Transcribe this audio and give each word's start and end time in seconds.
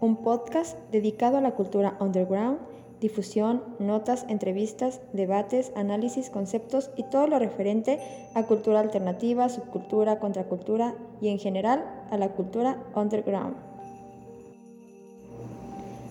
un 0.00 0.16
podcast 0.16 0.76
dedicado 0.90 1.36
a 1.36 1.40
la 1.40 1.52
cultura 1.52 1.96
underground, 2.00 2.58
difusión, 3.00 3.62
notas, 3.78 4.24
entrevistas, 4.28 5.00
debates, 5.12 5.72
análisis, 5.76 6.30
conceptos 6.30 6.90
y 6.96 7.04
todo 7.04 7.26
lo 7.26 7.38
referente 7.38 8.00
a 8.34 8.44
cultura 8.44 8.80
alternativa, 8.80 9.48
subcultura, 9.48 10.18
contracultura 10.18 10.94
y 11.20 11.28
en 11.28 11.38
general 11.38 11.84
a 12.10 12.16
la 12.16 12.30
cultura 12.30 12.82
underground. 12.94 13.56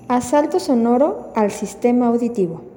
Asalto 0.08 0.60
sonoro 0.60 1.32
al 1.36 1.50
sistema 1.50 2.08
auditivo. 2.08 2.75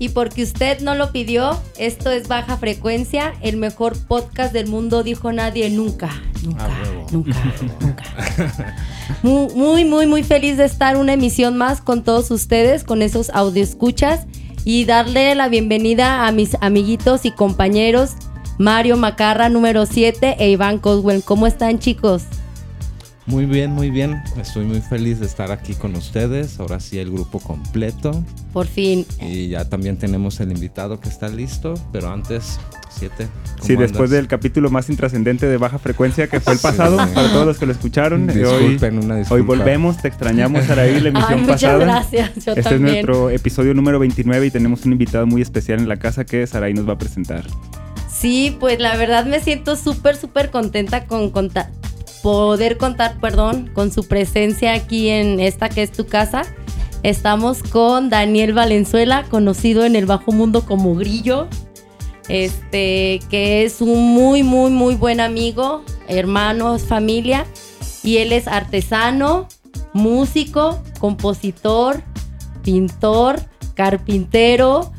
Y 0.00 0.08
porque 0.08 0.42
usted 0.42 0.80
no 0.80 0.94
lo 0.94 1.12
pidió, 1.12 1.60
esto 1.78 2.10
es 2.10 2.26
Baja 2.26 2.56
Frecuencia, 2.56 3.34
el 3.42 3.58
mejor 3.58 3.98
podcast 4.06 4.50
del 4.50 4.66
mundo, 4.66 5.02
dijo 5.02 5.30
nadie 5.30 5.68
nunca. 5.68 6.08
Nunca, 6.42 6.64
Ah, 6.64 7.06
nunca, 7.12 7.36
nunca. 7.80 8.04
Muy, 9.22 9.52
muy, 9.54 9.84
muy, 9.84 10.06
muy 10.06 10.22
feliz 10.22 10.56
de 10.56 10.64
estar 10.64 10.96
una 10.96 11.12
emisión 11.12 11.58
más 11.58 11.82
con 11.82 12.02
todos 12.02 12.30
ustedes, 12.30 12.82
con 12.82 13.02
esos 13.02 13.30
escuchas 13.60 14.26
y 14.64 14.86
darle 14.86 15.34
la 15.34 15.50
bienvenida 15.50 16.26
a 16.26 16.32
mis 16.32 16.56
amiguitos 16.62 17.26
y 17.26 17.30
compañeros 17.32 18.12
Mario 18.56 18.96
Macarra 18.96 19.50
número 19.50 19.84
7 19.84 20.36
e 20.38 20.50
Iván 20.50 20.78
Coswell. 20.78 21.22
¿Cómo 21.22 21.46
están 21.46 21.78
chicos? 21.78 22.22
Muy 23.30 23.46
bien, 23.46 23.70
muy 23.70 23.90
bien. 23.90 24.20
Estoy 24.40 24.64
muy 24.64 24.80
feliz 24.80 25.20
de 25.20 25.26
estar 25.26 25.52
aquí 25.52 25.74
con 25.74 25.94
ustedes. 25.94 26.58
Ahora 26.58 26.80
sí 26.80 26.98
el 26.98 27.10
grupo 27.12 27.38
completo. 27.38 28.24
Por 28.52 28.66
fin. 28.66 29.06
Y 29.20 29.48
ya 29.48 29.68
también 29.68 29.96
tenemos 29.98 30.40
el 30.40 30.50
invitado 30.50 30.98
que 30.98 31.08
está 31.08 31.28
listo. 31.28 31.74
Pero 31.92 32.10
antes, 32.12 32.58
siete. 32.90 33.28
¿cómo 33.54 33.64
Sí, 33.66 33.76
después 33.76 33.98
andas? 34.00 34.10
del 34.10 34.26
capítulo 34.26 34.68
más 34.70 34.90
intrascendente 34.90 35.46
de 35.46 35.56
baja 35.58 35.78
frecuencia 35.78 36.26
que 36.26 36.40
fue 36.40 36.54
el 36.54 36.58
Sí. 36.58 36.62
pasado, 36.62 36.96
para 36.96 37.28
todos 37.30 37.46
los 37.46 37.58
que 37.58 37.66
lo 37.66 37.72
escucharon, 37.72 38.28
hoy, 38.28 38.34
Disculpen, 38.36 38.98
una 38.98 39.16
disculpa. 39.16 39.34
hoy 39.34 39.42
volvemos, 39.58 39.98
te 40.02 40.08
extrañamos 40.08 40.64
Saraí, 40.64 40.98
la 41.00 41.08
emisión 41.10 41.32
Ay, 41.34 41.40
muchas 41.40 41.62
pasada. 41.62 41.78
gracias. 41.84 42.30
Yo 42.44 42.52
este 42.52 42.62
también. 42.62 42.86
es 42.86 42.92
nuestro 43.06 43.30
episodio 43.30 43.74
número 43.74 44.00
29 44.00 44.46
y 44.46 44.50
tenemos 44.50 44.84
un 44.84 44.92
invitado 44.92 45.26
muy 45.28 45.40
especial 45.40 45.78
en 45.78 45.88
la 45.88 45.98
casa 45.98 46.24
que 46.24 46.44
Saraí 46.48 46.74
nos 46.74 46.88
va 46.88 46.94
a 46.94 46.98
presentar. 46.98 47.44
Sí, 48.12 48.56
pues 48.58 48.80
la 48.80 48.96
verdad 48.96 49.24
me 49.24 49.40
siento 49.40 49.76
súper, 49.76 50.16
súper 50.16 50.50
contenta 50.50 51.06
con 51.06 51.30
contar, 51.30 51.70
poder 52.22 52.76
contar, 52.76 53.18
perdón, 53.20 53.70
con 53.72 53.92
su 53.92 54.06
presencia 54.06 54.74
aquí 54.74 55.08
en 55.08 55.40
esta 55.40 55.68
que 55.68 55.82
es 55.82 55.92
tu 55.92 56.06
casa. 56.06 56.42
Estamos 57.02 57.62
con 57.62 58.10
Daniel 58.10 58.52
Valenzuela, 58.52 59.24
conocido 59.30 59.84
en 59.84 59.96
el 59.96 60.06
bajo 60.06 60.32
mundo 60.32 60.66
como 60.66 60.94
Grillo, 60.94 61.48
este, 62.28 63.20
que 63.30 63.64
es 63.64 63.80
un 63.80 64.14
muy, 64.14 64.42
muy, 64.42 64.70
muy 64.70 64.94
buen 64.94 65.20
amigo, 65.20 65.82
hermano, 66.08 66.78
familia, 66.78 67.46
y 68.02 68.18
él 68.18 68.32
es 68.32 68.46
artesano, 68.46 69.48
músico, 69.92 70.82
compositor, 70.98 72.02
pintor, 72.62 73.40
carpintero, 73.74 74.92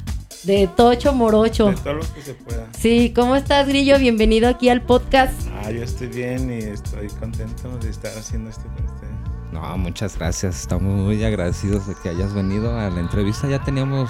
de 0.43 0.67
Tocho 0.75 1.13
Morocho. 1.13 1.67
De 1.69 1.75
todo 1.75 1.93
lo 1.93 2.13
que 2.13 2.21
se 2.21 2.33
pueda. 2.33 2.67
Sí, 2.77 3.11
¿cómo 3.15 3.35
estás, 3.35 3.67
Grillo? 3.67 3.97
Bienvenido 3.99 4.47
aquí 4.47 4.69
al 4.69 4.81
podcast. 4.81 5.33
Ah, 5.63 5.71
yo 5.71 5.83
estoy 5.83 6.07
bien 6.07 6.51
y 6.51 6.63
estoy 6.63 7.07
contento 7.19 7.77
de 7.77 7.89
estar 7.89 8.11
haciendo 8.17 8.49
esto 8.49 8.63
con 8.75 8.85
ustedes. 8.85 9.11
No, 9.51 9.77
muchas 9.77 10.17
gracias. 10.17 10.59
Estamos 10.61 10.99
muy 10.99 11.23
agradecidos 11.23 11.87
de 11.87 11.93
que 12.01 12.09
hayas 12.09 12.33
venido 12.33 12.77
a 12.79 12.89
la 12.89 12.99
entrevista. 12.99 13.47
Ya 13.49 13.61
teníamos 13.63 14.09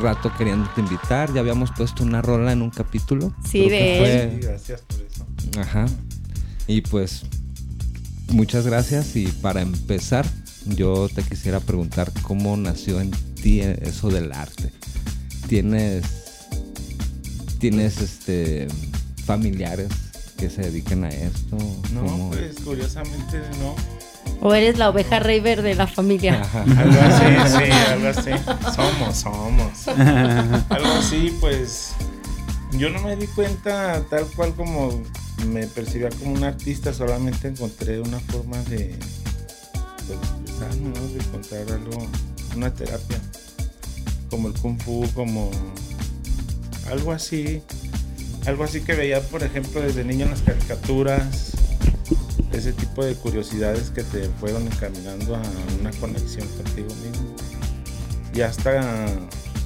rato 0.00 0.30
queriéndote 0.36 0.80
invitar. 0.80 1.32
Ya 1.32 1.40
habíamos 1.40 1.70
puesto 1.70 2.02
una 2.02 2.20
rola 2.20 2.52
en 2.52 2.60
un 2.62 2.70
capítulo. 2.70 3.32
Sí, 3.48 3.68
de 3.68 3.96
fue- 3.98 4.30
Sí, 4.40 4.46
gracias 4.46 4.82
por 4.82 4.96
eso. 5.00 5.26
Ajá. 5.60 5.86
Y 6.66 6.82
pues 6.82 7.22
muchas 8.28 8.66
gracias 8.66 9.16
y 9.16 9.26
para 9.26 9.62
empezar 9.62 10.26
yo 10.66 11.08
te 11.08 11.22
quisiera 11.22 11.58
preguntar 11.60 12.12
cómo 12.22 12.56
nació 12.56 13.00
en 13.00 13.10
ti 13.10 13.60
eso 13.60 14.08
del 14.10 14.32
arte. 14.32 14.70
¿Tienes 15.50 16.04
tienes 17.58 18.00
este 18.00 18.68
familiares 19.26 19.88
que 20.38 20.48
se 20.48 20.62
dediquen 20.62 21.02
a 21.02 21.08
esto? 21.08 21.58
No, 21.92 22.02
¿Cómo? 22.06 22.30
pues 22.30 22.60
curiosamente 22.60 23.40
no. 23.58 23.74
o 24.42 24.54
eres 24.54 24.78
la 24.78 24.90
oveja 24.90 25.18
Raver 25.18 25.62
de 25.62 25.74
la 25.74 25.88
familia. 25.88 26.40
Algo 26.54 27.00
así, 27.00 27.64
sí, 27.64 27.70
algo 27.88 28.06
así. 28.06 28.30
Somos, 28.76 29.16
somos. 29.16 29.88
Algo 29.88 30.92
así, 31.00 31.36
pues 31.40 31.94
yo 32.74 32.88
no 32.90 33.02
me 33.02 33.16
di 33.16 33.26
cuenta 33.26 34.04
tal 34.08 34.26
cual 34.36 34.54
como 34.54 35.02
me 35.48 35.66
percibía 35.66 36.10
como 36.10 36.30
un 36.32 36.44
artista, 36.44 36.94
solamente 36.94 37.48
encontré 37.48 37.98
una 37.98 38.20
forma 38.20 38.58
de, 38.68 38.96
pues, 40.06 40.06
de 40.06 40.14
expresarme, 40.14 40.90
¿no? 40.90 41.08
de 41.08 41.18
encontrar 41.18 41.72
algo, 41.72 42.06
una 42.54 42.72
terapia, 42.72 43.18
como 44.30 44.48
el 44.48 44.54
kung 44.54 44.80
fu, 44.80 45.06
como 45.14 45.50
algo 46.88 47.12
así, 47.12 47.62
algo 48.46 48.64
así 48.64 48.80
que 48.80 48.94
veía, 48.94 49.20
por 49.22 49.42
ejemplo, 49.42 49.80
desde 49.80 50.04
niño 50.04 50.24
en 50.24 50.30
las 50.30 50.42
caricaturas, 50.42 51.52
ese 52.52 52.72
tipo 52.72 53.04
de 53.04 53.14
curiosidades 53.14 53.90
que 53.90 54.02
te 54.02 54.28
fueron 54.40 54.66
encaminando 54.66 55.36
a 55.36 55.42
una 55.80 55.90
conexión 55.92 56.46
contigo 56.48 56.88
mismo. 57.04 57.36
Y 58.34 58.40
hasta 58.42 59.06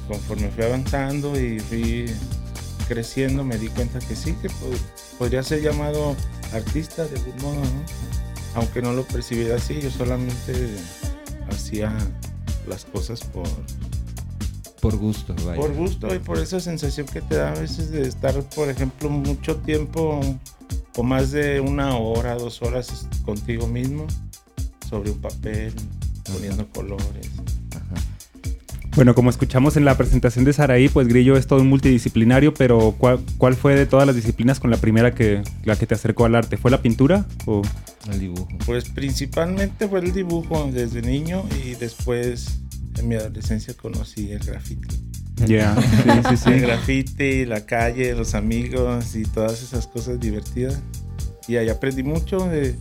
conforme 0.09 0.51
fui 0.51 0.65
avanzando 0.65 1.39
y 1.41 1.61
fui 1.61 2.07
creciendo, 2.89 3.45
me 3.45 3.57
di 3.59 3.69
cuenta 3.69 3.99
que 4.01 4.15
sí, 4.17 4.35
que 4.43 4.49
po- 4.49 4.71
podría 5.19 5.43
ser 5.43 5.63
llamado 5.63 6.15
artista 6.53 7.05
de 7.07 7.19
algún 7.19 7.43
modo, 7.43 7.61
¿no? 7.61 7.85
Aunque 8.55 8.83
no 8.83 8.93
lo 8.93 9.05
percibiera 9.05 9.57
así, 9.57 9.81
yo 9.81 9.91
solamente 9.91 10.77
hacía 11.51 11.97
las 12.69 12.85
cosas 12.85 13.21
por, 13.21 13.49
Por 14.85 14.99
gusto, 14.99 15.35
vaya. 15.47 15.59
por 15.59 15.73
gusto 15.73 16.15
y 16.15 16.19
por 16.19 16.37
esa 16.37 16.61
sensación 16.61 17.07
que 17.07 17.23
te 17.23 17.37
da 17.37 17.53
a 17.53 17.59
veces 17.59 17.91
de 17.91 18.03
estar, 18.03 18.35
por 18.55 18.69
ejemplo, 18.69 19.09
mucho 19.09 19.57
tiempo 19.57 20.21
o 20.95 21.03
más 21.03 21.31
de 21.31 21.59
una 21.59 21.97
hora, 21.97 22.35
dos 22.35 22.61
horas 22.61 23.09
contigo 23.25 23.67
mismo 23.67 24.07
sobre 24.87 25.11
un 25.11 25.23
papel, 25.23 25.73
poniendo 26.31 26.69
colores. 26.69 27.31
Bueno, 28.95 29.15
como 29.15 29.31
escuchamos 29.31 29.79
en 29.79 29.87
la 29.87 29.97
presentación 29.97 30.45
de 30.45 30.53
Saraí, 30.53 30.91
pues 30.91 31.09
Grillo 31.09 31.39
es 31.39 31.47
todo 31.47 31.63
un 31.63 31.69
multidisciplinario, 31.69 32.53
pero 32.53 32.95
¿cuál, 32.99 33.21
cuál 33.39 33.55
fue 33.55 33.75
de 33.77 33.87
todas 33.87 34.07
las 34.07 34.15
disciplinas 34.17 34.61
con 34.61 34.71
la 34.71 34.77
primera 34.77 35.15
que, 35.15 35.41
la 35.65 35.77
que 35.77 35.87
te 35.87 35.95
acercó 35.95 36.27
al 36.27 36.35
arte? 36.35 36.59
¿Fue 36.59 36.71
la 36.71 36.83
pintura? 36.83 37.25
O... 37.47 37.63
El 38.13 38.21
dibujo. 38.21 38.49
Pues 38.67 38.91
principalmente 38.91 39.89
fue 39.89 40.01
el 40.01 40.13
dibujo 40.13 40.69
desde 40.71 41.01
niño 41.01 41.43
y 41.65 41.75
después 41.75 42.61
en 42.99 43.09
mi 43.09 43.15
adolescencia 43.17 43.75
conocí 43.75 44.31
el 44.33 44.39
graffiti. 44.41 44.89
Ya, 45.47 45.75
sí, 45.77 46.29
sí, 46.31 46.37
sí. 46.37 46.51
El 46.51 46.61
graffiti, 46.61 47.45
la 47.45 47.67
calle, 47.67 48.15
los 48.15 48.35
amigos 48.35 49.15
y 49.17 49.25
todas 49.25 49.63
esas 49.63 49.87
cosas 49.87 50.21
divertidas. 50.21 50.81
Y 51.49 51.57
ahí 51.57 51.69
aprendí 51.69 52.03
mucho 52.03 52.39
de... 52.49 52.77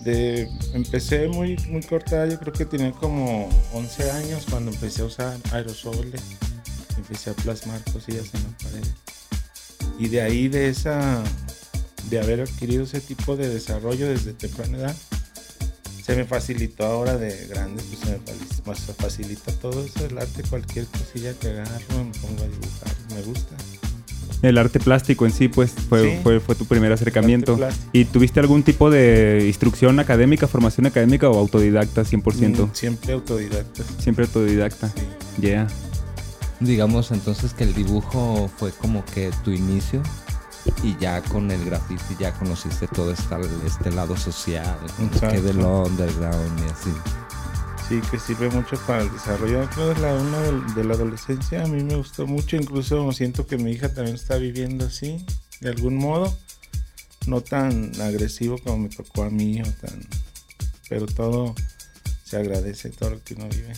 de- 0.00 0.48
empecé 0.74 1.28
muy, 1.28 1.56
muy 1.70 1.82
corta, 1.82 2.26
yo 2.26 2.38
creo 2.38 2.52
que 2.52 2.64
tenía 2.66 2.90
como 2.92 3.48
11 3.72 4.10
años 4.10 4.46
cuando 4.50 4.70
empecé 4.72 5.02
a 5.02 5.04
usar 5.06 5.36
aerosoles. 5.52 6.20
Empecé 6.96 7.30
a 7.30 7.34
plasmar 7.34 7.80
cosillas 7.92 8.26
en 8.34 8.42
las 8.42 8.62
paredes. 8.62 8.94
Y 9.98 10.08
de 10.08 10.22
ahí, 10.22 10.48
de 10.48 10.68
esa... 10.68 11.22
de 12.10 12.18
haber 12.20 12.40
adquirido 12.40 12.82
ese 12.84 13.00
tipo 13.00 13.36
de 13.36 13.48
desarrollo 13.48 14.08
desde 14.08 14.32
temprana 14.32 14.78
edad, 14.78 14.96
se 16.06 16.14
me 16.14 16.24
facilitó 16.24 16.86
ahora 16.86 17.16
de 17.16 17.46
grande, 17.48 17.82
pues 17.82 17.98
se 18.00 18.70
me 18.70 18.76
se 18.76 18.92
facilita 18.94 19.50
todo 19.52 19.84
eso, 19.84 20.06
el 20.06 20.16
arte, 20.18 20.42
cualquier 20.48 20.86
cosilla 20.86 21.32
que 21.40 21.48
agarro, 21.48 22.04
me 22.04 22.12
pongo 22.20 22.42
a 22.44 22.46
dibujar, 22.46 22.94
me 23.14 23.22
gusta. 23.22 23.56
El 24.42 24.58
arte 24.58 24.78
plástico 24.78 25.24
en 25.26 25.32
sí, 25.32 25.48
pues, 25.48 25.72
fue, 25.88 26.02
Sí. 26.12 26.18
fue, 26.22 26.38
fue 26.40 26.54
tu 26.54 26.64
primer 26.66 26.92
acercamiento. 26.92 27.58
¿Y 27.92 28.04
tuviste 28.04 28.38
algún 28.38 28.62
tipo 28.62 28.90
de 28.90 29.44
instrucción 29.46 29.98
académica, 29.98 30.46
formación 30.46 30.86
académica 30.86 31.28
o 31.28 31.38
autodidacta 31.38 32.04
100%? 32.04 32.66
Mm, 32.66 32.74
Siempre 32.74 33.12
autodidacta. 33.14 33.82
Siempre 33.98 34.26
autodidacta. 34.26 34.88
Sí. 34.90 35.40
Yeah. 35.40 35.66
Digamos 36.60 37.10
entonces 37.10 37.52
que 37.54 37.64
el 37.64 37.74
dibujo 37.74 38.48
fue 38.58 38.70
como 38.72 39.04
que 39.06 39.30
tu 39.44 39.50
inicio. 39.50 40.02
Y 40.82 40.96
ya 40.98 41.22
con 41.22 41.50
el 41.50 41.64
graffiti 41.64 42.16
ya 42.18 42.32
conociste 42.32 42.86
todo 42.88 43.12
este, 43.12 43.36
este 43.66 43.90
lado 43.90 44.16
social, 44.16 44.78
que 45.20 45.40
del 45.40 45.58
underground 45.58 46.60
y 46.60 46.70
así. 46.70 46.92
Sí, 47.88 48.00
que 48.10 48.18
sirve 48.18 48.48
mucho 48.50 48.76
para 48.86 49.02
el 49.02 49.12
desarrollo. 49.12 49.68
Creo 49.70 49.94
que 49.94 50.00
la 50.00 50.14
una 50.14 50.40
de 50.74 50.84
la 50.84 50.94
adolescencia 50.94 51.62
a 51.62 51.66
mí 51.68 51.84
me 51.84 51.94
gustó 51.94 52.26
mucho. 52.26 52.56
Incluso 52.56 53.12
siento 53.12 53.46
que 53.46 53.58
mi 53.58 53.70
hija 53.70 53.94
también 53.94 54.16
está 54.16 54.38
viviendo 54.38 54.86
así, 54.86 55.24
de 55.60 55.68
algún 55.68 55.96
modo. 55.96 56.36
No 57.28 57.42
tan 57.42 57.92
agresivo 58.00 58.58
como 58.58 58.78
me 58.78 58.88
tocó 58.88 59.22
a 59.22 59.30
mí, 59.30 59.62
o 59.62 59.64
tan... 59.64 60.00
pero 60.88 61.06
todo 61.06 61.54
se 62.24 62.36
agradece, 62.36 62.90
todo 62.90 63.10
lo 63.10 63.22
que 63.22 63.34
uno 63.34 63.48
vive. 63.48 63.72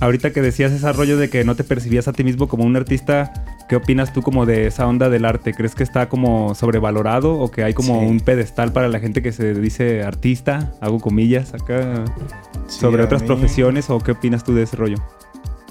Ahorita 0.00 0.30
que 0.32 0.42
decías 0.42 0.72
ese 0.72 0.92
rollo 0.92 1.16
de 1.16 1.30
que 1.30 1.42
no 1.44 1.54
te 1.56 1.64
percibías 1.64 2.06
a 2.06 2.12
ti 2.12 2.22
mismo 2.22 2.48
como 2.48 2.64
un 2.64 2.76
artista, 2.76 3.32
¿qué 3.68 3.76
opinas 3.76 4.12
tú 4.12 4.20
como 4.20 4.44
de 4.44 4.66
esa 4.66 4.86
onda 4.86 5.08
del 5.08 5.24
arte? 5.24 5.54
¿Crees 5.54 5.74
que 5.74 5.82
está 5.82 6.08
como 6.10 6.54
sobrevalorado 6.54 7.38
o 7.38 7.50
que 7.50 7.64
hay 7.64 7.72
como 7.72 8.00
Sí. 8.00 8.06
un 8.06 8.20
pedestal 8.20 8.72
para 8.72 8.88
la 8.88 9.00
gente 9.00 9.22
que 9.22 9.32
se 9.32 9.54
dice 9.54 10.02
artista, 10.02 10.74
hago 10.82 11.00
comillas 11.00 11.54
acá, 11.54 12.04
Sí, 12.68 12.80
sobre 12.80 13.02
otras 13.02 13.22
mí- 13.22 13.26
profesiones 13.26 13.88
o 13.88 13.98
qué 14.00 14.12
opinas 14.12 14.44
tú 14.44 14.54
de 14.54 14.64
ese 14.64 14.76
rollo? 14.76 14.96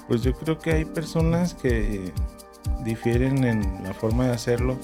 Pues 0.08 0.22
yo 0.22 0.32
creo 0.34 0.58
que 0.58 0.72
hay 0.72 0.84
personas 0.84 1.54
que 1.54 2.12
difieren 2.84 3.44
en 3.44 3.62
la 3.84 3.94
forma 3.94 4.26
de 4.26 4.32
hacerlo. 4.32 4.76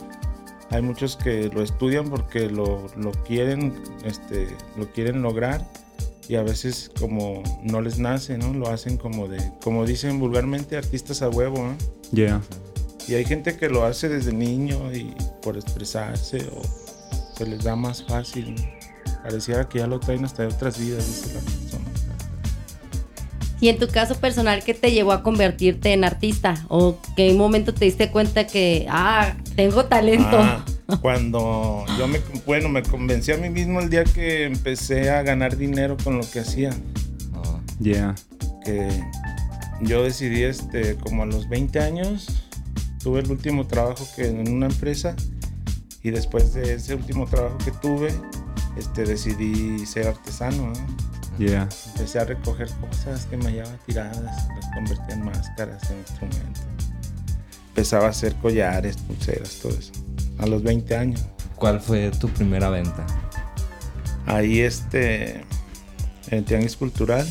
Hay 0.70 0.82
muchos 0.82 1.16
que 1.16 1.50
lo 1.52 1.62
estudian 1.62 2.08
porque 2.08 2.48
lo, 2.48 2.86
lo 2.96 3.10
quieren, 3.26 3.74
este, 4.04 4.48
lo 4.76 4.86
quieren 4.92 5.20
lograr 5.20 5.64
y 6.28 6.36
a 6.36 6.42
veces 6.42 6.90
como 6.98 7.42
no 7.62 7.80
les 7.80 7.98
nace, 7.98 8.38
¿no? 8.38 8.52
Lo 8.52 8.68
hacen 8.68 8.96
como 8.96 9.28
de, 9.28 9.38
como 9.62 9.84
dicen 9.84 10.18
vulgarmente, 10.18 10.76
artistas 10.76 11.22
a 11.22 11.28
huevo, 11.28 11.58
¿no? 11.58 11.76
Yeah. 12.12 12.40
Y 13.08 13.14
hay 13.14 13.24
gente 13.24 13.56
que 13.56 13.68
lo 13.68 13.84
hace 13.84 14.08
desde 14.08 14.32
niño 14.32 14.92
y 14.92 15.14
por 15.42 15.56
expresarse 15.56 16.48
o 16.54 16.62
se 17.36 17.46
les 17.46 17.64
da 17.64 17.74
más 17.74 18.04
fácil. 18.04 18.54
Pareciera 19.22 19.68
que 19.68 19.78
ya 19.78 19.86
lo 19.86 20.00
traen 20.00 20.24
hasta 20.24 20.42
de 20.42 20.48
otras 20.48 20.78
vidas, 20.78 21.06
dice 21.06 21.34
la 21.34 21.40
persona. 21.40 21.84
Y 23.60 23.68
en 23.68 23.78
tu 23.78 23.86
caso 23.86 24.16
personal, 24.16 24.64
¿qué 24.64 24.74
te 24.74 24.90
llevó 24.90 25.12
a 25.12 25.22
convertirte 25.22 25.92
en 25.92 26.02
artista? 26.02 26.54
¿O 26.68 26.98
un 27.16 27.36
momento 27.36 27.72
te 27.72 27.84
diste 27.84 28.10
cuenta 28.10 28.46
que, 28.46 28.86
ah, 28.90 29.34
tengo 29.54 29.84
talento? 29.84 30.36
Ah, 30.36 30.64
cuando 31.00 31.84
yo 31.98 32.08
me, 32.08 32.20
bueno, 32.46 32.68
me 32.68 32.82
convencí 32.82 33.32
a 33.32 33.36
mí 33.36 33.50
mismo 33.50 33.80
el 33.80 33.90
día 33.90 34.04
que 34.04 34.44
empecé 34.44 35.10
a 35.10 35.22
ganar 35.22 35.56
dinero 35.56 35.96
con 36.02 36.18
lo 36.18 36.28
que 36.28 36.40
hacía. 36.40 36.70
Ah, 37.34 37.60
Yeah. 37.80 38.14
Que 38.64 38.88
yo 39.80 40.04
decidí, 40.04 40.42
este, 40.42 40.96
como 40.96 41.24
a 41.24 41.26
los 41.26 41.48
20 41.48 41.80
años, 41.80 42.26
tuve 43.02 43.20
el 43.20 43.30
último 43.30 43.66
trabajo 43.66 44.06
que 44.14 44.28
en 44.28 44.48
una 44.52 44.66
empresa 44.66 45.16
y 46.02 46.10
después 46.10 46.54
de 46.54 46.74
ese 46.74 46.94
último 46.94 47.26
trabajo 47.26 47.58
que 47.58 47.72
tuve, 47.72 48.12
este, 48.76 49.04
decidí 49.04 49.84
ser 49.86 50.08
artesano. 50.08 50.68
¿no? 50.68 51.36
Yeah. 51.38 51.68
Empecé 51.92 52.20
a 52.20 52.24
recoger 52.24 52.68
cosas 52.80 53.26
que 53.26 53.36
me 53.36 53.46
hallaba 53.46 53.76
tiradas, 53.86 54.20
las 54.20 54.66
convertía 54.74 55.14
en 55.14 55.24
máscaras, 55.24 55.90
en 55.90 55.98
instrumentos. 55.98 56.62
Empezaba 57.68 58.06
a 58.06 58.10
hacer 58.10 58.34
collares, 58.36 58.96
pulseras, 58.98 59.58
todo 59.60 59.72
eso. 59.72 59.92
A 60.42 60.46
los 60.46 60.62
20 60.62 60.96
años. 60.96 61.20
¿Cuál 61.56 61.80
fue 61.80 62.10
tu 62.10 62.28
primera 62.28 62.68
venta? 62.68 63.06
Ahí 64.26 64.60
este, 64.60 65.36
en 66.28 66.38
el 66.38 66.44
Tianguis 66.44 66.76
Cultural, 66.76 67.26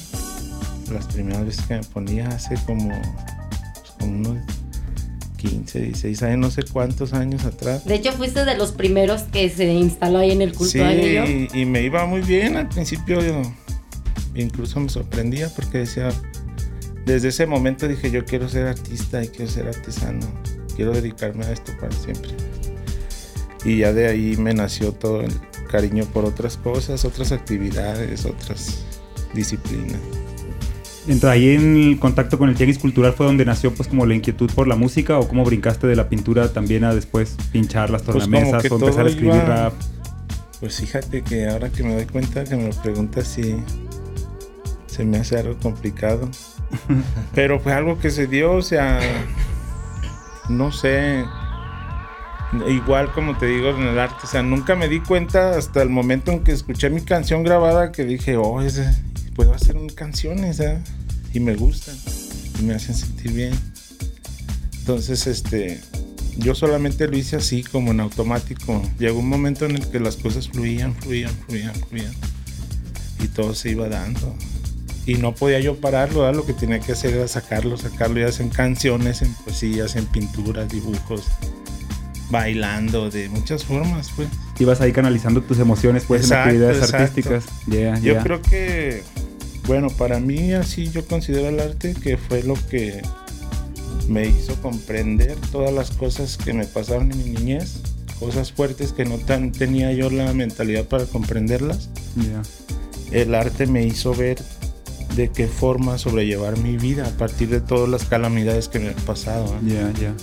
las 0.91 1.05
primeras 1.07 1.45
veces 1.45 1.65
que 1.65 1.75
me 1.75 1.83
ponía 1.83 2.27
hace 2.29 2.55
como, 2.65 2.89
pues, 2.89 3.91
como 3.99 4.11
unos 4.17 4.37
15, 5.37 5.79
16 5.81 6.23
años, 6.23 6.37
no 6.39 6.51
sé 6.51 6.63
cuántos 6.63 7.13
años 7.13 7.43
atrás. 7.45 7.83
De 7.85 7.95
hecho, 7.95 8.11
fuiste 8.13 8.45
de 8.45 8.55
los 8.57 8.71
primeros 8.71 9.23
que 9.23 9.49
se 9.49 9.65
instaló 9.73 10.19
ahí 10.19 10.31
en 10.31 10.41
el 10.41 10.51
culto 10.53 10.71
Sí, 10.71 10.79
de 10.79 11.49
y, 11.53 11.61
y 11.61 11.65
me 11.65 11.81
iba 11.81 12.05
muy 12.05 12.21
bien 12.21 12.55
al 12.57 12.69
principio. 12.69 13.21
yo 13.21 13.41
incluso 14.35 14.79
me 14.79 14.87
sorprendía 14.89 15.49
porque 15.49 15.79
decía, 15.79 16.09
desde 17.05 17.29
ese 17.29 17.45
momento 17.47 17.87
dije, 17.87 18.11
yo 18.11 18.23
quiero 18.23 18.47
ser 18.47 18.67
artista 18.67 19.23
y 19.23 19.27
quiero 19.27 19.51
ser 19.51 19.67
artesano. 19.67 20.25
Quiero 20.75 20.93
dedicarme 20.93 21.45
a 21.45 21.51
esto 21.51 21.73
para 21.81 21.91
siempre. 21.93 22.31
Y 23.63 23.77
ya 23.77 23.93
de 23.93 24.07
ahí 24.07 24.37
me 24.37 24.53
nació 24.53 24.91
todo 24.91 25.21
el 25.21 25.31
cariño 25.69 26.05
por 26.05 26.25
otras 26.25 26.57
cosas, 26.57 27.05
otras 27.05 27.31
actividades, 27.31 28.25
otras 28.25 28.83
disciplinas. 29.33 29.99
Entonces 31.07 31.29
ahí 31.29 31.49
en 31.55 31.75
el 31.77 31.99
contacto 31.99 32.37
con 32.37 32.49
el 32.49 32.55
Tianguis 32.55 32.77
Cultural 32.77 33.13
fue 33.13 33.25
donde 33.25 33.43
nació 33.45 33.73
pues 33.73 33.87
como 33.89 34.05
la 34.05 34.13
inquietud 34.13 34.51
por 34.53 34.67
la 34.67 34.75
música 34.75 35.17
o 35.17 35.27
cómo 35.27 35.43
brincaste 35.43 35.87
de 35.87 35.95
la 35.95 36.09
pintura 36.09 36.53
también 36.53 36.83
a 36.83 36.93
después 36.93 37.35
pinchar 37.51 37.89
las 37.89 38.03
Pues, 38.03 38.17
tornamesas 38.19 38.61
que 38.61 38.69
o 38.69 38.75
empezar 38.77 39.05
a 39.05 39.09
escribir 39.09 39.35
iba- 39.35 39.45
rap. 39.45 39.73
Pues 40.59 40.75
fíjate 40.79 41.23
que 41.23 41.47
ahora 41.49 41.69
que 41.69 41.81
me 41.83 41.95
doy 41.95 42.05
cuenta 42.05 42.43
que 42.43 42.55
me 42.55 42.67
lo 42.67 42.75
preguntas 42.81 43.27
si 43.27 43.55
se 44.85 45.03
me 45.03 45.17
hace 45.17 45.37
algo 45.39 45.57
complicado. 45.57 46.29
Pero 47.33 47.59
fue 47.59 47.73
algo 47.73 47.97
que 47.97 48.11
se 48.11 48.27
dio, 48.27 48.51
o 48.53 48.61
sea, 48.61 48.99
no 50.49 50.71
sé. 50.71 51.23
Igual 52.68 53.12
como 53.13 53.38
te 53.38 53.45
digo 53.45 53.69
en 53.69 53.83
el 53.83 53.98
arte, 54.00 54.18
o 54.24 54.27
sea, 54.27 54.44
nunca 54.44 54.75
me 54.75 54.89
di 54.89 55.00
cuenta 55.00 55.57
hasta 55.57 55.81
el 55.81 55.89
momento 55.89 56.31
en 56.31 56.44
que 56.44 56.51
escuché 56.51 56.89
mi 56.89 57.01
canción 57.01 57.44
grabada 57.44 57.92
que 57.94 58.03
dije, 58.03 58.36
oh, 58.36 58.62
ese- 58.62 58.94
puedo 59.36 59.53
hacer 59.53 59.77
canciones, 59.95 60.59
¿eh? 60.59 60.77
Y 61.33 61.39
me 61.39 61.56
gustan, 61.56 61.95
y 62.59 62.63
me 62.63 62.74
hacen 62.75 62.94
sentir 62.95 63.31
bien. 63.31 63.53
Entonces, 64.80 65.27
este, 65.27 65.80
yo 66.38 66.53
solamente 66.53 67.07
lo 67.07 67.15
hice 67.18 67.38
así, 67.38 67.63
como 67.63 67.92
en 67.92 68.01
automático. 68.01 68.81
Llegó 69.00 69.19
un 69.19 69.30
momento 69.30 69.65
en 69.65 69.75
el 69.77 69.88
que 69.89 70.01
las 70.01 70.18
cosas 70.18 70.50
fluían, 70.50 70.94
fluían, 70.95 71.31
fluían, 71.47 71.74
fluían. 71.88 72.13
Y 73.24 73.27
todo 73.30 73.56
se 73.56 73.69
iba 73.69 73.88
dando. 73.88 74.36
Y 75.06 75.15
no 75.15 75.33
podía 75.33 75.59
yo 75.62 75.77
pararlo, 75.80 76.30
lo 76.33 76.45
que 76.45 76.54
tenía 76.54 76.80
que 76.80 76.92
hacer 76.92 77.13
era 77.13 77.27
sacarlo, 77.30 77.77
sacarlo, 77.77 78.19
ya 78.19 78.31
sea 78.31 78.45
en 78.45 78.51
canciones, 78.51 79.21
en 79.21 79.33
poesías, 79.36 79.95
en 79.95 80.06
pinturas, 80.07 80.68
dibujos, 80.69 81.24
bailando, 82.31 83.10
de 83.10 83.30
muchas 83.30 83.63
formas, 83.66 84.10
pues. 84.16 84.30
Ibas 84.60 84.81
ahí 84.81 84.92
canalizando 84.92 85.42
tus 85.42 85.60
emociones 85.60 86.06
pues 86.07 86.22
Exacto, 86.22 86.50
en 86.50 86.50
actividades 86.50 86.78
exacto. 86.78 86.98
artísticas. 86.98 87.45
Yeah, 87.68 87.95
Yo 88.00 88.13
yeah. 88.13 88.24
creo 88.24 88.42
que, 88.42 89.04
bueno, 89.68 89.89
para 89.89 90.19
mí 90.19 90.54
así 90.54 90.89
yo 90.89 91.06
considero 91.06 91.50
el 91.50 91.60
arte 91.60 91.94
que 91.94 92.18
fue 92.18 92.44
lo 92.44 92.54
que 92.69 93.01
me 94.07 94.28
hizo 94.28 94.56
comprender 94.62 95.36
todas 95.51 95.74
las 95.74 95.92
cosas 95.92 96.38
que 96.38 96.54
me 96.54 96.66
pasaron 96.66 97.12
en 97.12 97.18
mi 97.18 97.30
niñez, 97.31 97.81
cosas 98.19 98.51
fuertes 98.51 98.94
que 98.94 99.06
no 99.06 99.18
tan 99.18 99.51
tenía 99.51 99.92
yo 99.94 100.10
la 100.10 100.33
mentalidad 100.33 100.86
para 100.86 101.06
comprenderlas. 101.06 101.89
Yeah. 102.16 102.42
El 103.11 103.35
arte 103.35 103.68
me 103.68 103.85
hizo 103.85 104.14
ver 104.14 104.38
de 105.16 105.30
qué 105.30 105.47
forma 105.47 105.97
sobrellevar 105.97 106.57
mi 106.57 106.78
vida 106.78 107.06
a 107.06 107.18
partir 107.18 107.50
de 107.50 107.59
todas 107.59 107.90
las 107.90 108.06
calamidades 108.06 108.69
que 108.69 108.80
me 108.80 108.90
han 108.90 108.95
pasado. 108.95 109.45
¿eh? 109.56 109.68
Yeah, 109.68 109.94
yeah. 109.94 110.16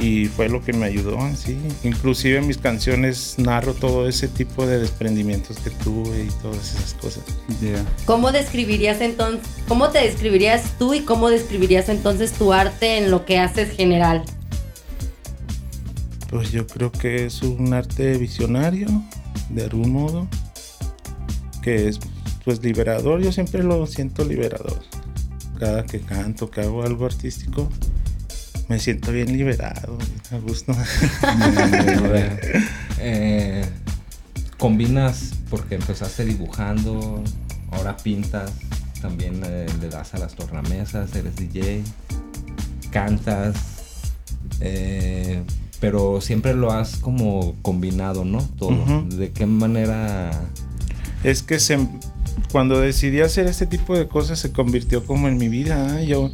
Y 0.00 0.26
fue 0.26 0.48
lo 0.48 0.62
que 0.62 0.72
me 0.72 0.86
ayudó, 0.86 1.18
sí. 1.36 1.58
Inclusive 1.84 2.38
en 2.38 2.46
mis 2.46 2.56
canciones 2.56 3.34
narro 3.36 3.74
todo 3.74 4.08
ese 4.08 4.28
tipo 4.28 4.66
de 4.66 4.78
desprendimientos 4.78 5.58
que 5.58 5.68
tuve 5.70 6.24
y 6.24 6.28
todas 6.40 6.74
esas 6.74 6.94
cosas. 6.94 7.22
Yeah. 7.60 7.84
¿Cómo 8.06 8.32
describirías 8.32 9.02
entonces, 9.02 9.46
cómo 9.68 9.90
te 9.90 9.98
describirías 9.98 10.78
tú 10.78 10.94
y 10.94 11.00
cómo 11.00 11.28
describirías 11.28 11.90
entonces 11.90 12.32
tu 12.32 12.52
arte 12.54 12.96
en 12.96 13.10
lo 13.10 13.26
que 13.26 13.38
haces 13.38 13.76
general? 13.76 14.24
Pues 16.30 16.50
yo 16.50 16.66
creo 16.66 16.90
que 16.90 17.26
es 17.26 17.42
un 17.42 17.74
arte 17.74 18.16
visionario, 18.16 18.86
de 19.50 19.64
algún 19.64 19.90
modo, 19.90 20.28
que 21.62 21.88
es 21.88 22.00
pues 22.44 22.62
liberador, 22.62 23.20
yo 23.20 23.32
siempre 23.32 23.62
lo 23.62 23.86
siento 23.86 24.24
liberador. 24.24 24.80
Cada 25.58 25.84
que 25.84 26.00
canto, 26.00 26.50
que 26.50 26.62
hago 26.62 26.84
algo 26.84 27.04
artístico, 27.04 27.68
me 28.70 28.78
siento 28.78 29.10
bien 29.10 29.36
liberado, 29.36 29.98
a 30.30 30.36
gusto. 30.38 30.74
Eh, 33.02 33.64
combinas 34.58 35.32
porque 35.48 35.76
empezaste 35.76 36.26
dibujando, 36.26 37.24
ahora 37.70 37.96
pintas, 37.96 38.52
también 39.00 39.40
eh, 39.42 39.66
le 39.80 39.88
das 39.88 40.12
a 40.12 40.18
las 40.18 40.34
tornamesas, 40.34 41.16
eres 41.16 41.34
DJ, 41.34 41.82
cantas, 42.90 43.56
eh, 44.60 45.42
pero 45.80 46.20
siempre 46.20 46.52
lo 46.52 46.72
has 46.72 46.98
como 46.98 47.54
combinado, 47.62 48.26
¿no? 48.26 48.42
Todo. 48.58 49.06
¿De 49.08 49.32
qué 49.32 49.46
manera? 49.46 50.30
es 51.24 51.42
que 51.42 51.58
se, 51.58 51.78
cuando 52.52 52.80
decidí 52.80 53.20
hacer 53.20 53.46
este 53.46 53.66
tipo 53.66 53.96
de 53.96 54.08
cosas 54.08 54.38
se 54.38 54.52
convirtió 54.52 55.04
como 55.04 55.28
en 55.28 55.38
mi 55.38 55.48
vida. 55.48 56.00
¿eh? 56.00 56.06
Yo, 56.06 56.30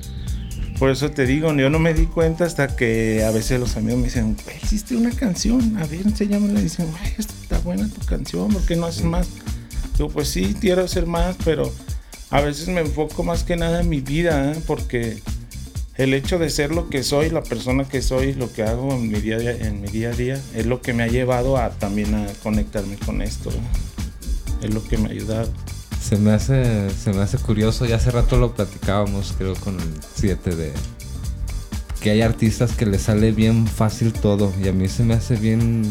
por 0.79 0.91
eso 0.91 1.11
te 1.11 1.27
digo, 1.27 1.53
yo 1.55 1.71
no 1.71 1.79
me 1.79 1.95
di 1.95 2.07
cuenta 2.07 2.45
hasta 2.45 2.77
que 2.77 3.25
a 3.25 3.31
veces 3.31 3.59
los 3.59 3.77
amigos 3.77 3.99
me 3.99 4.05
dicen, 4.07 4.37
"Güey, 4.45 4.57
hiciste 4.63 4.97
una 4.97 5.11
canción, 5.11 5.77
a 5.79 5.87
ver, 5.87 6.03
enséñamela. 6.03 6.61
Y 6.61 6.65
dicen, 6.65 6.91
güey, 6.91 7.15
está 7.19 7.59
buena 7.61 7.89
tu 7.89 8.05
canción, 8.05 8.53
¿por 8.53 8.63
qué 8.63 8.77
no 8.77 8.87
haces 8.87 9.05
más? 9.05 9.29
Digo, 9.97 10.11
pues 10.11 10.29
sí, 10.29 10.55
quiero 10.61 10.85
hacer 10.85 11.07
más, 11.07 11.37
pero 11.45 11.73
a 12.31 12.41
veces 12.41 12.69
me 12.69 12.81
enfoco 12.81 13.23
más 13.23 13.45
que 13.45 13.57
nada 13.57 13.81
en 13.81 13.89
mi 13.89 14.01
vida, 14.01 14.53
¿eh? 14.53 14.57
porque 14.67 15.23
el 15.97 16.13
hecho 16.13 16.39
de 16.39 16.51
ser 16.51 16.73
lo 16.73 16.91
que 16.91 17.03
soy, 17.03 17.31
la 17.31 17.43
persona 17.43 17.85
que 17.85 18.03
soy, 18.03 18.35
lo 18.35 18.53
que 18.53 18.63
hago 18.63 18.93
en 18.93 19.09
mi 19.11 19.21
día, 19.21 19.39
en 19.39 19.81
mi 19.81 19.89
día 19.89 20.11
a 20.11 20.13
día, 20.13 20.41
es 20.55 20.67
lo 20.67 20.83
que 20.83 20.93
me 20.93 21.05
ha 21.05 21.07
llevado 21.07 21.57
a 21.57 21.71
también 21.71 22.15
a 22.15 22.27
conectarme 22.43 22.97
con 22.97 23.23
esto. 23.23 23.51
Es 24.63 24.75
lo 24.75 24.85
que 24.85 24.99
me 24.99 25.09
ha 25.09 25.13
ayudado. 25.13 25.51
Se 26.09 26.17
me 26.19 26.31
hace, 26.31 26.89
se 26.91 27.13
me 27.13 27.21
hace 27.21 27.37
curioso, 27.37 27.85
ya 27.85 27.97
hace 27.97 28.13
rato 28.13 28.37
lo 28.37 28.55
platicábamos, 28.55 29.35
creo, 29.37 29.57
con 29.57 29.75
el 29.75 29.91
7 30.15 30.55
de 30.55 30.73
que 32.01 32.11
hay 32.11 32.23
artistas 32.23 32.77
que 32.77 32.87
les 32.87 33.03
sale 33.03 33.33
bien 33.33 33.67
fácil 33.67 34.13
todo. 34.13 34.53
Y 34.63 34.69
a 34.69 34.73
mí 34.73 34.89
se 34.89 35.03
me 35.03 35.15
hace 35.15 35.35
bien, 35.35 35.83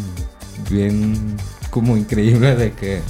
bien 0.72 1.36
como 1.70 1.98
increíble 1.98 2.56
de 2.56 2.72
que 2.72 3.02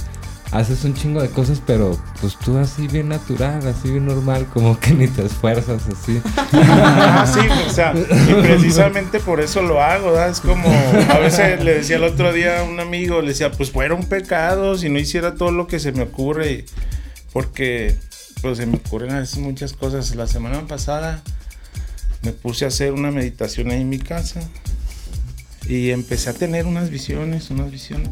haces 0.52 0.84
un 0.84 0.94
chingo 0.94 1.20
de 1.20 1.28
cosas, 1.28 1.60
pero 1.66 1.98
pues 2.20 2.36
tú 2.38 2.56
así 2.58 2.86
bien 2.88 3.08
natural, 3.08 3.66
así 3.66 3.90
bien 3.90 4.06
normal, 4.06 4.46
como 4.52 4.78
que 4.78 4.92
ni 4.92 5.08
te 5.08 5.24
esfuerzas 5.24 5.82
así. 5.86 6.20
sí, 7.32 7.48
o 7.66 7.70
sea, 7.70 7.92
y 7.94 8.34
precisamente 8.34 9.20
por 9.20 9.40
eso 9.40 9.62
lo 9.62 9.82
hago, 9.82 10.12
¿verdad? 10.12 10.30
Es 10.30 10.40
como, 10.40 10.68
a 11.10 11.18
veces 11.18 11.62
le 11.62 11.74
decía 11.74 11.96
el 11.96 12.04
otro 12.04 12.32
día 12.32 12.60
a 12.60 12.62
un 12.64 12.80
amigo, 12.80 13.20
le 13.20 13.28
decía, 13.28 13.50
pues 13.50 13.70
fuera 13.70 13.94
un 13.94 14.08
pecado 14.08 14.78
si 14.78 14.88
no 14.88 14.98
hiciera 14.98 15.34
todo 15.34 15.50
lo 15.50 15.66
que 15.66 15.80
se 15.80 15.92
me 15.92 16.02
ocurre, 16.02 16.64
porque 17.32 17.96
pues 18.40 18.58
se 18.58 18.66
me 18.66 18.76
ocurren 18.76 19.12
a 19.12 19.20
veces 19.20 19.38
muchas 19.38 19.72
cosas. 19.72 20.14
La 20.14 20.26
semana 20.26 20.66
pasada 20.66 21.22
me 22.22 22.32
puse 22.32 22.64
a 22.64 22.68
hacer 22.68 22.92
una 22.92 23.10
meditación 23.10 23.70
ahí 23.70 23.80
en 23.80 23.88
mi 23.88 23.98
casa 23.98 24.40
y 25.68 25.90
empecé 25.90 26.30
a 26.30 26.32
tener 26.32 26.66
unas 26.66 26.90
visiones, 26.90 27.50
unas 27.50 27.70
visiones. 27.70 28.10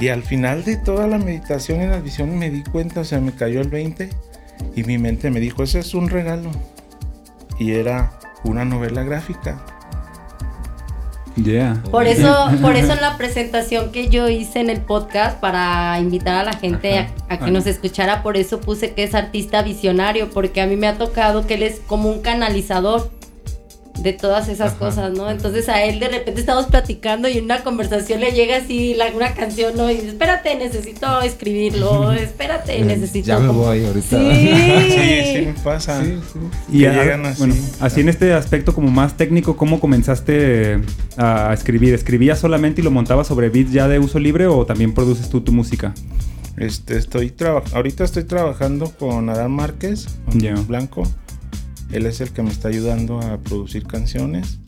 Y 0.00 0.08
al 0.08 0.22
final 0.22 0.64
de 0.64 0.78
toda 0.78 1.06
la 1.06 1.18
meditación 1.18 1.82
y 1.82 1.86
la 1.86 2.00
visión 2.00 2.38
me 2.38 2.48
di 2.50 2.64
cuenta, 2.64 3.00
o 3.00 3.04
sea, 3.04 3.20
me 3.20 3.32
cayó 3.32 3.60
el 3.60 3.68
20 3.68 4.08
y 4.74 4.84
mi 4.84 4.96
mente 4.96 5.30
me 5.30 5.40
dijo, 5.40 5.62
ese 5.62 5.80
es 5.80 5.92
un 5.92 6.08
regalo. 6.08 6.50
Y 7.58 7.72
era 7.72 8.18
una 8.42 8.64
novela 8.64 9.02
gráfica. 9.02 9.62
Yeah. 11.36 11.82
Por 11.90 12.06
eso, 12.06 12.50
por 12.62 12.76
eso 12.76 12.94
en 12.94 13.02
la 13.02 13.18
presentación 13.18 13.92
que 13.92 14.08
yo 14.08 14.30
hice 14.30 14.60
en 14.60 14.70
el 14.70 14.80
podcast 14.80 15.38
para 15.38 15.98
invitar 16.00 16.36
a 16.36 16.44
la 16.44 16.54
gente 16.54 16.98
a, 16.98 17.12
a, 17.28 17.38
que 17.38 17.50
nos 17.50 17.66
escuchara, 17.66 18.22
por 18.22 18.38
eso 18.38 18.58
puse 18.58 18.94
que 18.94 19.02
es 19.02 19.14
artista 19.14 19.62
visionario, 19.62 20.30
porque 20.30 20.62
a 20.62 20.66
mí 20.66 20.76
me 20.76 20.86
ha 20.86 20.96
tocado 20.96 21.46
que 21.46 21.54
él 21.54 21.62
es 21.62 21.80
como 21.86 22.08
un 22.08 22.22
canalizador 22.22 23.10
de 23.98 24.12
todas 24.14 24.48
esas 24.48 24.70
Ajá, 24.72 24.78
cosas, 24.78 25.12
¿no? 25.12 25.30
Entonces 25.30 25.68
a 25.68 25.84
él 25.84 26.00
de 26.00 26.08
repente 26.08 26.40
estamos 26.40 26.66
platicando 26.66 27.28
y 27.28 27.38
en 27.38 27.44
una 27.44 27.62
conversación 27.62 28.20
le 28.20 28.32
llega 28.32 28.56
así 28.56 28.94
la, 28.94 29.06
una 29.14 29.34
canción, 29.34 29.76
¿no? 29.76 29.90
Y 29.90 29.94
dice, 29.94 30.08
espérate, 30.08 30.54
necesito 30.56 31.20
escribirlo, 31.20 32.12
espérate, 32.12 32.78
Eh, 32.80 32.84
necesito... 32.84 33.26
Ya 33.28 33.38
me 33.38 33.48
como- 33.48 33.64
voy 33.64 33.84
ahorita. 33.84 34.08
Sí. 34.18 34.50
Sí, 34.90 35.36
sí 35.36 35.46
me 35.46 35.54
pasa. 35.62 36.02
Sí, 36.04 36.18
sí. 36.32 36.38
Y 36.72 36.78
llegan 36.80 37.26
así. 37.26 37.38
bueno, 37.40 37.54
así 37.80 38.00
en 38.00 38.08
este 38.08 38.32
aspecto 38.32 38.74
como 38.74 38.90
más 38.90 39.16
técnico, 39.16 39.56
¿cómo 39.56 39.80
comenzaste 39.80 40.80
a 41.16 41.52
escribir? 41.52 41.92
¿Escribías 41.94 42.38
solamente 42.38 42.80
y 42.80 42.84
lo 42.84 42.90
montabas 42.90 43.26
sobre 43.26 43.48
beats 43.50 43.72
ya 43.72 43.88
de 43.88 43.98
uso 43.98 44.18
libre 44.18 44.46
o 44.46 44.64
también 44.66 44.94
produces 44.94 45.28
tú 45.28 45.40
tu 45.42 45.52
música? 45.52 45.94
Este, 46.56 46.96
estoy 46.96 47.32
ahorita 47.72 48.04
estoy 48.04 48.24
trabajando 48.24 48.90
con 48.98 49.30
Adán 49.30 49.52
Márquez, 49.52 50.08
con. 50.26 50.66
Blanco. 50.66 51.02
Él 51.92 52.06
es 52.06 52.20
el 52.20 52.30
que 52.30 52.42
me 52.42 52.50
está 52.50 52.68
ayudando 52.68 53.20
a 53.20 53.38
producir 53.38 53.86
canciones. 53.86 54.58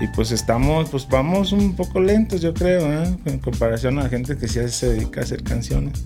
Y 0.00 0.08
pues 0.08 0.30
estamos, 0.30 0.90
pues 0.90 1.08
vamos 1.08 1.52
un 1.52 1.74
poco 1.74 2.00
lentos, 2.00 2.42
yo 2.42 2.52
creo, 2.52 2.92
¿eh? 2.92 3.16
en 3.24 3.38
comparación 3.38 3.98
a 3.98 4.04
la 4.04 4.08
gente 4.10 4.36
que 4.36 4.46
sí 4.46 4.60
se 4.68 4.90
dedica 4.90 5.20
a 5.20 5.24
hacer 5.24 5.42
canciones. 5.42 6.04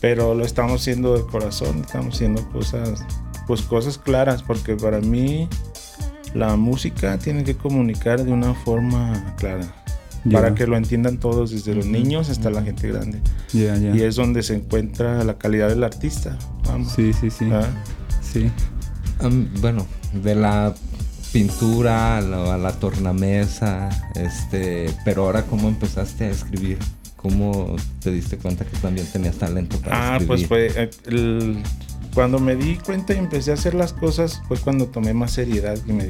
Pero 0.00 0.34
lo 0.34 0.44
estamos 0.44 0.82
haciendo 0.82 1.16
de 1.16 1.24
corazón, 1.24 1.80
estamos 1.80 2.16
haciendo 2.16 2.46
cosas, 2.50 3.02
pues 3.46 3.62
cosas 3.62 3.96
claras, 3.96 4.42
porque 4.42 4.76
para 4.76 5.00
mí 5.00 5.48
la 6.34 6.56
música 6.56 7.16
tiene 7.18 7.44
que 7.44 7.56
comunicar 7.56 8.22
de 8.22 8.32
una 8.32 8.52
forma 8.52 9.34
clara. 9.38 9.74
Para 10.30 10.54
que 10.54 10.66
lo 10.66 10.76
entiendan 10.76 11.18
todos, 11.18 11.50
desde 11.50 11.74
los 11.74 11.84
niños 11.84 12.30
hasta 12.30 12.48
la 12.48 12.62
gente 12.62 12.88
grande. 12.88 13.20
Ya. 13.52 13.76
Y 13.76 14.02
es 14.02 14.16
donde 14.16 14.42
se 14.42 14.54
encuentra 14.54 15.22
la 15.22 15.36
calidad 15.36 15.68
del 15.68 15.84
artista. 15.84 16.38
Vamos. 16.66 16.92
Sí, 16.92 17.12
sí, 17.12 17.30
sí. 17.30 17.46
¿Ah? 17.52 17.66
Sí. 18.22 18.50
Bueno, 19.60 19.86
de 20.12 20.34
la 20.34 20.74
pintura 21.32 22.18
a 22.18 22.20
la, 22.20 22.54
a 22.54 22.58
la 22.58 22.72
tornamesa, 22.72 23.88
este, 24.14 24.86
pero 25.04 25.24
ahora 25.24 25.42
cómo 25.42 25.68
empezaste 25.68 26.24
a 26.26 26.30
escribir, 26.30 26.78
cómo 27.16 27.74
te 28.00 28.10
diste 28.12 28.36
cuenta 28.36 28.64
que 28.64 28.76
también 28.78 29.06
tenías 29.12 29.36
talento 29.36 29.78
para 29.78 30.16
Ah, 30.16 30.18
pues 30.26 30.42
escribir. 30.42 30.72
fue 30.72 30.84
eh, 30.84 30.90
el- 31.06 31.62
cuando 32.14 32.38
me 32.38 32.54
di 32.54 32.76
cuenta 32.76 33.12
y 33.14 33.18
empecé 33.18 33.50
a 33.50 33.54
hacer 33.54 33.74
las 33.74 33.92
cosas 33.92 34.40
fue 34.46 34.56
cuando 34.58 34.86
tomé 34.86 35.12
más 35.14 35.32
seriedad 35.32 35.76
y 35.88 35.92
me 35.92 36.04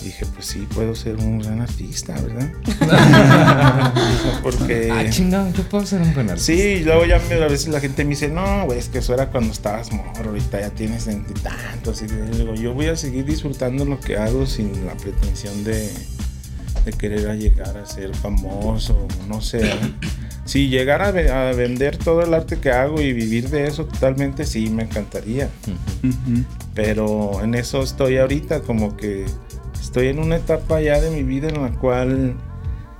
di- 0.00 0.06
dije, 0.06 0.26
pues 0.34 0.46
sí, 0.46 0.66
puedo 0.74 0.94
ser 0.94 1.16
un 1.16 1.38
gran 1.38 1.60
artista, 1.60 2.14
¿verdad? 2.20 2.50
Porque 4.42 4.90
Ah, 4.92 5.04
chingado, 5.10 5.52
yo 5.52 5.62
puedo 5.64 5.84
ser 5.86 6.00
un 6.02 6.12
buen 6.14 6.30
artista. 6.30 6.52
Sí, 6.52 6.60
y 6.60 6.84
luego 6.84 7.04
ya 7.04 7.20
me- 7.28 7.34
a 7.42 7.48
veces 7.48 7.68
la 7.68 7.80
gente 7.80 8.04
me 8.04 8.10
dice, 8.10 8.28
no, 8.28 8.64
güey, 8.66 8.78
es 8.78 8.88
que 8.88 8.98
eso 8.98 9.14
era 9.14 9.30
cuando 9.30 9.52
estabas 9.52 9.92
morro, 9.92 10.30
ahorita 10.30 10.60
ya 10.60 10.70
tienes 10.70 11.08
tantos. 11.42 12.02
Y 12.02 12.06
digo, 12.06 12.54
yo 12.54 12.74
voy 12.74 12.86
a 12.86 12.96
seguir 12.96 13.24
disfrutando 13.24 13.84
lo 13.84 14.00
que 14.00 14.16
hago 14.16 14.46
sin 14.46 14.86
la 14.86 14.94
pretensión 14.94 15.64
de, 15.64 15.90
de 16.84 16.92
querer 16.92 17.28
a 17.28 17.34
llegar 17.34 17.76
a 17.76 17.86
ser 17.86 18.14
famoso, 18.14 19.06
no 19.28 19.40
sé. 19.40 19.66
¿eh? 19.66 19.74
Si 20.44 20.68
llegara 20.68 21.08
a, 21.08 21.10
ve- 21.12 21.30
a 21.30 21.52
vender 21.52 21.96
todo 21.96 22.22
el 22.22 22.34
arte 22.34 22.56
que 22.58 22.70
hago 22.72 23.00
y 23.00 23.12
vivir 23.12 23.50
de 23.50 23.66
eso 23.68 23.84
totalmente, 23.84 24.44
sí, 24.44 24.68
me 24.70 24.82
encantaría. 24.84 25.48
Pero 26.74 27.42
en 27.42 27.54
eso 27.54 27.82
estoy 27.82 28.16
ahorita, 28.18 28.60
como 28.62 28.96
que 28.96 29.26
estoy 29.90 30.06
en 30.06 30.20
una 30.20 30.36
etapa 30.36 30.80
ya 30.80 31.00
de 31.00 31.10
mi 31.10 31.24
vida 31.24 31.48
en 31.48 31.60
la 31.60 31.70
cual 31.72 32.34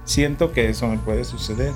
siento 0.05 0.51
que 0.51 0.69
eso 0.69 0.89
me 0.89 0.99
puede 0.99 1.23
suceder. 1.25 1.71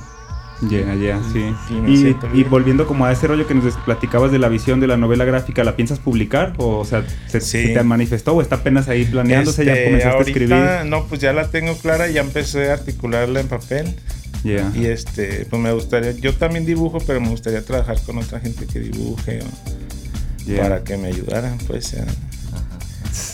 Ya, 0.62 0.92
ya, 0.94 1.20
sí. 1.32 1.54
Sí, 1.68 2.16
Y, 2.32 2.42
volviendo 2.44 2.86
como 2.88 3.04
a 3.04 3.12
ese 3.12 3.26
rollo 3.28 3.46
que 3.46 3.54
nos 3.54 3.76
platicabas 3.78 4.32
de 4.32 4.38
la 4.40 4.48
visión 4.48 4.80
de 4.80 4.86
la 4.88 4.96
novela 4.96 5.24
gráfica, 5.24 5.62
¿la 5.62 5.76
piensas 5.76 6.00
publicar? 6.00 6.54
O, 6.58 6.78
o 6.78 6.84
sea, 6.84 7.04
¿se, 7.28 7.40
Sí. 7.40 7.62
se 7.68 7.74
te 7.74 7.82
manifestó 7.84 8.32
o 8.34 8.42
está 8.42 8.56
apenas 8.56 8.88
ahí 8.88 9.04
planeándose? 9.04 9.64
¿Ya 9.64 9.72
Este, 9.74 9.84
comenzaste 9.84 10.16
ahorita, 10.16 10.28
a 10.40 10.66
escribir? 10.72 10.90
No, 10.90 11.04
pues 11.06 11.20
ya 11.20 11.32
la 11.32 11.48
tengo 11.48 11.76
clara, 11.76 12.08
ya 12.08 12.20
empecé 12.22 12.70
a 12.70 12.74
articularla 12.74 13.40
en 13.40 13.48
papel. 13.48 13.94
Ya. 14.42 14.70
Y 14.74 14.86
este, 14.86 15.46
pues 15.48 15.60
me 15.62 15.72
gustaría, 15.72 16.10
yo 16.12 16.34
también 16.34 16.66
dibujo, 16.66 16.98
pero 17.06 17.20
me 17.20 17.28
gustaría 17.28 17.64
trabajar 17.64 17.98
con 18.04 18.18
otra 18.18 18.40
gente 18.40 18.66
que 18.66 18.80
dibuje 18.80 19.40
o- 19.42 20.56
para 20.60 20.82
que 20.82 20.96
me 20.96 21.08
ayudaran, 21.08 21.56
pues. 21.68 21.94
a- 21.94 22.04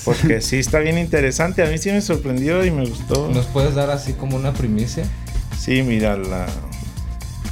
porque 0.04 0.40
sí 0.40 0.58
está 0.58 0.78
bien 0.78 0.99
interesante, 0.99 1.62
a 1.62 1.66
mí 1.66 1.78
sí 1.78 1.90
me 1.90 2.00
sorprendió 2.00 2.64
y 2.64 2.70
me 2.70 2.87
gustó. 2.87 3.28
¿Nos 3.28 3.46
puedes 3.46 3.75
dar 3.75 3.90
así 3.90 4.12
como 4.12 4.37
una 4.37 4.52
primicia? 4.52 5.04
Sí, 5.58 5.82
mira, 5.82 6.16
la, 6.16 6.46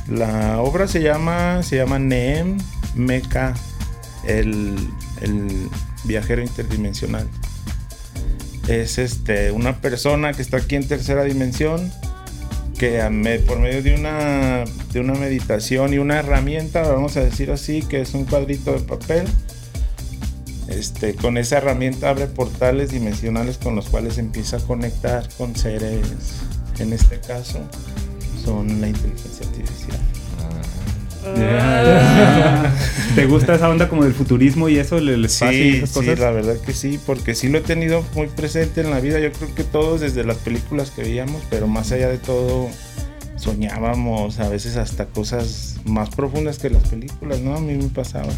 la 0.08 0.60
obra 0.60 0.88
se 0.88 1.02
llama, 1.02 1.62
se 1.62 1.76
llama 1.76 1.98
Neem 1.98 2.58
Mecha, 2.94 3.54
el, 4.24 4.76
el 5.20 5.68
viajero 6.04 6.42
interdimensional. 6.42 7.28
Es 8.66 8.98
este, 8.98 9.50
una 9.50 9.80
persona 9.80 10.32
que 10.32 10.42
está 10.42 10.58
aquí 10.58 10.76
en 10.76 10.86
tercera 10.86 11.24
dimensión, 11.24 11.90
que 12.78 13.00
por 13.46 13.58
medio 13.58 13.82
de 13.82 13.94
una, 13.94 14.64
de 14.92 15.00
una 15.00 15.14
meditación 15.14 15.92
y 15.94 15.98
una 15.98 16.18
herramienta, 16.18 16.82
vamos 16.82 17.16
a 17.16 17.20
decir 17.20 17.50
así, 17.50 17.82
que 17.82 18.00
es 18.02 18.14
un 18.14 18.24
cuadrito 18.24 18.72
de 18.72 18.80
papel, 18.80 19.26
este, 20.68 21.14
con 21.14 21.38
esa 21.38 21.58
herramienta 21.58 22.10
abre 22.10 22.26
portales 22.26 22.90
dimensionales 22.90 23.58
con 23.58 23.74
los 23.74 23.88
cuales 23.88 24.18
empieza 24.18 24.58
a 24.58 24.60
conectar 24.60 25.28
con 25.36 25.56
seres, 25.56 26.02
en 26.78 26.92
este 26.92 27.18
caso, 27.20 27.60
son 28.44 28.80
la 28.80 28.88
inteligencia 28.88 29.46
artificial. 29.46 29.98
Ya. 31.36 32.72
¿Te 33.14 33.26
gusta 33.26 33.54
esa 33.54 33.68
onda 33.68 33.88
como 33.88 34.04
del 34.04 34.14
futurismo 34.14 34.68
y 34.68 34.78
eso, 34.78 34.98
el, 34.98 35.24
espacio 35.24 35.58
y 35.58 35.72
Sí, 35.72 35.76
esas 35.78 35.90
sí, 35.90 35.94
cosas? 35.94 36.18
la 36.18 36.30
verdad 36.30 36.56
que 36.58 36.72
sí, 36.72 36.98
porque 37.04 37.34
sí 37.34 37.48
lo 37.48 37.58
he 37.58 37.60
tenido 37.60 38.04
muy 38.14 38.28
presente 38.28 38.80
en 38.80 38.90
la 38.90 39.00
vida. 39.00 39.18
Yo 39.18 39.32
creo 39.32 39.54
que 39.54 39.64
todos 39.64 40.00
desde 40.00 40.24
las 40.24 40.36
películas 40.38 40.90
que 40.90 41.02
veíamos, 41.02 41.42
pero 41.50 41.66
más 41.66 41.92
allá 41.92 42.08
de 42.08 42.18
todo, 42.18 42.68
soñábamos 43.36 44.38
a 44.38 44.48
veces 44.48 44.76
hasta 44.76 45.06
cosas 45.06 45.76
más 45.84 46.10
profundas 46.10 46.58
que 46.58 46.70
las 46.70 46.84
películas, 46.88 47.40
¿no? 47.40 47.56
A 47.56 47.60
mí 47.60 47.74
me 47.74 47.88
pasaba. 47.88 48.32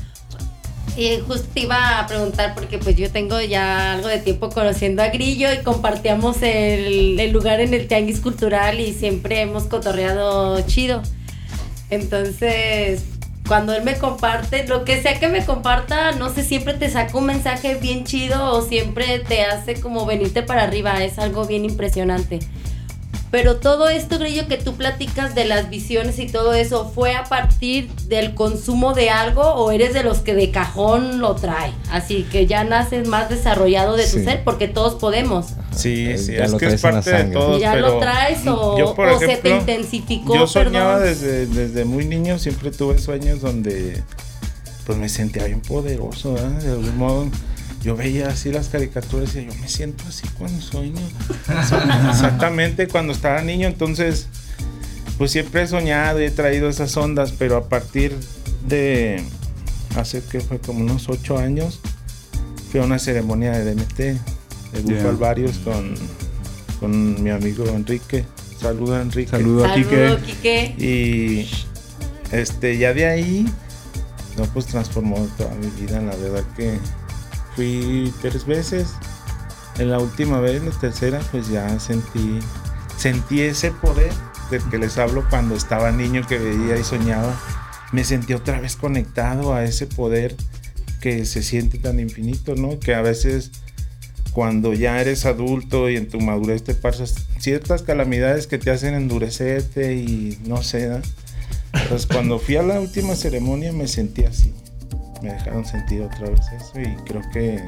Y 0.97 1.19
justo 1.21 1.49
te 1.55 1.61
iba 1.61 2.01
a 2.01 2.07
preguntar 2.07 2.55
porque 2.55 2.79
pues 2.79 2.97
yo 2.97 3.11
tengo 3.11 3.41
ya 3.41 3.95
algo 3.95 4.09
de 4.09 4.19
tiempo 4.19 4.51
conociendo 4.51 5.03
a 5.03 5.09
Grillo 5.09 5.53
y 5.53 5.59
compartíamos 5.59 6.43
el, 6.43 7.19
el 7.19 7.31
lugar 7.33 7.61
en 7.61 7.73
el 7.75 7.89
Tianguis 7.89 8.21
Cultural 8.21 8.81
y 8.81 8.93
siempre 8.93 9.41
hemos 9.41 9.65
cotorreado 9.65 10.61
chido. 10.63 11.03
Entonces, 11.91 13.05
cuando 13.51 13.75
él 13.75 13.83
me 13.83 13.99
comparte, 13.99 14.67
lo 14.69 14.85
que 14.85 15.03
sea 15.03 15.19
que 15.19 15.27
me 15.27 15.45
comparta, 15.45 16.13
no 16.13 16.33
sé, 16.33 16.45
siempre 16.45 16.75
te 16.75 16.89
saca 16.89 17.19
un 17.19 17.27
mensaje 17.27 17.75
bien 17.75 18.05
chido 18.05 18.53
o 18.53 18.63
siempre 18.63 19.19
te 19.19 19.43
hace 19.43 19.81
como 19.81 20.07
venirte 20.07 20.43
para 20.43 20.63
arriba, 20.63 21.03
es 21.03 21.19
algo 21.19 21.45
bien 21.47 21.65
impresionante. 21.65 22.39
Pero 23.31 23.57
todo 23.59 23.89
esto, 23.89 24.19
Grillo, 24.19 24.49
que 24.49 24.57
tú 24.57 24.75
platicas 24.75 25.37
de 25.37 25.45
las 25.45 25.71
visiones 25.71 26.19
y 26.19 26.27
todo 26.27 26.53
eso, 26.53 26.91
¿fue 26.93 27.15
a 27.15 27.23
partir 27.25 27.89
del 28.09 28.35
consumo 28.35 28.93
de 28.93 29.09
algo 29.11 29.43
o 29.43 29.71
eres 29.71 29.95
de 29.95 30.03
los 30.03 30.19
que 30.19 30.35
de 30.35 30.51
cajón 30.51 31.21
lo 31.21 31.37
trae? 31.37 31.73
Así 31.93 32.25
que 32.25 32.47
ya 32.47 32.65
naces 32.65 33.07
más 33.07 33.29
desarrollado 33.31 33.97
de 33.97 34.03
tu 34.05 34.19
Sí. 34.19 34.25
ser 34.25 34.43
porque 34.43 34.67
todos 34.67 34.97
podemos. 34.97 35.47
Sí, 35.75 36.09
Eh, 36.11 36.19
sí, 36.19 36.33
ya 36.35 36.45
es 36.47 36.51
lo 36.51 36.59
que 36.59 36.67
traes 36.67 36.75
es 36.75 36.83
parte 36.83 37.11
de 37.13 37.25
todos. 37.33 37.61
¿Ya 37.61 37.73
pero 37.73 37.87
lo 37.89 37.99
traes 38.01 38.41
o, 38.49 38.77
yo, 38.77 38.95
por 38.97 39.07
o 39.07 39.19
se 39.21 39.37
te 39.37 39.51
intensificó? 39.51 40.35
Yo 40.35 40.47
soñaba 40.49 40.99
perdón? 40.99 41.09
desde, 41.09 41.47
desde 41.47 41.85
muy 41.85 42.07
niño, 42.07 42.37
siempre 42.41 42.73
tuve 42.73 42.99
sueños 42.99 43.41
donde 43.41 44.03
pues 44.87 44.99
me 44.99 45.09
sentía 45.09 45.45
bien 45.45 45.61
poderoso, 45.61 46.33
¿verdad? 46.35 46.51
De 46.63 46.71
algún 46.71 46.97
modo 46.99 47.27
yo 47.83 47.97
veía 47.97 48.29
así 48.29 48.53
las 48.53 48.69
caricaturas 48.69 49.35
y 49.37 49.47
yo 49.47 49.55
me 49.61 49.69
siento 49.69 50.05
así 50.07 50.27
cuando 50.39 50.61
sueño. 50.61 51.01
Exactamente 52.11 52.89
cuando 52.89 53.13
estaba 53.13 53.43
niño, 53.43 53.69
entonces 53.69 54.27
pues 55.19 55.33
siempre 55.33 55.63
he 55.63 55.67
soñado 55.67 56.21
y 56.21 56.25
he 56.25 56.31
traído 56.31 56.69
esas 56.69 56.97
ondas, 56.97 57.33
pero 57.33 57.57
a 57.57 57.69
partir 57.69 58.17
de 58.67 59.23
hace 59.97 60.23
que 60.23 60.41
fue 60.41 60.59
como 60.59 60.81
unos 60.81 61.09
ocho 61.09 61.39
años, 61.39 61.81
fui 62.71 62.81
a 62.81 62.85
una 62.85 62.99
ceremonia 62.99 63.53
de 63.53 63.75
DMT, 63.75 63.97
de 63.97 64.19
Grupo 64.73 64.91
Yeah. 64.91 65.09
Alvarios 65.09 65.59
con, 65.59 65.95
con 66.79 67.23
mi 67.23 67.31
amigo 67.31 67.67
Enrique. 67.67 68.25
Saluda 68.61 69.03
Enrique. 69.03 69.31
Saludo 69.31 69.67
Saludo, 69.67 70.19
Quique. 70.23 70.75
Y 70.79 71.49
este, 72.33 72.79
ya 72.79 72.95
de 72.95 73.07
ahí, 73.07 73.47
no, 74.37 74.45
pues 74.45 74.67
transformó 74.67 75.17
toda 75.37 75.55
mi 75.57 75.67
vida. 75.81 76.01
La 76.01 76.15
verdad 76.17 76.45
que 76.57 76.79
fui 77.61 78.11
tres 78.23 78.47
veces. 78.47 78.89
En 79.79 79.91
la 79.91 79.99
última 79.99 80.41
vez, 80.41 80.63
la 80.63 80.71
tercera, 80.71 81.21
pues 81.31 81.51
ya 81.51 81.79
sentí, 81.79 82.39
sentí 82.97 83.43
ese 83.43 83.71
poder 83.71 84.11
del 84.51 84.63
que 84.71 84.79
les 84.79 84.97
hablo 84.97 85.27
cuando 85.29 85.55
estaba 85.57 85.93
niño 85.93 86.27
que 86.27 86.39
veía 86.39 86.79
y 86.79 86.85
soñaba. 86.85 87.39
Me 87.93 88.03
sentí 88.05 88.33
otra 88.33 88.61
vez 88.61 88.77
conectado 88.77 89.53
a 89.53 89.63
ese 89.65 89.87
poder 89.87 90.37
que 91.03 91.27
se 91.27 91.43
siente 91.43 91.77
tan 91.77 92.01
infinito, 92.01 92.55
¿no? 92.55 92.81
Que 92.81 92.95
a 92.95 93.03
veces 93.03 93.51
cuando 94.33 94.73
ya 94.73 94.99
eres 94.99 95.27
adulto 95.27 95.91
y 95.91 95.97
en 95.97 96.09
tu 96.09 96.19
madurez 96.19 96.65
te 96.65 96.75
pasas 96.75 97.27
ciertas 97.41 97.83
calamidades 97.83 98.47
que 98.47 98.57
te 98.57 98.71
hacen 98.71 98.95
endurecerte 98.95 99.97
y 99.97 100.39
no 100.47 100.63
sé, 100.63 100.89
¿no? 100.89 101.03
Entonces 101.75 102.07
cuando 102.07 102.39
fui 102.39 102.57
a 102.57 102.63
la 102.63 102.81
última 102.81 103.15
ceremonia 103.17 103.71
me 103.73 103.87
sentí 103.87 104.25
así. 104.25 104.55
Me 105.23 105.33
dejaron 105.33 105.65
sentir 105.65 106.03
otra 106.03 106.31
vez 106.31 106.41
eso 106.53 106.81
y 106.81 106.95
creo 107.05 107.23
que 107.33 107.63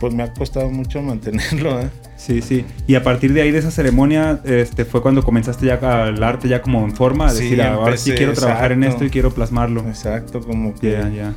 pues 0.00 0.14
me 0.14 0.22
ha 0.22 0.32
costado 0.32 0.70
mucho 0.70 1.02
mantenerlo, 1.02 1.80
¿eh? 1.80 1.90
Sí, 2.16 2.40
sí. 2.42 2.64
Y 2.86 2.94
a 2.94 3.02
partir 3.02 3.32
de 3.32 3.42
ahí, 3.42 3.50
de 3.50 3.58
esa 3.58 3.70
ceremonia, 3.70 4.40
este, 4.44 4.84
fue 4.84 5.02
cuando 5.02 5.22
comenzaste 5.24 5.66
ya 5.66 5.74
al 6.04 6.22
arte 6.22 6.48
ya 6.48 6.62
como 6.62 6.84
en 6.84 6.94
forma, 6.94 7.26
a 7.26 7.30
Sí, 7.30 7.42
decir, 7.44 7.62
"Ah, 7.62 7.74
ahora 7.74 7.96
sí 7.96 8.12
quiero 8.12 8.32
trabajar 8.32 8.72
en 8.72 8.84
esto 8.84 9.04
y 9.04 9.10
quiero 9.10 9.32
plasmarlo. 9.32 9.80
Exacto, 9.88 10.40
como 10.40 10.74
que 10.74 10.92
Ya, 10.92 11.08
ya. 11.08 11.34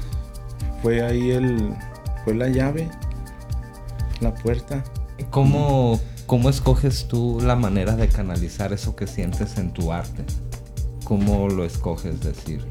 fue 0.81 1.01
ahí 1.03 1.31
el 1.31 1.73
fue 2.23 2.35
la 2.35 2.49
llave, 2.49 2.87
la 4.19 4.33
puerta. 4.33 4.83
¿Cómo, 5.31 5.99
¿Cómo 6.27 6.49
escoges 6.49 7.07
tú 7.07 7.39
la 7.43 7.55
manera 7.55 7.95
de 7.95 8.07
canalizar 8.07 8.73
eso 8.73 8.95
que 8.95 9.07
sientes 9.07 9.57
en 9.57 9.71
tu 9.73 9.91
arte? 9.91 10.23
¿Cómo 11.03 11.47
lo 11.49 11.65
escoges 11.65 12.21
decir? 12.21 12.63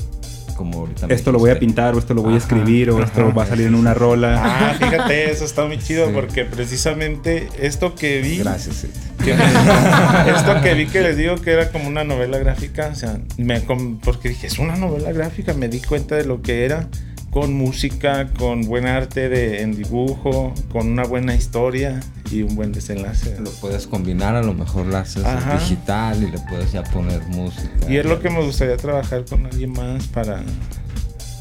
Como 0.60 0.80
ahorita 0.80 1.06
Esto 1.08 1.32
lo 1.32 1.38
voy 1.38 1.48
a 1.52 1.58
pintar, 1.58 1.94
o 1.94 1.98
esto 1.98 2.12
lo 2.12 2.20
voy 2.20 2.34
a 2.34 2.36
escribir, 2.36 2.90
o 2.90 3.02
esto 3.02 3.32
va 3.32 3.44
a 3.44 3.46
salir 3.46 3.66
en 3.68 3.74
una 3.74 3.94
rola. 3.94 4.42
Ah, 4.44 4.74
fíjate, 4.78 5.30
eso 5.30 5.46
está 5.46 5.64
muy 5.64 5.78
chido 5.78 6.08
Sí. 6.08 6.12
porque 6.14 6.44
precisamente 6.44 7.48
esto 7.58 7.94
que 7.94 8.20
vi 8.20 8.36
Gracias, 8.40 8.84
que 9.24 9.32
me- 9.32 9.42
esto 10.36 10.60
que 10.62 10.74
vi 10.74 10.84
que 10.86 11.00
les 11.00 11.16
digo 11.16 11.36
que 11.36 11.52
era 11.52 11.70
como 11.72 11.88
una 11.88 12.04
novela 12.04 12.36
gráfica, 12.36 12.90
o 12.92 12.94
sea, 12.94 13.18
me, 13.38 13.64
com- 13.64 14.00
porque 14.00 14.28
dije, 14.28 14.48
es 14.48 14.58
una 14.58 14.76
novela 14.76 15.12
gráfica, 15.12 15.54
me 15.54 15.68
di 15.68 15.80
cuenta 15.80 16.14
de 16.16 16.26
lo 16.26 16.42
que 16.42 16.66
era, 16.66 16.88
con 17.30 17.54
música, 17.54 18.28
con 18.38 18.62
buen 18.62 18.86
arte 18.86 19.28
de, 19.28 19.62
en 19.62 19.76
dibujo, 19.76 20.52
con 20.72 20.88
una 20.88 21.04
buena 21.04 21.34
historia 21.34 22.00
y 22.30 22.42
un 22.42 22.56
buen 22.56 22.72
desenlace. 22.72 23.36
Lo 23.40 23.50
puedes 23.52 23.86
combinar, 23.86 24.34
a 24.34 24.42
lo 24.42 24.52
mejor 24.52 24.86
lo 24.86 24.96
haces 24.96 25.24
Ajá. 25.24 25.54
digital 25.58 26.22
y 26.22 26.30
le 26.30 26.38
puedes 26.48 26.72
ya 26.72 26.82
poner 26.82 27.22
música. 27.28 27.70
Y 27.88 27.96
es 27.98 28.04
lo 28.04 28.20
que 28.20 28.30
me 28.30 28.42
gustaría 28.42 28.76
trabajar 28.76 29.24
con 29.24 29.46
alguien 29.46 29.72
más 29.72 30.08
para, 30.08 30.42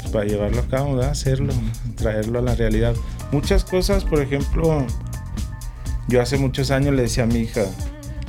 pues, 0.00 0.12
para 0.12 0.24
llevarlo 0.24 0.60
a 0.60 0.68
cabo, 0.68 0.94
¿verdad? 0.94 1.10
hacerlo, 1.10 1.52
traerlo 1.96 2.38
a 2.38 2.42
la 2.42 2.54
realidad. 2.54 2.94
Muchas 3.32 3.64
cosas, 3.64 4.04
por 4.04 4.20
ejemplo, 4.20 4.86
yo 6.08 6.22
hace 6.22 6.36
muchos 6.38 6.70
años 6.70 6.94
le 6.94 7.02
decía 7.02 7.24
a 7.24 7.26
mi 7.26 7.40
hija, 7.40 7.62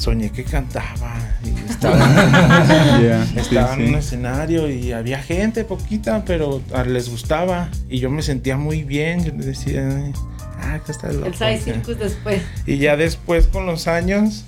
soñé 0.01 0.31
que 0.31 0.43
cantaba 0.43 1.13
y 1.43 1.49
estaba, 1.71 3.25
sí, 3.27 3.55
en 3.55 3.67
sí. 3.75 3.83
un 3.93 3.95
escenario 3.95 4.67
y 4.69 4.91
había 4.93 5.21
gente 5.21 5.63
poquita, 5.63 6.25
pero 6.25 6.61
a- 6.73 6.83
les 6.83 7.09
gustaba 7.09 7.69
y 7.87 7.99
yo 7.99 8.09
me 8.09 8.23
sentía 8.23 8.57
muy 8.57 8.83
bien. 8.83 9.23
Yo 9.23 9.31
le 9.33 9.45
decía, 9.45 9.87
"Ay, 9.95 10.13
ah, 10.59 10.79
que 10.83 10.91
está 10.91 11.11
loco. 11.11 11.27
El 11.27 11.35
Sai 11.35 11.59
Circus 11.59 11.99
después. 11.99 12.41
Y 12.65 12.77
ya 12.79 12.97
después 12.97 13.45
con 13.45 13.67
los 13.67 13.87
años, 13.87 14.43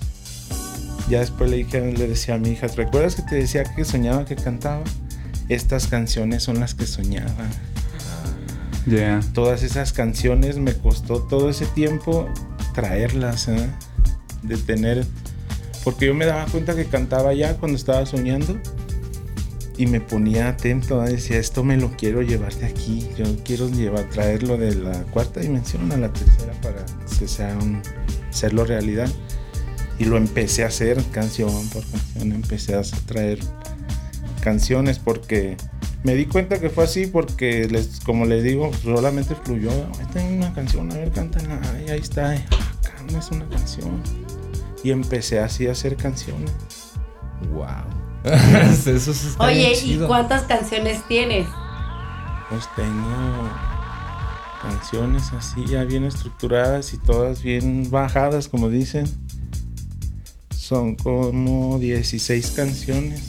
ya 1.08 1.20
después 1.20 1.52
le 1.52 1.58
dije, 1.58 1.82
le 1.94 2.08
decía 2.08 2.34
a 2.36 2.38
mi 2.40 2.50
hija, 2.50 2.68
¿te 2.68 2.78
recuerdas 2.78 3.14
que 3.16 3.22
te 3.22 3.36
decía 3.36 3.64
que 3.64 3.86
soñaba 3.86 4.26
que 4.26 4.36
cantaba? 4.36 4.82
Estas 5.50 5.86
canciones 5.88 6.42
son 6.42 6.60
las 6.60 6.74
que 6.74 6.88
soñaba. 6.88 7.30
Ya. 8.86 9.20
Todas 9.34 9.62
esas 9.64 9.94
canciones 9.94 10.58
me 10.58 10.74
costó 10.74 11.20
todo 11.22 11.50
ese 11.50 11.66
tiempo 11.68 12.28
traerlas, 12.74 13.48
¿eh? 13.50 13.70
de 14.42 14.58
tener, 14.58 15.06
porque 15.84 16.08
yo 16.08 16.14
me 16.14 16.26
daba 16.26 16.46
cuenta 16.46 16.76
que 16.76 16.86
cantaba 16.86 17.34
ya 17.34 17.58
cuando 17.58 17.78
estaba 17.78 18.06
soñando 18.06 18.58
y 19.78 19.88
me 19.88 20.00
ponía 20.00 20.50
atento, 20.50 21.04
¿eh? 21.06 21.12
decía, 21.12 21.38
esto 21.40 21.64
me 21.64 21.78
lo 21.78 21.92
quiero 21.92 22.22
llevar 22.22 22.54
de 22.56 22.68
aquí, 22.68 23.08
yo 23.18 23.26
quiero 23.44 23.70
llevar, 23.70 24.08
traerlo 24.10 24.58
de 24.58 24.76
la 24.76 25.04
cuarta 25.06 25.40
dimensión 25.40 25.92
a 25.92 25.98
la 25.98 26.14
tercera 26.14 26.54
para 26.62 26.86
que 27.18 27.28
sea 27.28 27.58
hacerlo 28.30 28.66
realidad. 28.66 29.10
Y 30.00 30.06
lo 30.06 30.18
empecé 30.18 30.64
a 30.64 30.68
hacer 30.68 31.02
canción 31.12 31.50
por 31.70 31.84
canción, 31.86 32.32
empecé 32.32 32.76
a 32.76 32.82
traer 33.06 33.40
canciones 34.42 35.00
porque 35.00 35.56
me 36.04 36.16
di 36.16 36.26
cuenta 36.26 36.60
que 36.60 36.70
fue 36.70 36.84
así 36.84 37.08
porque 37.08 37.68
les, 37.70 38.00
como 38.02 38.26
les 38.26 38.44
digo, 38.44 38.72
solamente 38.84 39.36
fluyó. 39.36 39.72
Ay, 40.00 40.06
tengo 40.12 40.36
una 40.36 40.54
canción, 40.54 40.92
a 40.92 40.96
ver, 40.96 41.12
cántala. 41.12 41.62
Ay, 41.76 41.92
ahí 41.92 42.00
está. 42.00 42.32
Ay, 42.32 42.46
ah, 42.52 43.18
es 43.18 43.32
una 43.32 43.48
canción. 43.50 44.02
Y 44.84 44.92
empecé 44.92 45.40
así 45.40 45.68
a 45.68 45.72
hacer 45.72 45.96
canciones. 45.96 46.52
Wow. 47.52 47.66
Eso 48.86 49.14
sí 49.14 49.28
está 49.28 49.46
Oye, 49.46 49.78
bien 49.84 50.04
¿y 50.04 50.08
cuántas 50.08 50.44
canciones 50.44 51.02
tienes? 51.08 51.48
Pues 52.50 52.68
tengo 52.76 53.50
canciones 54.62 55.34
así 55.34 55.66
ya 55.66 55.84
bien 55.84 56.06
estructuradas 56.06 56.94
y 56.94 56.98
todas 56.98 57.42
bien 57.42 57.90
bajadas, 57.90 58.48
como 58.48 58.70
dicen. 58.70 59.06
Son 60.56 60.96
como 60.96 61.80
16 61.80 62.52
canciones. 62.52 63.22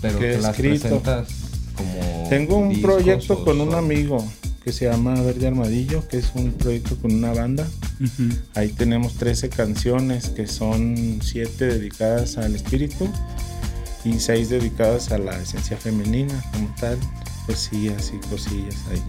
Pero 0.00 0.18
que 0.18 0.24
que 0.24 0.34
he 0.34 0.38
las 0.38 0.50
escrito. 0.56 0.82
presentas 0.82 1.28
como. 1.76 2.28
Tengo 2.28 2.56
un 2.56 2.68
discos 2.70 2.90
proyecto 2.90 3.44
con 3.44 3.60
un 3.60 3.74
amigo 3.74 4.24
que 4.64 4.72
se 4.72 4.84
llama 4.86 5.20
Verde 5.22 5.46
Armadillo, 5.46 6.06
que 6.08 6.18
es 6.18 6.30
un 6.34 6.52
proyecto 6.52 6.96
con 6.96 7.12
una 7.12 7.32
banda. 7.32 7.66
Ujú. 8.00 8.34
Ahí 8.54 8.68
tenemos 8.68 9.14
13 9.14 9.48
canciones 9.48 10.28
que 10.28 10.46
son 10.46 11.20
7 11.22 11.66
dedicadas 11.66 12.38
al 12.38 12.54
espíritu 12.54 13.08
y 14.04 14.18
6 14.18 14.48
dedicadas 14.48 15.10
a 15.12 15.18
la 15.18 15.38
esencia 15.38 15.76
femenina 15.76 16.34
como 16.52 16.72
tal. 16.80 16.98
Poesías 17.46 18.12
y 18.14 18.28
cosillas 18.28 18.76
ahí. 18.90 19.02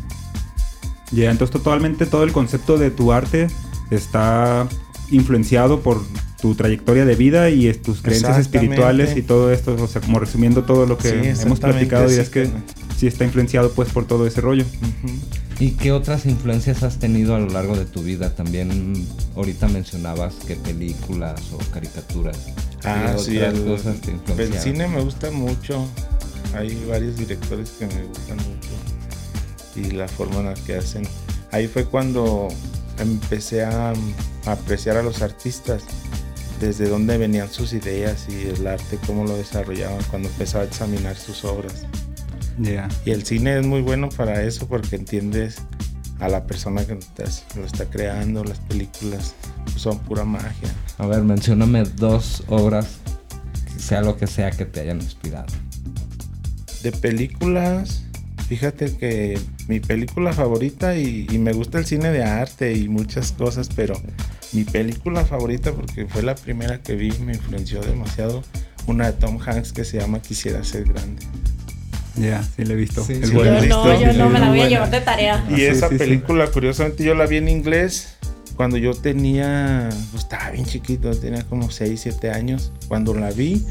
Ya, 1.12 1.30
entonces 1.30 1.54
totalmente 1.54 2.08
todo 2.08 2.24
el 2.24 2.32
concepto 2.32 2.80
de 2.80 2.90
tu 2.90 3.12
arte 3.12 3.48
está 3.92 4.68
influenciado 5.12 5.82
por 5.82 6.02
tu 6.42 6.56
trayectoria 6.56 7.06
de 7.06 7.16
vida 7.16 7.50
y 7.52 7.72
tus 7.74 8.02
creencias 8.02 8.40
espirituales 8.40 9.16
y 9.16 9.22
todo 9.22 9.52
esto, 9.52 9.76
o 9.80 9.88
sea, 9.88 10.02
como 10.02 10.20
resumiendo 10.20 10.64
todo 10.64 10.86
lo 10.86 10.98
que 10.98 11.36
Sí, 11.36 11.42
hemos 11.42 11.60
platicado, 11.60 12.10
dirás 12.10 12.30
que 12.30 12.50
sí 12.98 13.08
está 13.08 13.24
influenciado 13.24 13.72
pues 13.72 13.90
por 13.90 14.06
todo 14.06 14.26
ese 14.26 14.42
rollo. 14.42 14.66
Ujú. 14.66 15.14
¿Y 15.64 15.72
qué 15.72 15.94
otras 15.94 16.26
influencias 16.26 16.84
has 16.84 17.00
tenido 17.00 17.36
a 17.36 17.40
lo 17.40 17.48
largo 17.48 17.78
de 17.78 17.86
tu 17.86 18.04
vida? 18.04 18.36
También 18.36 19.08
ahorita 19.34 19.70
mencionabas 19.70 20.34
que 20.46 20.58
películas 20.58 21.40
o 21.54 21.58
caricaturas. 21.72 22.38
Ah, 22.84 23.14
¿Qué 23.16 23.24
sí, 23.24 23.38
el, 23.38 23.64
cosas 23.64 23.96
te 24.02 24.44
el 24.44 24.54
cine 24.56 24.90
me 24.90 25.00
gusta 25.00 25.32
mucho. 25.32 25.88
Hay 26.54 26.76
varios 26.90 27.16
directores 27.16 27.70
que 27.80 27.86
me 27.86 28.04
gustan 28.04 28.36
mucho. 28.40 28.72
Y 29.78 29.92
la 29.92 30.10
forma 30.10 30.40
en 30.40 30.46
la 30.48 30.54
que 30.54 30.76
hacen. 30.76 31.08
Ahí 31.54 31.70
fue 31.70 31.86
cuando 31.86 32.50
empecé 33.00 33.64
a, 33.64 33.94
a 34.46 34.52
apreciar 34.52 34.98
a 34.98 35.02
los 35.02 35.22
artistas. 35.22 35.84
Desde 36.60 36.90
dónde 36.90 37.18
venían 37.18 37.50
sus 37.50 37.72
ideas 37.72 38.28
y 38.28 38.50
el 38.50 38.68
arte, 38.68 39.00
cómo 39.08 39.24
lo 39.24 39.38
desarrollaban 39.38 40.04
cuando 40.10 40.28
empezaba 40.28 40.66
a 40.66 40.68
examinar 40.68 41.16
sus 41.16 41.46
obras. 41.46 41.86
Y 43.06 43.12
el 43.12 43.24
cine 43.26 43.60
es 43.60 43.66
muy 43.66 43.82
bueno 43.82 44.10
para 44.10 44.44
eso 44.44 44.68
porque 44.68 44.96
entiendes 44.96 45.58
a 46.20 46.28
la 46.30 46.46
persona 46.46 46.86
que 46.86 46.94
estás- 46.94 47.46
lo 47.56 47.66
está 47.66 47.86
creando. 47.86 48.44
Las 48.44 48.60
películas 48.60 49.36
son 49.76 50.00
pura 50.00 50.24
magia. 50.24 50.70
A 50.98 51.08
ver, 51.08 51.22
mencióname 51.24 51.84
dos 51.84 52.44
obras 52.48 52.98
sea 53.78 54.02
lo 54.02 54.16
que 54.18 54.28
sea 54.28 54.52
que 54.52 54.66
te 54.66 54.80
hayan 54.82 55.02
inspirado. 55.02 55.48
De 56.84 56.92
películas, 56.92 58.04
fíjate 58.48 58.96
que 58.98 59.40
mi 59.68 59.80
película 59.80 60.32
favorita 60.34 60.96
y, 60.98 61.28
y 61.32 61.38
me 61.38 61.54
gusta 61.54 61.80
el 61.80 61.86
cine 61.86 62.10
de 62.12 62.24
arte 62.24 62.74
y 62.74 62.88
muchas 62.90 63.32
cosas, 63.32 63.70
pero 63.76 63.96
mi 64.52 64.64
película 64.64 65.26
favorita, 65.26 65.72
porque 65.74 66.06
fue 66.06 66.22
la 66.24 66.36
primera 66.36 66.82
que 66.82 66.96
vi, 66.96 67.12
me 67.20 67.34
influenció 67.34 67.82
demasiado, 67.82 68.44
una 68.86 69.08
de 69.08 69.14
Tom 69.14 69.40
Hanks 69.44 69.72
que 69.74 69.84
se 69.86 70.00
llama 70.00 70.22
Quisiera 70.22 70.64
ser 70.64 70.84
grande. 70.84 71.26
Ya, 72.16 72.44
sí 72.44 72.64
la 72.66 72.74
he 72.74 72.76
visto. 72.76 73.04
Sí, 73.04 73.14
Es 73.14 73.30
sí. 73.30 73.36
buena. 73.36 73.60
Yo 73.60 73.68
no, 73.68 74.00
yo 74.00 74.14
no 74.14 74.30
me 74.30 74.40
la 74.40 74.50
voy 74.50 74.62
a 74.62 74.70
llevar 74.70 74.92
de 74.92 75.02
tarea. 75.02 75.46
Y 75.50 75.56
sí, 75.56 75.66
esa 75.66 75.90
sí, 75.90 75.96
sí. 75.96 76.00
película, 76.00 76.48
curiosamente, 76.48 77.04
yo 77.04 77.16
la 77.16 77.26
vi 77.26 77.38
en 77.38 77.50
inglés 77.50 78.16
cuando 78.56 78.78
yo 78.78 78.94
tenía, 78.94 79.90
pues 80.12 80.24
estaba 80.24 80.52
bien 80.52 80.66
chiquito, 80.66 81.12
tenía 81.18 81.44
como 81.44 81.72
6, 81.72 82.00
7 82.00 82.32
años. 82.32 82.72
Cuando 82.88 83.14
la 83.14 83.32
vi, 83.32 83.66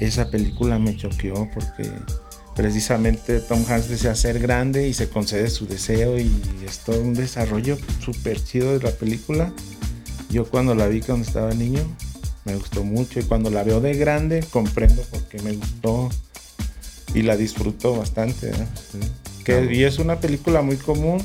esa 0.00 0.30
película 0.30 0.78
me 0.78 0.96
choqueó 0.96 1.48
porque 1.52 1.90
precisamente 2.54 3.40
Tom 3.40 3.64
Hanks 3.68 3.90
desea 3.90 4.14
ser 4.14 4.38
grande 4.38 4.88
y 4.88 4.94
se 4.94 5.08
concede 5.10 5.50
su 5.50 5.66
deseo 5.66 6.18
y 6.18 6.30
es 6.66 6.78
todo 6.78 7.00
un 7.00 7.12
desarrollo 7.12 7.76
súper 8.00 8.42
chido 8.42 8.78
de 8.78 8.84
la 8.84 8.90
película. 8.92 9.52
Yo 10.30 10.46
cuando 10.46 10.74
la 10.74 10.88
vi 10.88 11.00
cuando 11.02 11.26
estaba 11.26 11.52
niño, 11.52 11.82
me 12.46 12.54
gustó 12.54 12.84
mucho 12.84 13.20
y 13.20 13.24
cuando 13.24 13.50
la 13.50 13.62
veo 13.64 13.80
de 13.80 13.94
grande, 13.94 14.42
comprendo 14.50 15.02
por 15.02 15.22
qué 15.24 15.42
me 15.42 15.52
gustó 15.52 16.08
y 17.16 17.22
la 17.22 17.36
disfruto 17.36 17.96
bastante. 17.96 18.50
¿no? 18.50 18.66
Que, 19.44 19.74
y 19.74 19.84
es 19.84 19.98
una 19.98 20.20
película 20.20 20.62
muy 20.62 20.76
común, 20.76 21.22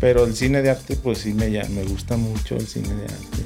pero 0.00 0.24
el 0.24 0.34
cine 0.34 0.62
de 0.62 0.70
arte, 0.70 0.96
pues 0.96 1.18
sí 1.18 1.34
me, 1.34 1.50
ya- 1.50 1.68
me 1.70 1.82
gusta 1.84 2.16
mucho 2.16 2.56
el 2.56 2.66
cine 2.66 2.88
de 2.94 3.02
arte. 3.04 3.42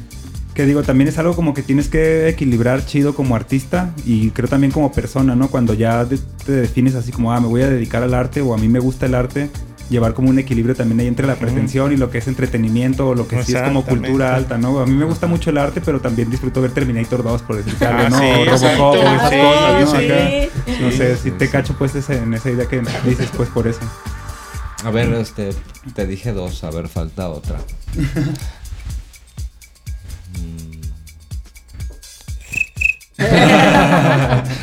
Que 0.54 0.66
digo, 0.66 0.82
también 0.82 1.08
es 1.08 1.16
algo 1.16 1.34
como 1.34 1.54
que 1.54 1.62
tienes 1.62 1.88
que 1.88 2.28
equilibrar 2.28 2.84
chido 2.84 3.14
como 3.14 3.34
artista 3.36 3.94
y 4.04 4.30
creo 4.32 4.48
también 4.50 4.70
como 4.70 4.92
persona, 4.92 5.34
¿no? 5.34 5.48
Cuando 5.50 5.72
ya 5.72 6.06
te 6.44 6.52
defines 6.52 6.94
así 6.94 7.10
como, 7.10 7.32
ah, 7.32 7.40
me 7.40 7.46
voy 7.46 7.62
a 7.62 7.70
dedicar 7.70 8.02
al 8.02 8.12
arte 8.12 8.42
o 8.42 8.52
a 8.52 8.58
mí 8.58 8.68
me 8.68 8.78
gusta 8.78 9.06
el 9.06 9.14
arte, 9.14 9.48
llevar 9.90 10.14
como 10.14 10.30
un 10.30 10.38
equilibrio 10.38 10.74
también 10.74 11.00
ahí 11.00 11.06
entre 11.06 11.26
la 11.26 11.34
pretensión 11.36 11.92
y 11.92 11.96
lo 11.96 12.10
que 12.10 12.18
es 12.18 12.26
entretenimiento 12.28 13.08
o 13.08 13.14
lo 13.14 13.28
que 13.28 13.42
sí 13.44 13.54
es 13.54 13.62
como 13.62 13.84
cultura 13.84 14.34
alta, 14.34 14.56
¿no? 14.58 14.80
A 14.80 14.86
mí 14.86 14.94
me 14.94 15.04
gusta 15.04 15.26
mucho 15.26 15.50
el 15.50 15.58
arte, 15.58 15.80
pero 15.80 16.00
también 16.00 16.30
disfruto 16.30 16.60
ver 16.62 16.70
Terminator 16.72 17.22
2, 17.22 17.42
por 17.42 17.56
decirte 17.56 17.84
algo, 17.86 18.02
Ah, 18.06 18.08
¿no? 18.10 18.18
sí, 18.18 18.24
o 18.24 18.44
exacto, 18.44 18.94
Robocop 18.94 19.06
o 19.06 19.14
esas 19.14 19.30
sí, 19.30 19.40
cosas, 19.40 19.80
¿no? 19.80 19.86
sí. 19.90 19.96
Acá. 19.96 20.30
No 20.80 20.90
sé, 20.90 21.16
sí, 21.16 21.22
si 21.24 21.30
te 21.32 21.46
sí. 21.46 21.52
cacho 21.52 21.74
pues 21.78 21.94
ese- 21.94 22.18
en 22.18 22.32
esa 22.34 22.50
idea 22.50 22.66
que 22.66 22.80
dices 23.04 23.28
pues 23.36 23.48
por 23.50 23.66
eso. 23.68 23.80
A 24.84 24.90
ver, 24.90 25.12
este, 25.14 25.50
te 25.94 26.06
dije 26.06 26.32
dos, 26.32 26.64
a 26.64 26.70
ver, 26.70 26.88
falta 26.88 27.28
otra. 27.28 27.58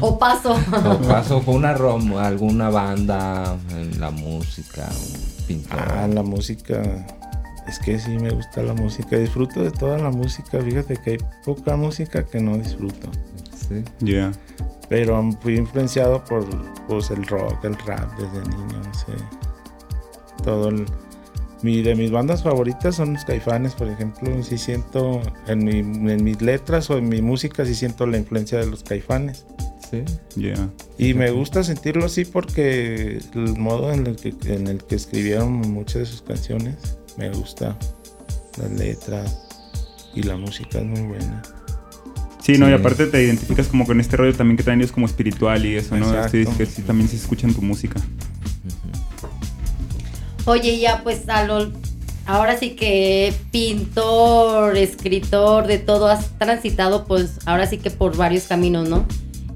O 0.00 0.18
paso. 0.18 0.52
O 0.54 0.98
paso 1.08 1.42
con 1.42 1.56
una 1.56 1.74
rom, 1.74 2.16
alguna 2.16 2.70
banda, 2.70 3.56
en 3.70 4.00
la 4.00 4.10
música, 4.10 4.88
un 4.90 5.46
pintor. 5.46 5.78
Ah, 5.80 6.06
la 6.08 6.22
música. 6.22 6.82
Es 7.68 7.78
que 7.78 7.98
sí 7.98 8.10
me 8.18 8.30
gusta 8.30 8.62
la 8.62 8.72
música. 8.74 9.16
Disfruto 9.16 9.62
de 9.62 9.70
toda 9.70 9.98
la 9.98 10.10
música. 10.10 10.60
Fíjate 10.60 10.96
que 10.96 11.10
hay 11.12 11.18
poca 11.44 11.76
música 11.76 12.24
que 12.24 12.40
no 12.40 12.56
disfruto. 12.56 13.10
Sí. 13.68 13.84
Ya. 14.00 14.32
Pero 14.88 15.30
fui 15.40 15.56
influenciado 15.56 16.24
por 16.24 16.44
pues, 16.88 17.10
el 17.10 17.24
rock, 17.26 17.64
el 17.64 17.76
rap 17.86 18.10
desde 18.18 18.40
niño, 18.48 18.80
no 18.84 18.94
sé. 18.94 19.12
Todo 20.42 20.68
el... 20.70 20.86
Mi, 21.62 21.82
de 21.82 21.94
mis 21.94 22.10
bandas 22.10 22.42
favoritas 22.42 22.94
son 22.96 23.12
los 23.12 23.24
caifanes, 23.26 23.74
por 23.74 23.86
ejemplo. 23.88 24.42
Sí 24.42 24.56
siento 24.56 25.20
en, 25.46 25.62
mi- 25.62 26.10
en 26.10 26.24
mis 26.24 26.40
letras 26.40 26.88
o 26.90 26.96
en 26.96 27.08
mi 27.08 27.20
música, 27.20 27.66
sí 27.66 27.74
siento 27.74 28.06
la 28.06 28.16
influencia 28.16 28.58
de 28.58 28.66
los 28.66 28.82
caifanes. 28.82 29.44
Sí. 29.90 30.04
Ya. 30.36 30.68
Y 30.98 31.14
me 31.14 31.30
gusta 31.30 31.64
sentirlo 31.64 32.04
así 32.04 32.24
porque 32.24 33.18
el 33.34 33.56
modo 33.56 33.92
en 33.92 34.06
el 34.06 34.16
que, 34.16 34.32
en 34.52 34.68
el 34.68 34.84
que 34.84 34.94
escribieron 34.94 35.52
muchas 35.52 35.94
de 36.02 36.06
sus 36.06 36.22
canciones 36.22 36.76
me 37.16 37.30
gusta. 37.30 37.76
Las 38.58 38.70
letras 38.72 39.48
y 40.14 40.22
la 40.22 40.36
música 40.36 40.78
es 40.78 40.84
muy 40.86 41.00
buena. 41.02 41.42
Sí, 42.42 42.56
no, 42.58 42.68
y 42.70 42.72
aparte 42.72 43.06
te 43.06 43.22
identificas 43.22 43.68
como 43.68 43.86
con 43.86 44.00
este 44.00 44.16
rollo 44.16 44.34
también 44.34 44.56
que 44.56 44.62
también 44.62 44.84
es 44.86 44.92
como 44.92 45.06
espiritual 45.06 45.64
y 45.66 45.76
eso, 45.76 45.96
¿no? 45.96 46.06
Exacto. 46.08 46.30
Sí, 46.30 46.44
que 46.56 46.66
sí, 46.66 46.82
también 46.82 47.08
se 47.08 47.16
escucha 47.16 47.46
en 47.46 47.54
tu 47.54 47.62
música. 47.62 48.00
Oye, 50.46 50.78
ya 50.80 51.02
pues 51.02 51.28
a 51.28 51.44
lo- 51.44 51.70
ahora 52.26 52.58
sí 52.58 52.70
que 52.70 53.32
pintor, 53.50 54.76
escritor, 54.76 55.66
de 55.66 55.78
todo, 55.78 56.08
has 56.08 56.30
transitado 56.38 57.04
pues 57.04 57.38
ahora 57.46 57.66
sí 57.66 57.78
que 57.78 57.90
por 57.90 58.16
varios 58.16 58.44
caminos, 58.44 58.88
¿no? 58.88 59.04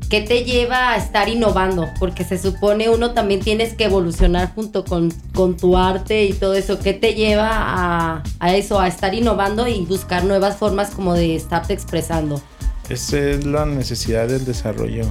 ¿Qué 0.09 0.21
te 0.21 0.45
lleva 0.45 0.91
a 0.91 0.97
estar 0.97 1.29
innovando? 1.29 1.89
Porque 1.99 2.25
se 2.25 2.39
supone 2.39 2.89
uno 2.89 3.13
también 3.13 3.41
tienes 3.41 3.75
que 3.75 3.85
evolucionar 3.85 4.55
junto 4.55 4.85
con, 4.85 5.11
con 5.35 5.57
tu 5.57 5.77
arte 5.77 6.25
y 6.25 6.33
todo 6.33 6.55
eso. 6.55 6.79
¿Qué 6.79 6.93
te 6.95 7.15
lleva 7.15 8.23
a, 8.41 8.55
eso, 8.55 8.79
a 8.79 8.87
estar 8.87 9.15
innovando 9.15 9.67
y 9.67 9.85
buscar 9.87 10.25
nuevas 10.25 10.57
formas 10.57 10.91
como 10.91 11.15
de 11.15 11.35
estarte 11.35 11.73
expresando? 11.73 12.41
Esa 12.89 13.19
es 13.19 13.45
la 13.45 13.65
necesidad 13.65 14.29
del 14.29 14.45
desarrollo. 14.45 15.05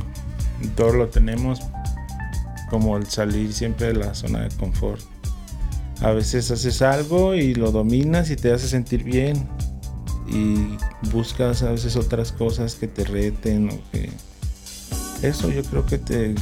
Y 0.61 0.67
Todo 0.67 0.93
lo 0.93 1.09
tenemos 1.09 1.59
como 2.69 2.95
el 2.95 3.07
salir 3.07 3.51
siempre 3.51 3.87
de 3.87 3.95
la 3.95 4.13
zona 4.13 4.41
de 4.41 4.55
confort. 4.55 5.01
A 6.01 6.11
veces 6.11 6.51
haces 6.51 6.81
algo 6.81 7.35
y 7.35 7.55
lo 7.55 7.71
dominas 7.71 8.29
y 8.29 8.35
te 8.35 8.53
hace 8.53 8.67
sentir 8.67 9.03
bien. 9.03 9.49
Y 10.27 10.77
buscas 11.11 11.63
a 11.63 11.71
veces 11.71 11.95
otras 11.95 12.31
cosas 12.31 12.75
que 12.75 12.87
te 12.87 13.03
reten 13.03 13.69
o 13.69 13.91
que... 13.91 14.09
Eso 15.23 15.49
yo 15.49 15.63
creo 15.63 15.85
que 15.85 15.97
te... 15.97 16.35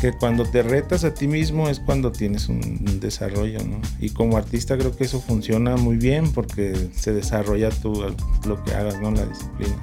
Que 0.00 0.12
cuando 0.12 0.44
te 0.44 0.62
retas 0.62 1.04
a 1.04 1.14
ti 1.14 1.26
mismo 1.26 1.70
es 1.70 1.80
cuando 1.80 2.12
tienes 2.12 2.50
un, 2.50 3.00
desarrollo, 3.00 3.64
¿no? 3.64 3.80
Y 3.98 4.10
como 4.10 4.36
artista 4.36 4.76
creo 4.76 4.94
que 4.94 5.04
eso 5.04 5.22
funciona 5.22 5.76
muy 5.76 5.96
bien 5.96 6.32
porque 6.32 6.90
se 6.94 7.14
desarrolla 7.14 7.70
tu, 7.70 8.04
lo 8.46 8.62
que 8.62 8.74
hagas, 8.74 9.00
¿no? 9.00 9.10
La 9.10 9.24
disciplina. 9.24 9.74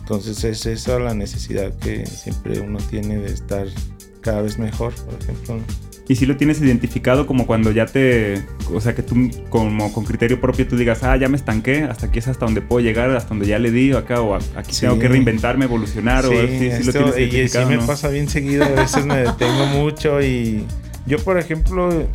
Entonces 0.00 0.44
es 0.44 0.66
esa 0.66 0.98
la 0.98 1.14
necesidad 1.14 1.74
que 1.78 2.04
siempre 2.04 2.60
uno 2.60 2.78
tiene 2.90 3.16
de 3.16 3.32
estar 3.32 3.66
cada 4.20 4.42
vez 4.42 4.58
mejor, 4.58 4.92
por 4.94 5.14
ejemplo. 5.14 5.56
Y 6.06 6.16
si 6.16 6.26
lo 6.26 6.36
tienes 6.36 6.60
identificado 6.60 7.26
como 7.26 7.46
cuando 7.46 7.70
ya 7.70 7.86
te, 7.86 8.44
o 8.74 8.80
sea, 8.80 8.94
que 8.94 9.02
tú 9.02 9.30
como 9.48 9.90
con 9.92 10.04
criterio 10.04 10.38
propio 10.38 10.68
tú 10.68 10.76
digas, 10.76 11.02
ah, 11.02 11.16
ya 11.16 11.28
me 11.30 11.36
estanqué, 11.36 11.84
hasta 11.84 12.06
aquí 12.06 12.18
es 12.18 12.28
hasta 12.28 12.44
donde 12.44 12.60
puedo 12.60 12.84
llegar, 12.84 13.10
hasta 13.16 13.30
donde 13.30 13.46
ya 13.46 13.58
le 13.58 13.70
di, 13.70 13.90
o 13.92 13.98
acá, 13.98 14.20
o 14.20 14.34
aquí 14.34 14.72
Sí. 14.74 14.82
tengo 14.82 14.98
que 14.98 15.08
reinventarme, 15.08 15.64
evolucionar, 15.64 16.26
o 16.26 16.30
sí, 16.30 16.36
sí, 16.36 16.82
lo 16.84 16.92
tienes 16.92 16.92
y 16.92 16.92
sí 16.92 17.00
identificado, 17.22 17.70
me 17.70 17.76
¿no? 17.78 17.86
pasa 17.86 18.08
bien 18.08 18.28
seguido, 18.28 18.64
a 18.64 18.68
veces 18.68 19.06
me 19.06 19.16
detengo 19.16 19.66
mucho 19.66 20.20
y 20.20 20.66
yo, 21.06 21.18
por 21.20 21.38
ejemplo, 21.38 22.06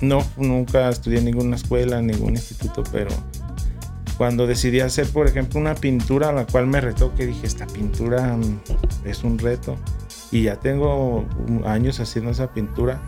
no, 0.00 0.24
nunca 0.38 0.88
estudié 0.88 1.18
en 1.18 1.26
ninguna 1.26 1.56
escuela, 1.56 1.98
en 1.98 2.06
ningún 2.06 2.30
instituto, 2.30 2.82
pero 2.92 3.10
cuando 4.16 4.46
decidí 4.46 4.80
hacer, 4.80 5.06
por 5.08 5.26
ejemplo, 5.26 5.60
una 5.60 5.74
pintura 5.74 6.30
a 6.30 6.32
la 6.32 6.46
cual 6.46 6.66
me 6.66 6.80
retó, 6.80 7.14
que 7.14 7.26
dije, 7.26 7.46
esta 7.46 7.66
pintura 7.66 8.36
mm, 8.36 8.60
es 9.06 9.22
un 9.22 9.38
reto, 9.38 9.76
y 10.32 10.44
ya 10.44 10.56
tengo 10.56 11.26
años 11.64 12.00
haciendo 12.00 12.30
esa 12.30 12.52
pintura, 12.52 13.00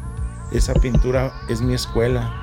esa 0.53 0.75
pintura 0.75 1.33
es 1.49 1.63
mi 1.63 1.75
escuela. 1.75 2.41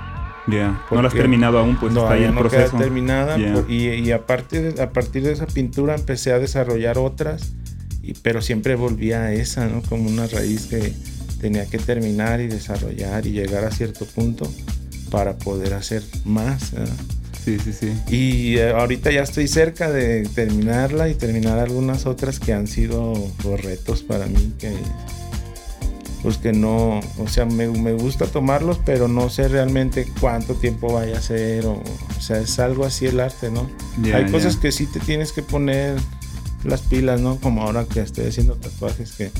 Ya, 0.47 0.71
no 0.71 0.85
¿Por 0.89 1.01
lo 1.01 1.07
has 1.07 1.13
terminado 1.13 1.59
aún, 1.59 1.77
pues 1.77 1.95
está 1.95 2.11
ahí 2.11 2.23
en 2.23 2.33
no 2.33 2.41
proceso. 2.41 2.71
queda 2.71 2.79
terminada 2.81 3.37
y, 3.37 3.87
y 3.87 4.11
a, 4.11 4.25
partir 4.25 4.73
de, 4.73 4.81
a 4.81 4.91
partir 4.91 5.23
de 5.23 5.31
esa 5.31 5.45
pintura 5.45 5.93
empecé 5.93 6.33
a 6.33 6.39
desarrollar 6.39 6.97
otras, 6.97 7.53
y, 8.01 8.13
pero 8.15 8.41
siempre 8.41 8.75
volvía 8.75 9.21
a 9.21 9.33
esa, 9.33 9.67
¿no? 9.67 9.83
Como 9.83 10.09
una 10.09 10.25
raíz 10.25 10.65
que 10.65 10.93
tenía 11.39 11.67
que 11.67 11.77
terminar 11.77 12.41
y 12.41 12.47
desarrollar 12.47 13.27
y 13.27 13.31
llegar 13.31 13.63
a 13.65 13.71
cierto 13.71 14.05
punto 14.05 14.51
para 15.11 15.37
poder 15.37 15.75
hacer 15.75 16.03
más. 16.25 16.71
¿verdad? 16.71 16.95
Sí, 17.43 17.57
sí, 17.59 17.73
sí. 17.73 17.93
Y 18.07 18.57
eh, 18.57 18.71
ahorita 18.71 19.11
ya 19.11 19.23
estoy 19.23 19.47
cerca 19.47 19.89
de 19.89 20.23
terminarla 20.35 21.09
y 21.09 21.15
terminar 21.15 21.59
algunas 21.59 22.05
otras 22.05 22.39
que 22.39 22.53
han 22.53 22.67
sido 22.67 23.13
los 23.43 23.61
retos 23.61 24.03
para 24.03 24.27
mí 24.27 24.53
que 24.59 24.71
pues 26.21 26.37
que 26.37 26.53
no, 26.53 26.99
o 27.17 27.27
sea, 27.27 27.45
me, 27.45 27.67
me 27.67 27.93
gusta 27.93 28.27
tomarlos, 28.27 28.79
pero 28.85 29.07
no 29.07 29.29
sé 29.29 29.47
realmente 29.47 30.05
cuánto 30.19 30.53
tiempo 30.53 30.93
vaya 30.93 31.17
a 31.17 31.21
ser, 31.21 31.65
o, 31.65 31.81
o 31.81 32.21
sea, 32.21 32.39
es 32.39 32.59
algo 32.59 32.85
así 32.85 33.07
el 33.07 33.19
arte, 33.19 33.49
¿no? 33.49 33.67
Hay 34.13 34.29
cosas 34.29 34.55
que 34.55 34.71
sí 34.71 34.85
te 34.85 34.99
tienes 34.99 35.31
que 35.31 35.41
poner 35.41 35.95
las 36.63 36.81
pilas, 36.81 37.21
¿no? 37.21 37.37
Como 37.37 37.63
ahora 37.63 37.85
que 37.85 38.01
estoy 38.01 38.25
haciendo 38.25 38.55
tatuajes, 38.55 39.13
que 39.13 39.31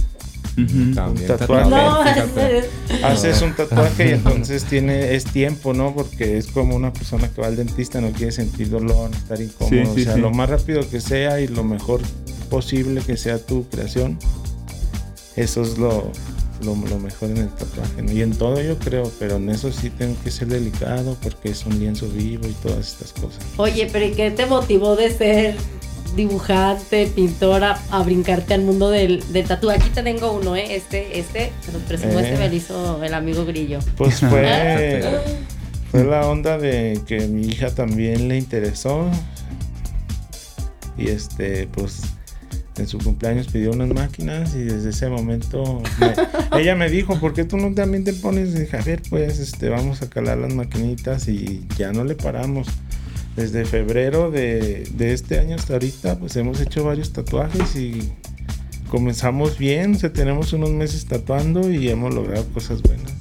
También 0.96 1.28
tatuaje. 1.28 1.70
No, 1.70 2.04
fíjate. 2.04 2.58
es- 2.90 3.04
haces 3.04 3.42
un 3.42 3.56
tatuaje 3.56 4.10
y 4.10 4.12
entonces 4.14 4.66
tiene 4.66 5.16
es 5.16 5.24
tiempo, 5.26 5.74
¿no? 5.74 5.94
Porque 5.96 6.38
es 6.38 6.48
como 6.48 6.76
una 6.76 6.92
persona 6.92 7.30
que 7.30 7.42
va 7.42 7.48
al 7.48 7.56
dentista, 7.56 8.02
no 8.02 8.12
quiere 8.12 8.32
sentir 8.32 8.70
dolor, 8.70 9.10
estar 9.16 9.40
incómodo, 9.42 9.70
Sí, 9.70 9.92
sí, 9.96 10.02
o 10.02 10.04
sea, 10.06 10.14
sí. 10.16 10.20
lo 10.22 10.32
más 10.32 10.50
rápido 10.50 10.88
que 10.90 11.00
sea 11.00 11.40
y 11.40 11.48
lo 11.48 11.64
mejor 11.64 12.02
posible 12.50 13.02
que 13.02 13.16
sea 13.18 13.38
tu 13.40 13.68
creación. 13.70 14.18
Eso 15.38 15.62
es 15.62 15.78
lo, 15.78 16.12
lo, 16.66 16.76
lo 16.76 17.00
mejor 17.00 17.30
en 17.30 17.38
el 17.38 17.50
tatuaje, 17.50 18.02
¿no? 18.02 18.12
Y 18.12 18.22
en 18.22 18.32
todo 18.36 18.62
yo 18.62 18.78
creo, 18.78 19.10
pero 19.20 19.38
en 19.38 19.50
eso 19.50 19.72
sí 19.72 19.90
tengo 19.90 20.16
que 20.24 20.30
ser 20.32 20.50
delicado 20.50 21.16
porque 21.24 21.50
es 21.52 21.66
un 21.66 21.80
lienzo 21.80 22.08
vivo 22.10 22.48
y 22.48 22.52
todas 22.62 22.88
estas 22.94 23.14
cosas. 23.14 23.40
Oye, 23.58 23.88
pero 23.92 24.06
¿y 24.06 24.12
qué 24.12 24.30
te 24.32 24.46
motivó 24.46 24.98
de 24.98 25.10
ser 25.12 25.56
dibujante, 26.16 27.08
pintora, 27.08 27.80
a 27.92 28.04
brincarte 28.04 28.54
al 28.54 28.62
mundo 28.62 28.90
del, 28.90 29.24
del 29.32 29.46
tatu. 29.48 29.70
Aquí 29.70 29.90
te 29.90 30.04
tengo 30.04 30.32
uno, 30.34 30.56
¿eh? 30.56 30.76
Este, 30.76 31.20
este, 31.20 31.52
te 31.66 31.72
lo 31.72 31.80
presumo, 31.80 32.20
Eh. 32.20 32.24
este 32.24 32.38
me 32.38 32.50
lo 32.50 32.56
hizo 32.56 33.04
el 33.04 33.14
amigo 33.14 33.46
Grillo. 33.46 33.80
Pues 33.98 34.20
fue, 34.30 35.02
fue 35.92 36.04
la 36.04 36.28
onda 36.28 36.58
de 36.58 37.00
que 37.08 37.28
mi 37.28 37.48
hija 37.48 37.70
también 37.74 38.28
le 38.28 38.38
interesó. 38.38 39.10
Y 40.98 41.08
este, 41.10 41.68
pues 41.68 42.02
en 42.78 42.88
su 42.88 42.98
cumpleaños 43.00 43.48
pidió 43.48 43.72
unas 43.72 43.90
máquinas 43.90 44.56
y 44.56 44.60
desde 44.60 44.90
ese 44.92 45.10
momento 45.10 45.82
me- 46.00 46.14
ella 46.60 46.76
me 46.76 46.90
dijo, 46.90 47.20
¿por 47.20 47.34
qué 47.34 47.44
tú 47.44 47.58
no 47.58 47.74
también 47.74 48.04
te 48.04 48.14
pones? 48.14 48.50
Y 48.50 48.60
dije, 48.62 48.78
a 48.78 48.82
ver, 48.82 49.02
pues 49.10 49.40
este, 49.40 49.70
vamos 49.70 50.02
a 50.02 50.10
calar 50.10 50.38
las 50.38 50.54
maquinitas 50.54 51.28
y 51.28 51.66
ya 51.78 51.92
no 51.92 52.04
le 52.04 52.16
paramos. 52.16 52.68
Desde 53.36 53.64
febrero 53.66 54.30
de, 54.30 54.84
de 54.94 55.14
este 55.14 55.40
año 55.40 55.56
hasta 55.56 55.74
ahorita, 55.74 56.20
pues 56.20 56.36
hemos 56.36 56.60
hecho 56.60 56.84
varios 56.84 57.14
tatuajes 57.14 57.76
y 57.78 58.12
comenzamos 58.90 59.58
bien, 59.58 59.96
o 59.96 59.98
sea, 60.00 60.12
tenemos 60.12 60.52
unos 60.54 60.72
meses 60.72 61.06
tatuando 61.06 61.72
y 61.72 61.88
hemos 61.90 62.14
logrado 62.14 62.46
cosas 62.54 62.82
buenas. 62.82 63.12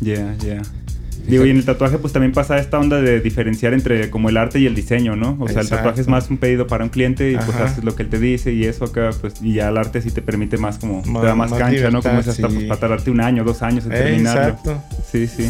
Ya, 0.00 0.34
ya. 0.44 0.62
Digo, 1.26 1.46
y 1.46 1.50
en 1.50 1.56
el 1.56 1.64
tatuaje 1.64 1.98
pues 1.98 2.12
también 2.12 2.32
pasa 2.32 2.58
esta 2.58 2.80
onda 2.80 3.00
de 3.00 3.20
diferenciar 3.20 3.74
entre 3.74 4.10
como 4.10 4.28
el 4.28 4.36
arte 4.36 4.58
y 4.58 4.66
el 4.66 4.74
diseño, 4.74 5.14
¿no? 5.14 5.36
O 5.38 5.46
sea, 5.48 5.60
el 5.60 5.68
tatuaje 5.68 6.00
es 6.00 6.08
más 6.08 6.28
un 6.30 6.38
pedido 6.38 6.66
para 6.66 6.82
un 6.82 6.90
cliente 6.90 7.30
y 7.30 7.36
pues 7.36 7.54
haces 7.56 7.84
lo 7.84 7.94
que 7.94 8.02
él 8.04 8.08
te 8.08 8.18
dice 8.18 8.52
y 8.52 8.64
eso 8.64 8.84
acá, 8.86 9.10
pues, 9.20 9.34
y 9.40 9.54
ya 9.54 9.68
el 9.68 9.76
arte 9.76 10.02
sí 10.02 10.10
te 10.10 10.20
permite 10.20 10.56
más 10.58 10.78
como, 10.78 11.02
Más- 11.04 11.20
te 11.22 11.26
da 11.28 11.34
más, 11.36 11.50
más 11.50 11.58
cancha, 11.60 11.90
¿no? 11.90 12.02
Como 12.02 12.18
es 12.18 12.26
hasta 12.28 12.48
sí. 12.48 12.54
pues, 12.54 12.66
para 12.66 12.80
tardarte 12.80 13.10
un 13.12 13.20
año, 13.20 13.44
dos 13.44 13.62
años 13.62 13.84
en 13.84 13.90
terminarlo. 13.90 14.42
exacto, 14.48 14.82
Sí, 15.12 15.26
sí. 15.28 15.48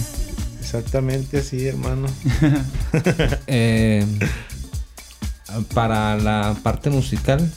Exactamente 0.62 1.38
así, 1.38 1.66
hermano. 1.66 2.07
Eh, 3.46 4.07
para 5.75 6.16
la 6.16 6.57
parte 6.62 6.88
musical, 6.88 7.51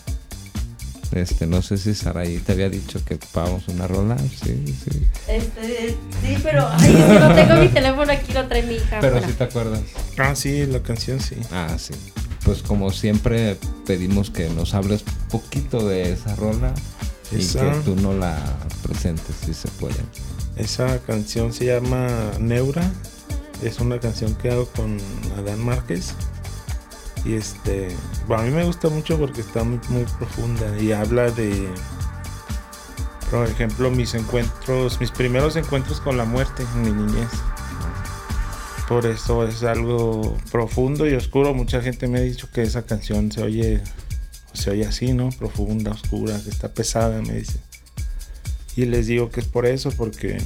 este, 1.11 1.47
no 1.47 1.61
sé 1.61 1.77
si 1.77 1.93
Saraí 1.93 2.39
te 2.39 2.53
había 2.53 2.69
dicho 2.69 3.03
que 3.05 3.15
ocupábamos 3.15 3.67
una 3.67 3.87
rola. 3.87 4.17
Sí, 4.17 4.65
sí. 4.65 5.07
Este, 5.27 5.95
sí, 6.21 6.37
pero 6.43 6.67
ay, 6.69 6.93
es 6.93 7.05
que 7.05 7.19
no 7.19 7.35
tengo 7.35 7.55
mi 7.61 7.67
teléfono 7.69 8.11
aquí, 8.11 8.33
lo 8.33 8.47
trae 8.47 8.63
mi 8.63 8.75
hija. 8.75 8.99
Pero 8.99 9.25
si 9.25 9.33
te 9.33 9.43
acuerdas. 9.43 9.81
Ah, 10.17 10.35
sí, 10.35 10.65
la 10.65 10.81
canción 10.81 11.21
sí. 11.21 11.37
Ah, 11.51 11.75
sí. 11.77 11.93
Pues 12.43 12.61
como 12.61 12.91
siempre 12.91 13.57
pedimos 13.85 14.29
que 14.29 14.49
nos 14.49 14.73
hables 14.73 15.03
poquito 15.29 15.87
de 15.87 16.11
esa 16.11 16.35
rola 16.35 16.73
y 17.31 17.45
que 17.45 17.81
tú 17.85 17.95
no 17.95 18.13
la 18.13 18.37
presentes 18.83 19.35
si 19.45 19.53
se 19.53 19.69
puede. 19.69 19.95
Esa 20.57 20.99
canción 20.99 21.53
se 21.53 21.65
llama 21.65 22.07
Neura. 22.39 22.89
Es 23.63 23.79
una 23.79 23.99
canción 23.99 24.35
que 24.35 24.51
hago 24.51 24.67
con 24.67 24.97
Adán 25.37 25.63
Márquez. 25.63 26.13
Y 27.25 27.33
este, 27.33 27.89
bueno, 28.27 28.43
a 28.43 28.45
mí 28.45 28.51
me 28.51 28.63
gusta 28.63 28.89
mucho 28.89 29.17
porque 29.17 29.41
está 29.41 29.63
muy, 29.63 29.79
muy 29.89 30.03
profunda 30.03 30.77
y 30.79 30.91
habla 30.91 31.31
de, 31.31 31.67
por 33.31 33.47
ejemplo, 33.47 33.89
mis 33.89 34.13
encuentros, 34.13 34.99
mis 34.99 35.11
primeros 35.11 35.55
encuentros 35.55 35.99
con 35.99 36.17
la 36.17 36.25
muerte 36.25 36.63
en 36.63 36.81
mi 36.83 36.91
niñez. 36.91 37.29
Por 38.87 39.07
eso 39.07 39.47
es 39.47 39.63
algo 39.63 40.37
profundo 40.51 41.09
y 41.09 41.15
oscuro. 41.15 41.55
Mucha 41.55 41.81
gente 41.81 42.07
me 42.07 42.19
ha 42.19 42.21
dicho 42.21 42.47
que 42.53 42.61
esa 42.61 42.83
canción 42.83 43.31
se 43.31 43.41
oye, 43.41 43.81
se 44.53 44.69
oye 44.69 44.85
así, 44.85 45.13
¿no? 45.13 45.29
Profunda, 45.29 45.91
oscura, 45.91 46.39
que 46.43 46.51
está 46.51 46.71
pesada, 46.71 47.19
me 47.23 47.33
dice. 47.33 47.59
Y 48.75 48.85
les 48.85 49.07
digo 49.07 49.29
que 49.29 49.39
es 49.39 49.47
por 49.47 49.65
eso, 49.65 49.91
porque, 49.91 50.38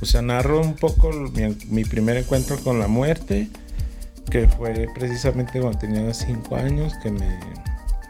o 0.00 0.04
sea, 0.04 0.22
narro 0.22 0.60
un 0.60 0.74
poco 0.74 1.10
mi, 1.12 1.56
mi 1.68 1.84
primer 1.84 2.16
encuentro 2.16 2.58
con 2.58 2.78
la 2.78 2.88
muerte, 2.88 3.48
que 4.30 4.48
fue 4.48 4.88
precisamente 4.94 5.60
cuando 5.60 5.78
tenía 5.78 6.12
5 6.12 6.56
años, 6.56 6.94
que 7.02 7.10
me, 7.10 7.38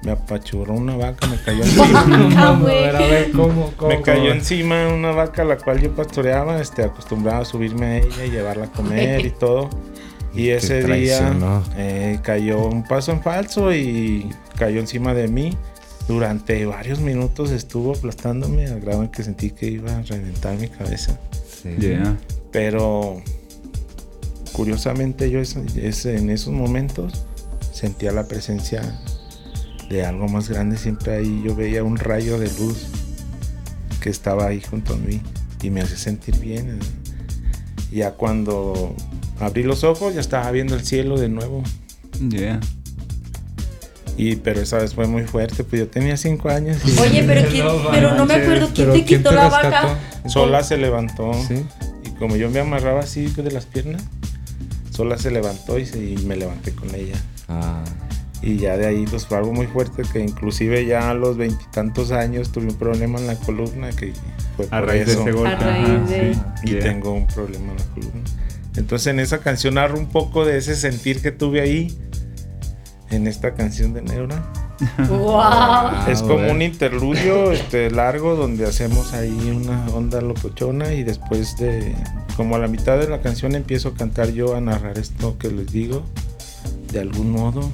me 0.02 0.12
apachurró 0.12 0.74
una 0.74 0.96
vaca, 0.96 1.26
me 1.26 1.37
cayó 1.37 1.62
encima. 1.64 2.04
Ah, 2.37 2.58
güey. 2.61 2.85
a 2.85 2.92
ver, 2.92 3.32
¿cómo, 3.32 3.72
cómo? 3.76 3.90
Me 3.90 4.02
cayó 4.02 4.32
encima 4.32 4.88
una 4.88 5.12
vaca 5.12 5.42
a 5.42 5.44
la 5.44 5.56
cual 5.56 5.80
yo 5.80 5.94
pastoreaba, 5.94 6.61
este, 6.61 6.82
acostumbraba 6.82 7.40
a 7.40 7.44
subirme 7.44 7.87
a 7.87 7.96
ella 7.98 8.24
y 8.24 8.30
llevarla 8.30 8.66
a 8.66 8.72
comer 8.72 9.24
y 9.24 9.30
todo. 9.30 9.70
Y 10.35 10.48
ese 10.48 10.82
día 10.82 11.62
eh, 11.76 12.18
cayó 12.22 12.64
un 12.64 12.85
paso 12.85 13.12
en 13.12 13.22
falso 13.22 13.70
y 13.70 14.30
cayó 14.56 14.80
encima 14.80 15.12
de 15.12 15.28
mí. 15.28 15.58
Durante 16.08 16.66
varios 16.66 17.00
minutos 17.00 17.50
estuvo 17.50 17.92
aplastándome 17.94 18.66
al 18.66 18.80
grado 18.80 19.02
en 19.02 19.08
que 19.08 19.22
sentí 19.22 19.50
que 19.50 19.66
iba 19.66 19.96
a 19.96 20.02
reventar 20.02 20.58
mi 20.58 20.68
cabeza. 20.68 21.18
Sí. 21.62 21.70
Yeah. 21.78 22.16
Pero 22.50 23.22
curiosamente 24.52 25.30
yo 25.30 25.40
es- 25.40 25.56
es- 25.76 26.04
en 26.06 26.28
esos 26.30 26.52
momentos 26.52 27.24
sentía 27.72 28.12
la 28.12 28.26
presencia 28.28 28.82
de 29.88 30.04
algo 30.04 30.28
más 30.28 30.48
grande. 30.48 30.76
Siempre 30.76 31.14
ahí 31.16 31.42
yo 31.46 31.54
veía 31.54 31.84
un 31.84 31.96
rayo 31.96 32.38
de 32.38 32.48
luz 32.58 32.86
que 34.00 34.10
estaba 34.10 34.46
ahí 34.48 34.60
junto 34.60 34.94
a 34.94 34.96
mí 34.96 35.20
y 35.62 35.70
me 35.70 35.80
hacía 35.82 35.96
sentir 35.96 36.36
bien. 36.38 36.78
Ya 37.92 38.12
cuando 38.12 38.94
abrí 39.38 39.62
los 39.62 39.84
ojos 39.84 40.14
ya 40.14 40.20
estaba 40.20 40.50
viendo 40.50 40.74
el 40.74 40.82
cielo 40.84 41.18
de 41.18 41.28
nuevo. 41.28 41.62
Yeah. 42.28 42.60
Y 44.16 44.37
pero 44.37 44.61
esa 44.61 44.79
vez 44.79 44.94
fue 44.94 45.07
muy 45.07 45.22
fuerte, 45.25 45.64
pues 45.64 45.81
yo 45.81 45.88
tenía 45.88 46.16
cinco 46.16 46.51
años 46.51 46.77
y 46.87 46.98
Oye, 47.01 47.25
pero, 47.27 47.48
¿quién- 47.48 47.64
No 47.66 47.90
pero 47.90 48.14
no 48.14 48.27
me 48.27 48.35
acuerdo 48.35 48.68
quién 48.75 48.88
te 48.88 49.05
¿quién 49.05 49.18
quitó 49.20 49.31
te 49.31 49.37
la 49.37 49.44
rescató? 49.48 49.88
vaca. 49.88 50.29
sola 50.29 50.62
se 50.62 50.77
levantó. 50.77 51.33
Sí. 51.48 51.64
Y 52.05 52.11
como 52.18 52.37
yo 52.37 52.51
me 52.51 52.61
amarraba 52.61 53.01
así 53.01 53.27
de 53.27 53.51
las 53.51 53.64
piernas, 53.66 54.03
sola 54.90 55.16
se 55.16 55.31
levantó 55.31 55.79
y, 55.79 55.87
se- 55.87 56.05
y 56.05 56.16
me 56.27 56.37
levanté 56.37 56.72
con 56.72 56.94
ella. 56.94 57.16
Ah, 57.48 57.83
Y 58.44 58.57
ya 58.57 58.77
de 58.77 58.87
ahí 58.87 59.05
pues 59.09 59.25
fue 59.27 59.38
algo 59.38 59.53
muy 59.53 59.66
fuerte 59.68 60.03
que 60.12 60.18
inclusive 60.18 60.85
ya 60.85 61.11
a 61.11 61.14
los 61.14 61.37
veintitantos 61.37 62.11
años 62.11 62.51
tuve 62.51 62.64
un 62.66 62.75
problema 62.75 63.20
en 63.20 63.29
la 63.29 63.37
columna 63.37 63.90
que 63.90 64.12
fue 64.57 64.66
A 64.66 64.81
por 64.81 64.88
raíz 64.88 65.07
de 65.07 65.12
eso. 65.12 65.20
ese 65.22 65.31
golpe. 65.33 65.55
A 65.55 65.59
raíz 65.59 65.88
ajá, 65.88 65.98
de- 66.07 66.35
sí. 66.35 66.40
Y 66.64 66.70
Yeah. 66.70 66.81
tengo 66.81 67.12
un 67.12 67.27
problema 67.29 67.70
en 67.70 67.79
la 67.79 67.85
columna. 67.94 68.20
Entonces 68.77 69.07
en 69.07 69.20
esa 69.20 69.38
canción 69.38 69.75
narro 69.75 69.96
un 69.96 70.07
poco 70.09 70.44
de 70.44 70.59
ese 70.59 70.75
sentir 70.75 71.22
que 71.22 71.31
tuve 71.31 71.61
ahí. 71.61 71.96
En 73.12 73.27
esta 73.27 73.55
canción 73.55 73.92
de 73.92 74.03
Neura. 74.03 74.42
Wow. 75.09 76.11
Es 76.11 76.22
como 76.22 76.51
un 76.51 76.61
interludio 76.62 77.53
este, 77.53 77.90
largo 77.90 78.35
donde 78.35 78.66
hacemos 78.66 79.12
ahí 79.12 79.51
una 79.55 79.87
onda 79.94 80.20
locochona 80.20 80.92
y 80.92 81.05
después 81.05 81.57
de 81.59 81.94
como 82.37 82.57
a 82.57 82.59
la 82.59 82.66
mitad 82.68 82.98
de 82.98 83.09
la 83.09 83.20
canción 83.20 83.55
empiezo 83.55 83.90
a 83.90 83.94
cantar 83.94 84.33
yo 84.33 84.57
a 84.57 84.61
narrar 84.61 84.98
esto 84.98 85.37
que 85.38 85.48
les 85.51 85.70
digo 85.70 86.03
de 86.90 87.01
algún 87.01 87.31
modo 87.31 87.70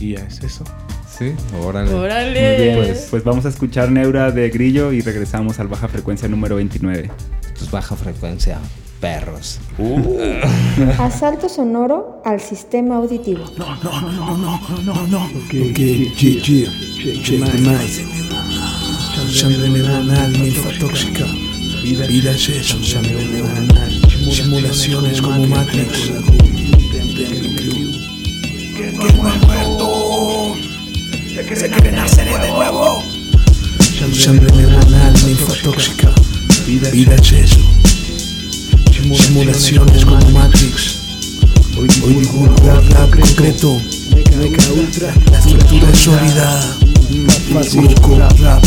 y 0.00 0.14
ya 0.14 0.20
es 0.20 0.40
eso. 0.44 0.64
sí, 1.10 1.34
órale. 1.60 1.90
Muy 1.90 2.00
Órale. 2.00 2.56
bien, 2.56 2.76
pues, 2.78 3.08
pues 3.10 3.24
vamos 3.24 3.44
a 3.44 3.48
escuchar 3.48 3.90
Neura 3.90 4.30
de 4.30 4.48
Grillo 4.50 4.92
y 4.92 5.00
regresamos 5.00 5.58
al 5.58 5.66
baja 5.68 5.88
frecuencia 5.88 6.28
número 6.28 6.56
29. 6.56 7.10
Pues 7.58 7.70
baja 7.70 7.96
frecuencia, 7.96 8.58
perros. 9.00 9.58
Asalto 10.98 11.48
sonoro 11.48 12.20
al 12.24 12.40
sistema 12.40 12.96
auditivo. 12.96 13.44
que 15.50 15.72
que 15.72 16.10
che 16.16 16.40
che 16.40 17.20
che 17.22 17.38
mais 17.38 18.02
sangre 19.28 19.68
neuronal 19.68 20.32
linfotóxica 20.32 21.26
vida 21.82 22.30
es 22.32 22.48
eso 22.48 22.76
simulaciones 24.30 25.22
como 25.22 25.46
Matrix. 25.46 26.10
Sangre 34.12 34.52
neuronal 34.56 35.14
linfotóxica 35.24 36.14
vida 36.66 37.14
es 37.14 37.32
eso 37.32 37.87
simulaciones 38.98 40.04
como 40.04 40.30
Matrix. 40.30 40.98
Hoy 41.76 41.86
rap 42.64 43.10
concreto. 43.10 43.80
La 45.30 45.38
estructura 45.38 45.90
es 45.92 45.98
sólida. 45.98 46.76
Busco 47.52 48.18
rap. 48.40 48.64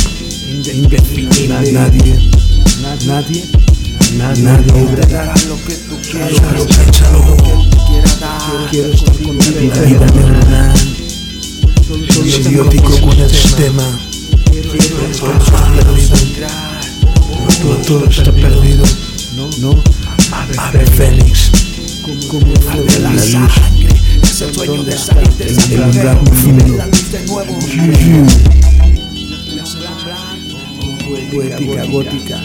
Indefinible 0.73 1.47
Nadie. 1.73 1.73
Nadie. 3.05 3.43
Nadie. 4.17 4.71
Échalo, 6.11 6.63
échalo 6.87 7.37
Quiero 8.69 8.91
estar 8.91 9.15
contigo 9.15 9.59
Vida 9.59 10.05
neuronal 10.13 10.77
Soy 12.09 12.29
idiótico 12.29 13.01
con 13.01 13.19
el 13.19 13.29
sistema. 13.29 13.99
Todo 15.19 15.33
está 15.37 15.73
perdido. 15.73 16.15
Todo, 17.61 17.75
todo 17.85 18.05
está 18.05 18.31
perdido. 18.31 18.85
No 19.59 20.00
Ave 20.31 20.85
Félix. 20.97 21.51
Como 22.29 22.53
de 22.53 22.99
la 22.99 23.17
sangre. 23.19 23.87
es 24.23 24.41
el 24.41 24.53
sueño 24.53 24.83
de 24.83 24.97
salir 24.97 26.03
rap 26.03 26.27
efímero 26.27 26.77
poética 31.31 31.85
gótica 31.85 32.41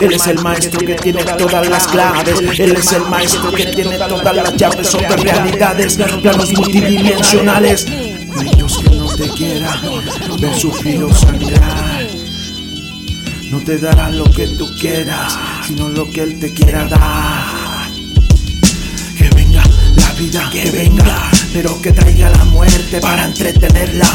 Él 0.00 0.12
es 0.12 0.26
el 0.26 0.38
maestro 0.42 0.80
que 0.80 0.94
tiene 0.94 1.24
todas 1.24 1.68
las 1.68 1.86
claves. 1.86 2.40
Él 2.58 2.76
es 2.76 2.92
el 2.92 3.02
maestro 3.02 3.50
que 3.50 3.66
tiene 3.66 3.98
todas 3.98 4.36
las 4.36 4.56
llaves 4.56 4.88
sobre 4.88 5.16
realidades, 5.16 5.96
planos 5.96 6.52
multidimensionales. 6.52 7.86
Aquellos 8.38 8.78
que 8.78 8.90
no 8.90 9.08
te 9.14 9.28
quieran 9.30 9.80
ver 10.40 10.54
sufrir 10.54 11.02
o 11.04 11.14
sangrar. 11.14 12.06
No 13.50 13.58
te 13.60 13.78
dará 13.78 14.10
lo 14.10 14.24
que 14.24 14.46
tú 14.48 14.68
quieras, 14.78 15.38
sino 15.66 15.88
lo 15.88 16.08
que 16.10 16.22
Él 16.22 16.38
te 16.38 16.52
quiera 16.52 16.84
dar. 16.84 17.88
Que 19.16 19.30
venga 19.34 19.62
la 19.96 20.12
vida, 20.12 20.50
que 20.52 20.70
venga, 20.70 21.30
pero 21.52 21.80
que 21.80 21.92
traiga 21.92 22.28
la 22.28 22.44
muerte 22.44 23.00
para 23.00 23.24
entretenerla. 23.24 24.06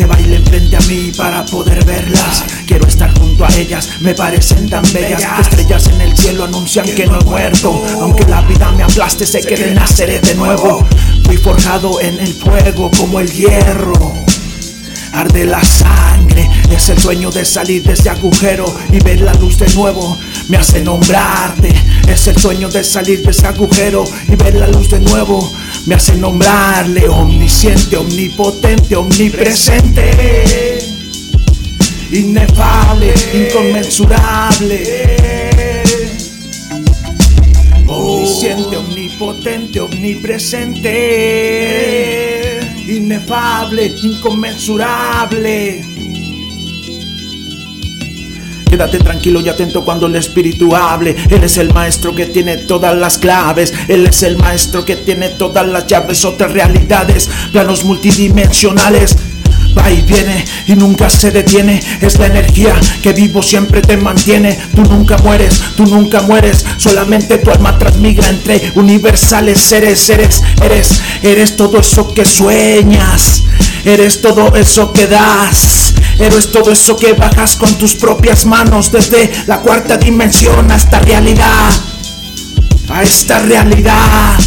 Que 0.00 0.06
bailen 0.06 0.42
frente 0.46 0.74
a 0.74 0.80
mí 0.88 1.12
para 1.14 1.44
poder 1.44 1.84
verlas. 1.84 2.42
Quiero 2.66 2.86
estar 2.86 3.12
junto 3.18 3.44
a 3.44 3.54
ellas, 3.54 3.86
me 4.00 4.14
parecen 4.14 4.66
tan 4.66 4.82
bellas. 4.94 5.22
Estrellas 5.40 5.88
en 5.88 6.00
el 6.00 6.16
cielo 6.16 6.44
anuncian 6.44 6.86
que 6.86 7.04
no 7.04 7.20
he 7.20 7.24
muerto. 7.24 7.84
Aunque 8.00 8.24
la 8.24 8.40
vida 8.40 8.72
me 8.72 8.82
aplaste, 8.82 9.26
sé 9.26 9.42
que 9.42 9.56
renaceré 9.56 10.18
de 10.20 10.34
nuevo. 10.36 10.86
Fui 11.24 11.36
forjado 11.36 12.00
en 12.00 12.18
el 12.18 12.32
fuego 12.32 12.90
como 12.96 13.20
el 13.20 13.30
hierro. 13.30 14.14
Arde 15.12 15.44
la 15.44 15.62
sangre, 15.62 16.48
es 16.70 16.88
el 16.88 16.98
sueño 16.98 17.30
de 17.30 17.44
salir 17.44 17.82
de 17.82 17.92
ese 17.92 18.08
agujero 18.08 18.64
y 18.90 19.00
ver 19.00 19.20
la 19.20 19.34
luz 19.34 19.58
de 19.58 19.68
nuevo. 19.74 20.16
Me 20.48 20.56
hace 20.56 20.80
nombrarte, 20.80 21.74
es 22.08 22.26
el 22.26 22.38
sueño 22.38 22.70
de 22.70 22.82
salir 22.84 23.22
de 23.22 23.32
ese 23.32 23.46
agujero 23.46 24.04
y 24.28 24.34
ver 24.34 24.54
la 24.54 24.68
luz 24.68 24.88
de 24.88 25.00
nuevo. 25.00 25.52
Me 25.86 25.94
hace 25.94 26.14
nombrarle, 26.14 27.08
omnisciente, 27.08 27.96
omnipotente, 27.96 28.94
omnipresente, 28.96 30.78
inefable, 32.12 33.14
inconmensurable. 33.32 35.16
Omnisciente, 37.86 38.76
omnipotente, 38.76 39.80
omnipresente, 39.80 40.90
inefable, 42.86 43.86
inconmensurable. 44.02 45.89
Quédate 48.70 48.98
tranquilo 48.98 49.40
y 49.40 49.48
atento 49.48 49.84
cuando 49.84 50.06
el 50.06 50.14
espíritu 50.14 50.76
hable. 50.76 51.16
Él 51.28 51.42
es 51.42 51.58
el 51.58 51.74
maestro 51.74 52.14
que 52.14 52.26
tiene 52.26 52.56
todas 52.56 52.96
las 52.96 53.18
claves. 53.18 53.74
Él 53.88 54.06
es 54.06 54.22
el 54.22 54.38
maestro 54.38 54.84
que 54.84 54.94
tiene 54.94 55.30
todas 55.30 55.66
las 55.66 55.88
llaves, 55.88 56.24
otras 56.24 56.52
realidades, 56.52 57.28
planos 57.50 57.84
multidimensionales. 57.84 59.16
Va 59.76 59.90
y 59.90 60.02
viene 60.02 60.44
y 60.68 60.76
nunca 60.76 61.10
se 61.10 61.32
detiene. 61.32 61.82
Es 62.00 62.16
la 62.20 62.26
energía 62.26 62.74
que 63.02 63.12
vivo 63.12 63.42
siempre 63.42 63.82
te 63.82 63.96
mantiene. 63.96 64.56
Tú 64.76 64.82
nunca 64.82 65.18
mueres, 65.18 65.60
tú 65.76 65.84
nunca 65.86 66.20
mueres. 66.22 66.64
Solamente 66.76 67.38
tu 67.38 67.50
alma 67.50 67.76
transmigra 67.76 68.28
entre 68.28 68.70
universales 68.76 69.60
seres. 69.60 70.08
Eres, 70.10 70.44
eres, 70.62 71.02
eres 71.24 71.56
todo 71.56 71.80
eso 71.80 72.14
que 72.14 72.24
sueñas. 72.24 73.42
Eres 73.84 74.20
todo 74.20 74.54
eso 74.54 74.92
que 74.92 75.06
das. 75.06 75.94
Eres 76.18 76.52
todo 76.52 76.70
eso 76.70 76.96
que 76.96 77.14
bajas 77.14 77.56
con 77.56 77.72
tus 77.78 77.94
propias 77.94 78.44
manos 78.44 78.92
desde 78.92 79.30
la 79.46 79.60
cuarta 79.60 79.96
dimensión 79.96 80.70
a 80.70 80.76
esta 80.76 81.00
realidad. 81.00 81.70
A 82.90 83.02
esta 83.02 83.38
realidad. 83.38 84.38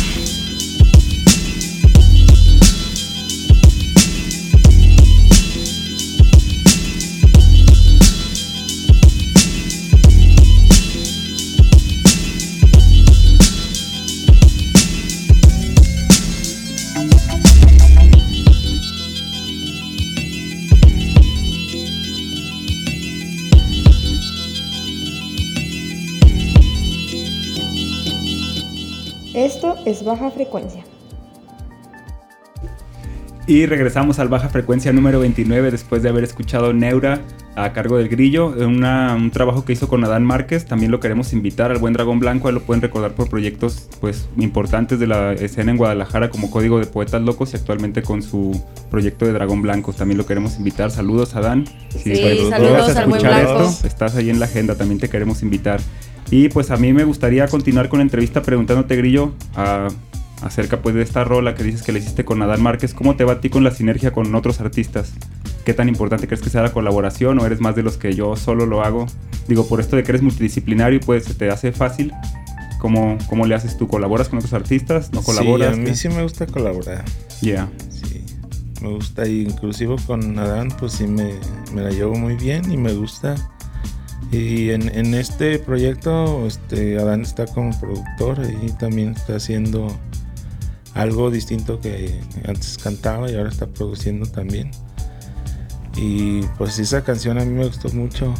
Es 30.03 30.19
baja 30.19 30.29
frecuencia. 30.31 30.83
Y 33.45 33.65
regresamos 33.65 34.19
al 34.19 34.29
baja 34.29 34.47
frecuencia 34.47 34.93
número 34.93 35.19
29 35.19 35.69
después 35.69 36.01
de 36.01 36.07
haber 36.07 36.23
escuchado 36.23 36.71
Neura 36.71 37.19
a 37.55 37.73
cargo 37.73 37.97
del 37.97 38.07
grillo, 38.07 38.47
una- 38.47 39.15
un 39.15 39.31
trabajo 39.31 39.65
que 39.65 39.73
hizo 39.73 39.89
con 39.89 40.01
Adán 40.05 40.23
Márquez. 40.23 40.63
También 40.65 40.91
lo 40.91 41.01
queremos 41.01 41.33
invitar 41.33 41.69
al 41.69 41.77
buen 41.77 41.91
Dragón 41.93 42.19
Blanco, 42.19 42.47
ahí 42.47 42.53
lo 42.53 42.61
pueden 42.63 42.81
recordar 42.81 43.11
por 43.15 43.29
proyectos 43.29 43.89
pues 43.99 44.29
importantes 44.37 44.97
de 44.97 45.07
la 45.07 45.33
escena 45.33 45.71
en 45.71 45.77
Guadalajara 45.77 46.29
como 46.29 46.49
Código 46.49 46.79
de 46.79 46.85
Poetas 46.85 47.21
Locos 47.21 47.51
y 47.53 47.57
actualmente 47.57 48.01
con 48.01 48.23
su 48.23 48.63
proyecto 48.89 49.25
de 49.25 49.33
Dragón 49.33 49.61
Blanco. 49.61 49.91
También 49.91 50.17
lo 50.17 50.25
queremos 50.25 50.57
invitar. 50.57 50.89
Saludos 50.89 51.35
Adán. 51.35 51.65
Sí, 51.89 52.13
llegas 52.13 52.47
saludos 52.49 52.95
al 52.95 53.09
buen 53.09 53.21
Blanco. 53.21 53.73
estás 53.83 54.15
ahí 54.15 54.29
en 54.29 54.39
la 54.39 54.45
agenda, 54.45 54.75
también 54.75 55.01
te 55.01 55.09
queremos 55.09 55.43
invitar. 55.43 55.81
Y 56.35 56.49
pues 56.49 56.71
a 56.71 56.77
mí 56.77 56.93
me 56.93 57.03
gustaría 57.03 57.47
continuar 57.47 57.89
con 57.89 57.99
la 57.99 58.03
entrevista 58.03 58.41
preguntándote, 58.41 58.95
Grillo, 58.95 59.33
a- 59.55 59.87
acerca 60.41 60.81
pues 60.81 60.95
de 60.95 61.03
esta 61.03 61.23
rola 61.23 61.53
que 61.53 61.61
dices 61.63 61.83
que 61.83 61.91
le 61.91 61.99
hiciste 61.99 62.25
con 62.25 62.41
Adán 62.41 62.59
Márquez. 62.63 62.95
¿Cómo 62.95 63.15
te 63.15 63.23
va 63.23 63.33
a 63.33 63.39
ti 63.39 63.49
con 63.51 63.63
la 63.63 63.69
sinergia 63.69 64.11
con 64.11 64.33
otros 64.33 64.59
artistas? 64.59 65.13
¿Qué 65.63 65.75
tan 65.75 65.89
importante 65.89 66.25
crees 66.25 66.41
que 66.41 66.49
sea 66.49 66.63
la 66.63 66.73
colaboración 66.73 67.37
o 67.37 67.45
eres 67.45 67.61
más 67.61 67.75
de 67.75 67.83
los 67.83 67.97
que 67.97 68.13
yo 68.15 68.35
solo 68.35 68.65
lo 68.65 68.83
hago? 68.83 69.05
Digo, 69.47 69.67
por 69.67 69.79
esto 69.79 69.95
de 69.95 70.01
que 70.01 70.11
eres 70.11 70.23
multidisciplinario, 70.23 70.99
pues 71.01 71.25
se 71.25 71.35
te 71.35 71.51
hace 71.51 71.71
fácil. 71.71 72.11
¿Cómo, 72.79 73.15
cómo 73.29 73.45
le 73.45 73.53
haces 73.53 73.77
tú? 73.77 73.87
¿Colaboras 73.87 74.27
con 74.27 74.39
otros 74.39 74.53
artistas? 74.53 75.13
¿No 75.13 75.21
colaboras? 75.21 75.75
Sí, 75.75 75.79
a 75.79 75.83
mí 75.83 75.89
¿Qué? 75.91 75.95
sí 75.95 76.09
me 76.09 76.23
gusta 76.23 76.47
colaborar. 76.47 77.05
Yeah. 77.41 77.69
Sí, 77.89 78.25
me 78.81 78.89
gusta. 78.89 79.27
Inclusive 79.27 79.95
con 80.07 80.37
Adán, 80.39 80.69
pues 80.79 80.93
sí 80.93 81.05
me, 81.05 81.35
me 81.73 81.81
la 81.83 81.91
llevo 81.91 82.15
muy 82.15 82.33
bien 82.35 82.69
y 82.71 82.75
me 82.77 82.91
gusta. 82.91 83.35
Y 84.33 84.71
en, 84.71 84.89
en 84.97 85.13
este 85.13 85.59
proyecto, 85.59 86.47
este, 86.47 86.97
Adán 86.97 87.21
está 87.21 87.45
como 87.45 87.79
productor 87.79 88.41
y 88.63 88.71
también 88.71 89.11
está 89.11 89.35
haciendo 89.35 89.95
algo 90.95 91.29
distinto 91.29 91.79
que 91.79 92.19
antes 92.47 92.79
cantaba 92.79 93.29
y 93.29 93.35
ahora 93.35 93.49
está 93.49 93.67
produciendo 93.67 94.25
también. 94.25 94.71
Y 95.95 96.41
pues 96.57 96.79
esa 96.79 97.03
canción 97.03 97.37
a 97.37 97.45
mí 97.45 97.51
me 97.51 97.67
gustó 97.67 97.89
mucho. 97.89 98.33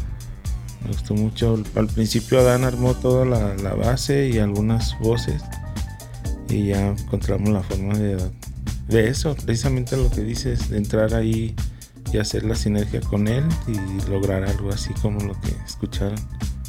Me 0.81 0.87
gustó 0.87 1.13
mucho. 1.13 1.61
Al 1.75 1.85
principio 1.85 2.39
Adán 2.39 2.63
armó 2.63 2.95
toda 2.95 3.23
la, 3.25 3.73
base 3.75 4.29
y 4.29 4.39
algunas 4.39 4.97
voces. 4.97 5.43
Y 6.49 6.69
ya 6.69 6.87
encontramos 6.87 7.49
la 7.49 7.61
forma 7.61 7.95
de, 7.99 8.17
de 8.87 9.09
eso, 9.09 9.35
precisamente 9.35 9.95
lo 9.95 10.09
que 10.09 10.21
dices, 10.21 10.71
de 10.71 10.77
entrar 10.77 11.13
ahí 11.13 11.55
y 12.13 12.17
hacer 12.17 12.43
la 12.43 12.55
sinergia 12.55 13.01
con 13.01 13.27
él 13.27 13.43
y 13.67 14.09
lograr 14.09 14.43
algo 14.43 14.69
así 14.69 14.93
como 15.01 15.19
lo 15.21 15.33
que 15.41 15.49
escucharon. 15.65 16.15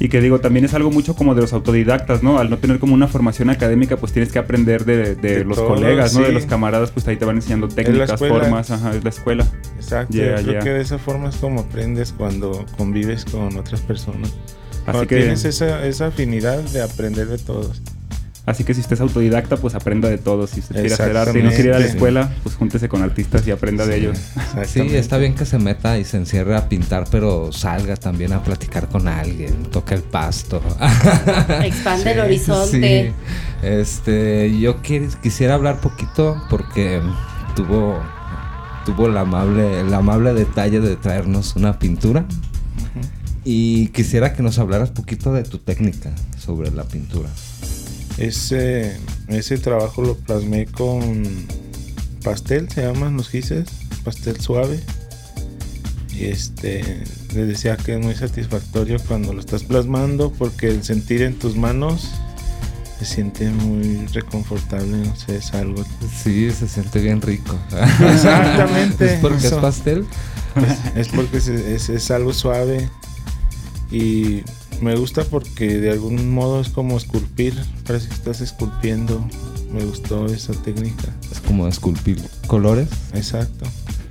Y 0.00 0.08
que 0.08 0.20
digo, 0.20 0.40
también 0.40 0.64
es 0.64 0.74
algo 0.74 0.90
mucho 0.90 1.14
como 1.14 1.36
de 1.36 1.42
los 1.42 1.52
autodidactas, 1.52 2.22
¿no? 2.22 2.38
Al 2.38 2.50
no 2.50 2.58
tener 2.58 2.80
como 2.80 2.94
una 2.94 3.06
formación 3.06 3.48
académica, 3.50 3.96
pues 3.96 4.12
tienes 4.12 4.32
que 4.32 4.40
aprender 4.40 4.84
de, 4.84 5.14
de 5.14 5.36
De 5.38 5.44
los 5.44 5.56
todo, 5.56 5.68
colegas, 5.68 6.14
¿no? 6.14 6.22
De 6.22 6.32
los 6.32 6.46
camaradas, 6.46 6.90
pues 6.90 7.06
ahí 7.06 7.16
te 7.16 7.24
van 7.24 7.36
enseñando 7.36 7.68
técnicas, 7.68 8.18
formas, 8.18 8.70
ajá, 8.72 8.94
es 8.94 9.04
la 9.04 9.10
escuela. 9.10 9.46
Exacto, 9.76 10.12
Yeah, 10.14 10.36
yo 10.36 10.42
creo 10.42 10.52
yeah. 10.52 10.60
que 10.60 10.70
de 10.70 10.80
esa 10.80 10.98
forma 10.98 11.28
es 11.28 11.36
como 11.36 11.60
aprendes 11.60 12.12
cuando 12.12 12.66
convives 12.76 13.24
con 13.24 13.56
otras 13.56 13.80
personas. 13.82 14.30
Así 14.30 14.82
Cuando 14.84 15.06
que, 15.06 15.16
tienes 15.16 15.44
esa, 15.44 15.86
esa 15.86 16.08
afinidad 16.08 16.58
de 16.58 16.82
aprender 16.82 17.28
de 17.28 17.38
todos. 17.38 17.80
Así 18.46 18.64
que 18.64 18.74
si 18.74 18.80
usted 18.80 18.94
es 18.94 19.00
autodidacta, 19.00 19.56
pues 19.56 19.74
aprenda 19.74 20.08
de 20.08 20.18
todo. 20.18 20.46
Si 20.46 20.60
usted 20.60 20.74
quiere 20.80 20.94
hacer 20.94 21.16
arte 21.16 21.38
y 21.38 21.42
no 21.42 21.50
quiere 21.50 21.68
ir 21.70 21.74
a 21.74 21.78
la 21.78 21.86
escuela, 21.86 22.32
pues 22.42 22.54
júntese 22.56 22.88
con 22.88 23.02
artistas 23.02 23.46
y 23.46 23.50
aprenda 23.50 23.86
de 23.86 23.96
ellos. 23.96 24.18
Sí, 24.66 24.80
está 24.94 25.18
bien 25.18 25.34
que 25.34 25.44
se 25.46 25.58
meta 25.58 25.98
y 25.98 26.04
se 26.04 26.16
encierre 26.16 26.56
a 26.56 26.68
pintar, 26.68 27.04
pero 27.10 27.52
salga 27.52 27.96
también 27.96 28.32
a 28.32 28.42
platicar 28.42 28.88
con 28.88 29.08
alguien, 29.08 29.64
toca 29.70 29.94
el 29.94 30.02
pasto. 30.02 30.62
Expande 31.62 32.12
el 32.12 32.20
horizonte. 32.20 33.12
Sí. 33.12 33.66
Este, 33.66 34.58
yo 34.60 34.82
quis- 34.82 35.16
quisiera 35.20 35.54
hablar 35.54 35.80
poquito 35.80 36.36
porque 36.50 37.00
tuvo 37.56 37.98
tuvo 38.84 39.06
el 39.06 39.16
amable 39.16 39.80
el 39.80 39.94
amable 39.94 40.34
detalle 40.34 40.78
de 40.80 40.96
traernos 40.96 41.56
una 41.56 41.78
pintura 41.78 42.26
y 43.44 43.88
quisiera 43.88 44.32
que 44.34 44.42
nos 44.42 44.58
hablaras 44.58 44.90
poquito 44.90 45.32
de 45.32 45.42
tu 45.42 45.58
técnica 45.58 46.10
sobre 46.38 46.70
la 46.70 46.84
pintura. 46.84 47.28
Ese, 48.18 48.96
ese 49.28 49.58
trabajo 49.58 50.02
lo 50.02 50.16
plasmé 50.16 50.66
con 50.66 51.46
pastel, 52.22 52.68
se 52.70 52.82
llaman 52.82 53.16
los 53.16 53.28
gises, 53.28 53.68
pastel 54.04 54.40
suave. 54.40 54.80
Y 56.12 56.26
este, 56.26 57.02
les 57.34 57.48
decía 57.48 57.76
que 57.76 57.94
es 57.98 58.00
muy 58.04 58.14
satisfactorio 58.14 58.98
cuando 59.08 59.32
lo 59.32 59.40
estás 59.40 59.64
plasmando 59.64 60.30
porque 60.32 60.68
el 60.68 60.84
sentir 60.84 61.22
en 61.22 61.36
tus 61.38 61.56
manos 61.56 62.08
se 63.00 63.04
siente 63.04 63.50
muy 63.50 64.06
reconfortable, 64.12 64.96
no 64.98 65.16
sé, 65.16 65.36
es 65.38 65.52
algo. 65.54 65.84
Sí, 66.22 66.52
se 66.52 66.68
siente 66.68 67.00
bien 67.00 67.20
rico. 67.20 67.58
Exactamente, 68.12 69.06
¿Es 69.14 69.20
porque 69.20 69.46
es 69.48 69.52
pastel? 69.54 70.06
Es 70.94 71.08
porque 71.08 71.38
es, 71.38 71.48
es- 71.48 71.88
es 71.88 72.10
algo 72.12 72.32
suave 72.32 72.88
y 73.90 74.42
me 74.80 74.94
gusta 74.96 75.24
porque 75.24 75.78
de 75.78 75.90
algún 75.90 76.30
modo 76.32 76.60
es 76.60 76.68
como 76.68 76.96
esculpir, 76.96 77.54
parece 77.86 78.08
que 78.08 78.14
estás 78.14 78.40
esculpiendo. 78.40 79.24
Me 79.72 79.84
gustó 79.84 80.26
esa 80.26 80.52
técnica. 80.52 81.12
Es 81.32 81.40
como 81.40 81.66
esculpir 81.66 82.20
colores. 82.46 82.88
Exacto. 83.12 83.66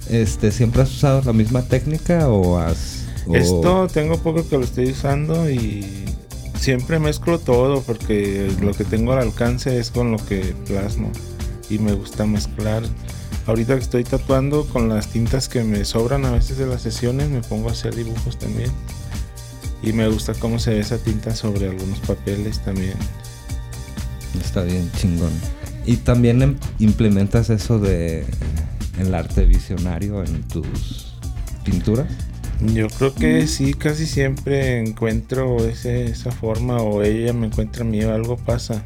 Este, 0.09 0.51
¿siempre 0.51 0.81
has 0.81 0.91
usado 0.91 1.21
la 1.23 1.31
misma 1.33 1.61
técnica 1.61 2.27
o 2.27 2.57
has 2.57 3.05
o- 3.27 3.35
Esto 3.35 3.87
tengo 3.87 4.17
poco 4.17 4.45
que 4.47 4.57
lo 4.57 4.63
estoy 4.65 4.91
usando 4.91 5.49
y 5.49 5.85
siempre 6.59 6.99
mezclo 6.99 7.39
todo 7.39 7.81
porque 7.81 8.51
lo 8.61 8.73
que 8.73 8.83
tengo 8.83 9.13
al 9.13 9.19
alcance 9.19 9.79
es 9.79 9.91
con 9.91 10.11
lo 10.11 10.17
que 10.17 10.53
plasmo 10.67 11.09
y 11.69 11.79
me 11.79 11.93
gusta 11.93 12.25
mezclar. 12.25 12.83
Ahorita 13.47 13.75
que 13.75 13.81
estoy 13.81 14.03
tatuando 14.03 14.65
con 14.65 14.89
las 14.89 15.07
tintas 15.07 15.47
que 15.47 15.63
me 15.63 15.85
sobran 15.85 16.25
a 16.25 16.31
veces 16.31 16.57
de 16.57 16.65
las 16.65 16.81
sesiones 16.81 17.29
me 17.29 17.39
pongo 17.41 17.69
a 17.69 17.71
hacer 17.71 17.95
dibujos 17.95 18.37
también. 18.37 18.71
Y 19.83 19.91
me 19.93 20.07
gusta 20.07 20.33
cómo 20.33 20.59
se 20.59 20.71
ve 20.71 20.79
esa 20.79 20.97
tinta 20.97 21.35
sobre 21.35 21.67
algunos 21.67 21.99
papeles 21.99 22.59
también. 22.63 22.93
Está 24.43 24.63
bien 24.63 24.89
chingón. 24.97 25.31
Y 25.85 25.97
también 25.97 26.41
em- 26.41 26.57
implementas 26.79 27.49
eso 27.49 27.79
de 27.79 28.25
el 28.99 29.13
arte 29.13 29.45
visionario 29.45 30.23
en 30.23 30.43
tus 30.43 31.13
pinturas. 31.65 32.07
Yo 32.73 32.87
creo 32.87 33.13
que 33.13 33.45
sí, 33.47 33.73
casi 33.73 34.05
siempre 34.07 34.79
encuentro 34.79 35.57
ese- 35.67 36.05
esa 36.05 36.31
forma 36.31 36.77
o 36.77 37.03
ella 37.03 37.33
me 37.33 37.47
encuentra 37.47 37.83
a 37.83 37.87
mí 37.87 38.01
o 38.03 38.13
algo 38.13 38.37
pasa. 38.37 38.83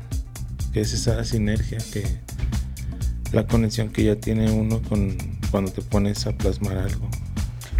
Que 0.74 0.82
es 0.82 0.94
esa 0.94 1.24
sinergia 1.24 1.78
que 1.94 2.04
la 3.32 3.46
conexión 3.46 3.90
que 3.90 4.04
ya 4.04 4.16
tiene 4.16 4.52
uno 4.52 4.82
con 4.82 5.16
cuando 5.52 5.72
te 5.72 5.82
pones 5.82 6.26
a 6.28 6.32
plasmar 6.38 6.78
algo. 6.78 7.08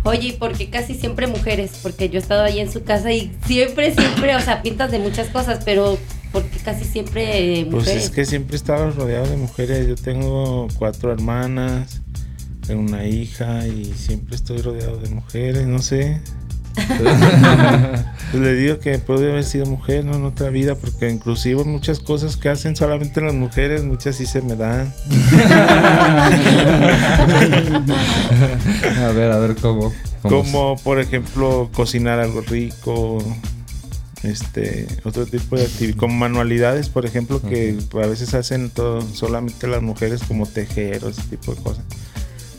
Oye, 0.08 0.30
¿y 0.30 0.32
por 0.34 0.54
qué 0.58 0.70
casi 0.70 0.94
siempre 0.94 1.28
mujeres? 1.28 1.72
Porque 1.84 2.10
yo 2.10 2.16
he 2.18 2.22
estado 2.22 2.44
ahí 2.44 2.60
en 2.60 2.72
su 2.72 2.84
casa 2.84 3.12
y 3.12 3.32
siempre, 3.46 3.94
siempre, 3.94 4.36
o 4.36 4.40
sea, 4.40 4.62
pintas 4.64 4.90
de 4.90 5.00
muchas 5.00 5.28
cosas, 5.28 5.62
pero 5.66 5.98
porque 6.32 6.58
casi 6.60 6.86
siempre 6.86 7.66
Pues 7.70 7.84
mujeres? 7.86 8.04
es 8.06 8.10
que 8.12 8.26
siempre 8.26 8.56
he 8.56 8.58
estado 8.58 8.90
rodeado 8.92 9.28
de 9.28 9.36
mujeres. 9.38 9.86
Yo 9.88 9.96
tengo 9.96 10.68
cuatro 10.78 11.12
hermanas, 11.12 12.02
tengo 12.66 12.82
una 12.82 13.06
hija 13.06 13.68
y 13.68 13.86
siempre 13.96 14.36
estoy 14.36 14.62
rodeado 14.62 14.98
de 14.98 15.10
mujeres, 15.10 15.68
no 15.68 15.80
sé. 15.82 16.22
Pues 18.32 18.44
le 18.44 18.56
digo 18.56 18.80
que 18.80 19.00
puede 19.00 19.32
haber 19.32 19.46
sido 19.46 19.66
mujer 19.66 20.04
¿no? 20.04 20.16
en 20.16 20.26
otra 20.26 20.50
vida, 20.50 20.76
porque 20.76 21.10
inclusive 21.10 21.64
muchas 21.64 22.00
cosas 22.00 22.36
que 22.36 22.50
hacen 22.50 22.76
solamente 22.76 23.22
las 23.22 23.34
mujeres, 23.34 23.86
muchas 23.86 24.18
sí 24.18 24.26
se 24.26 24.42
me 24.42 24.58
dan. 24.58 24.94
a 29.00 29.12
ver, 29.16 29.32
a 29.32 29.38
ver 29.40 29.56
cómo. 29.56 29.94
cómo 30.22 30.44
Como 30.44 30.76
por 30.84 31.00
ejemplo 31.00 31.70
cocinar 31.74 32.20
algo 32.20 32.42
rico, 32.42 33.24
este, 34.24 34.88
otro 35.04 35.26
tipo 35.26 35.56
de 35.56 35.64
actividades, 35.64 35.96
como 35.96 36.16
manualidades, 36.16 36.90
por 36.90 37.06
ejemplo, 37.06 37.42
que 37.42 37.78
a 37.94 38.08
veces 38.08 38.34
hacen 38.34 38.70
todo, 38.70 39.02
solamente 39.02 39.68
las 39.68 39.82
mujeres 39.82 40.22
como 40.28 40.46
tejer 40.46 41.06
o 41.06 41.10
ese 41.10 41.22
tipo 41.24 41.54
de 41.54 41.62
cosas. 41.62 41.84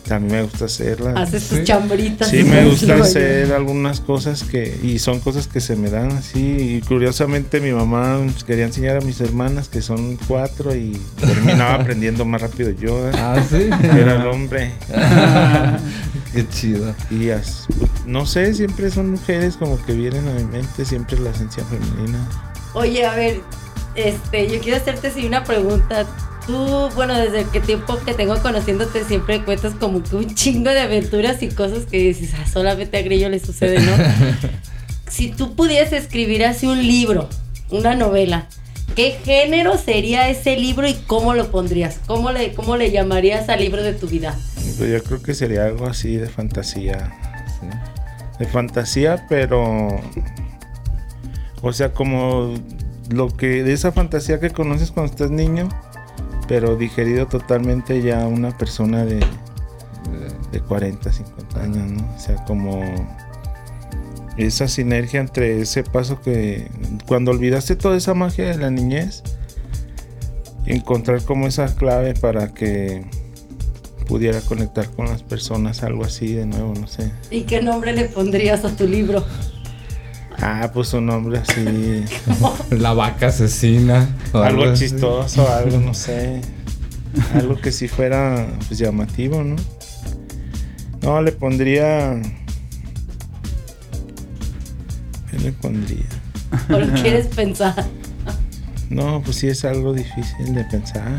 También 0.09 0.33
me 0.37 0.43
gusta 0.43 0.65
hacerlas. 0.65 1.15
Haces 1.15 1.47
tus 1.47 1.57
Sí. 1.59 1.63
chambritas. 1.63 2.29
Sí, 2.29 2.43
me 2.43 2.65
gusta 2.65 2.95
hacer 2.95 3.53
algunas 3.53 4.01
cosas 4.01 4.43
que, 4.43 4.77
y 4.83 4.99
son 4.99 5.19
cosas 5.21 5.47
que 5.47 5.61
se 5.61 5.75
me 5.77 5.89
dan 5.89 6.11
así. 6.11 6.39
Y 6.39 6.81
curiosamente 6.81 7.61
mi 7.61 7.71
mamá 7.71 8.19
pues, 8.25 8.43
quería 8.43 8.65
enseñar 8.65 8.97
a 8.97 9.01
mis 9.01 9.21
hermanas, 9.21 9.69
que 9.69 9.81
son 9.81 10.17
cuatro, 10.27 10.75
y 10.75 10.99
terminaba 11.19 11.75
aprendiendo 11.81 12.25
más 12.25 12.41
rápido 12.41 12.71
yo. 12.71 13.07
¿eh? 13.07 13.11
Ah, 13.15 13.41
sí. 13.49 13.69
Era 13.83 14.15
el 14.21 14.27
hombre. 14.27 14.73
Qué 16.33 16.47
chido. 16.49 16.93
Y 17.09 17.29
as- 17.29 17.67
no 18.05 18.25
sé, 18.25 18.53
siempre 18.53 18.89
son 18.91 19.11
mujeres 19.11 19.55
como 19.57 19.81
que 19.85 19.93
vienen 19.93 20.27
a 20.27 20.31
mi 20.33 20.43
mente, 20.43 20.85
siempre 20.85 21.19
la 21.19 21.29
esencia 21.29 21.63
femenina. 21.65 22.27
Oye, 22.73 23.05
a 23.05 23.15
ver, 23.15 23.41
este, 23.95 24.49
yo 24.51 24.59
quiero 24.59 24.77
hacerte 24.77 25.11
sí 25.11 25.25
una 25.25 25.43
pregunta. 25.43 26.05
Tú, 26.49 26.89
bueno, 26.95 27.15
desde 27.15 27.43
que 27.43 27.59
tiempo 27.59 27.99
que 28.03 28.15
tengo 28.15 28.35
conociéndote 28.41 29.03
siempre 29.03 29.45
cuentas 29.45 29.73
como 29.79 30.01
que 30.01 30.15
un 30.15 30.33
chingo 30.33 30.71
de 30.71 30.79
aventuras 30.79 31.43
y 31.43 31.49
cosas 31.49 31.85
que 31.85 31.99
dices, 31.99 32.31
ah, 32.39 32.47
solamente 32.51 32.97
a 32.97 33.03
Grillo 33.03 33.29
le 33.29 33.39
sucede, 33.39 33.79
¿no? 33.79 33.91
si 35.07 35.27
tú 35.27 35.53
pudieras 35.53 35.93
escribir 35.93 36.43
así 36.43 36.65
un 36.65 36.79
libro, 36.81 37.29
una 37.69 37.93
novela, 37.93 38.47
¿qué 38.95 39.11
género 39.23 39.77
sería 39.77 40.27
ese 40.27 40.57
libro 40.57 40.87
y 40.87 40.95
cómo 40.95 41.35
lo 41.35 41.51
pondrías? 41.51 41.99
¿Cómo 42.07 42.31
le, 42.31 42.55
cómo 42.55 42.77
le 42.77 42.89
llamarías 42.89 43.47
al 43.49 43.59
libro 43.59 43.83
de 43.83 43.93
tu 43.93 44.07
vida? 44.07 44.35
Pues 44.55 44.89
yo 44.89 45.03
creo 45.03 45.21
que 45.21 45.35
sería 45.35 45.65
algo 45.65 45.85
así 45.85 46.15
de 46.15 46.29
fantasía. 46.29 47.13
Sí. 47.59 47.67
De 48.39 48.47
fantasía, 48.47 49.27
pero. 49.29 50.01
O 51.61 51.73
sea, 51.73 51.93
como 51.93 52.55
lo 53.11 53.27
que. 53.27 53.63
De 53.63 53.71
esa 53.71 53.91
fantasía 53.91 54.39
que 54.39 54.49
conoces 54.49 54.89
cuando 54.89 55.11
estás 55.11 55.29
niño, 55.29 55.69
pero 56.49 56.75
digerido 56.75 57.27
totalmente 57.27 58.01
ya 58.01 58.23
a 58.23 58.27
una 58.27 58.57
persona 58.57 59.05
de, 59.05 59.19
de 60.51 60.59
40, 60.59 61.13
50 61.13 61.61
años, 61.61 61.91
¿no? 61.91 62.15
O 62.15 62.19
sea, 62.19 62.43
como. 62.43 62.83
Esa 64.35 64.67
sinergia 64.67 65.19
entre 65.19 65.61
ese 65.61 65.83
paso 65.83 66.21
que. 66.21 66.67
Cuando 67.07 67.29
olvidaste 67.31 67.75
toda 67.75 67.97
esa 67.97 68.15
magia 68.15 68.49
de 68.49 68.57
la 68.57 68.71
niñez, 68.71 69.21
encontrar 70.65 71.21
como 71.21 71.45
esa 71.45 71.75
clave 71.75 72.15
para 72.15 72.51
que 72.53 73.05
pudiera 74.07 74.41
conectar 74.41 74.89
con 74.89 75.05
las 75.05 75.21
personas, 75.21 75.83
algo 75.83 76.03
así 76.03 76.33
de 76.33 76.47
nuevo, 76.47 76.73
no 76.73 76.87
sé. 76.87 77.11
¿Y 77.29 77.43
qué 77.43 77.61
nombre 77.61 77.93
le 77.93 78.05
pondrías 78.05 78.65
a 78.65 78.75
tu 78.75 78.87
libro? 78.87 79.23
Ah, 80.41 80.71
pues 80.73 80.93
un 80.93 81.05
nombre 81.07 81.39
así, 81.39 82.03
La 82.71 82.93
vaca 82.93 83.27
asesina. 83.27 84.07
o 84.31 84.39
algo 84.39 84.63
así. 84.65 84.85
chistoso, 84.89 85.51
algo, 85.51 85.79
no 85.79 85.93
sé, 85.93 86.41
algo 87.33 87.55
que 87.59 87.71
si 87.71 87.87
fuera 87.87 88.47
pues 88.67 88.79
llamativo, 88.79 89.43
¿no? 89.43 89.55
No, 91.01 91.21
le 91.21 91.31
pondría... 91.31 92.21
¿Qué 95.31 95.39
le 95.39 95.51
pondría? 95.51 96.05
¿O 96.69 96.79
lo 96.79 96.93
quieres 97.01 97.27
pensar? 97.27 97.85
No, 98.89 99.21
pues 99.21 99.37
sí 99.37 99.47
es 99.47 99.63
algo 99.65 99.93
difícil 99.93 100.53
de 100.55 100.63
pensar. 100.65 101.17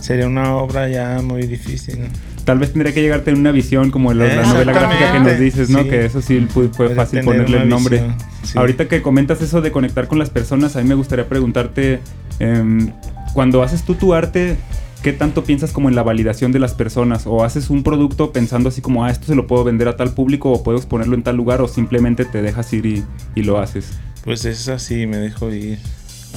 Sería 0.00 0.26
una 0.26 0.56
obra 0.56 0.88
ya 0.88 1.20
muy 1.22 1.46
difícil, 1.46 2.02
¿no? 2.02 2.06
Tal 2.46 2.60
vez 2.60 2.72
tendría 2.72 2.94
que 2.94 3.02
llegarte 3.02 3.32
en 3.32 3.40
una 3.40 3.50
visión 3.50 3.90
como 3.90 4.14
la, 4.14 4.24
la 4.24 4.46
novela 4.46 4.72
gráfica 4.72 5.12
que 5.12 5.18
nos 5.18 5.38
dices, 5.38 5.68
¿no? 5.68 5.82
Sí. 5.82 5.88
Que 5.88 6.04
eso 6.04 6.22
sí 6.22 6.46
fue, 6.48 6.68
fácil 6.94 7.24
ponerle 7.24 7.62
el 7.62 7.68
nombre. 7.68 8.02
sí. 8.44 8.56
Ahorita 8.56 8.86
que 8.86 9.02
comentas 9.02 9.42
eso 9.42 9.60
de 9.60 9.72
conectar 9.72 10.06
con 10.06 10.20
las 10.20 10.30
personas, 10.30 10.76
a 10.76 10.80
mí 10.80 10.88
me 10.88 10.94
gustaría 10.94 11.28
preguntarte, 11.28 11.98
em, 12.38 12.92
cuando 13.34 13.64
haces 13.64 13.82
tú 13.82 13.96
tu 13.96 14.14
arte, 14.14 14.56
¿qué 15.02 15.12
tanto 15.12 15.42
piensas 15.42 15.72
como 15.72 15.88
en 15.88 15.96
la 15.96 16.04
validación 16.04 16.52
de 16.52 16.60
las 16.60 16.72
personas? 16.72 17.26
¿O 17.26 17.42
haces 17.42 17.68
un 17.68 17.82
producto 17.82 18.30
pensando 18.30 18.68
así 18.68 18.80
como, 18.80 19.04
ah, 19.04 19.10
esto 19.10 19.26
se 19.26 19.34
lo 19.34 19.48
puedo 19.48 19.64
vender 19.64 19.88
a 19.88 19.96
tal 19.96 20.14
público 20.14 20.52
o 20.52 20.62
puedo 20.62 20.78
exponerlo 20.78 21.16
en 21.16 21.24
tal 21.24 21.36
lugar 21.36 21.60
o 21.60 21.66
simplemente 21.66 22.24
te 22.24 22.42
dejas 22.42 22.72
ir 22.72 22.86
y, 22.86 23.04
y 23.34 23.42
lo 23.42 23.58
haces? 23.58 23.98
Pues 24.24 24.44
es 24.44 24.68
así, 24.68 25.08
me 25.08 25.16
dejo 25.16 25.52
ir. 25.52 25.78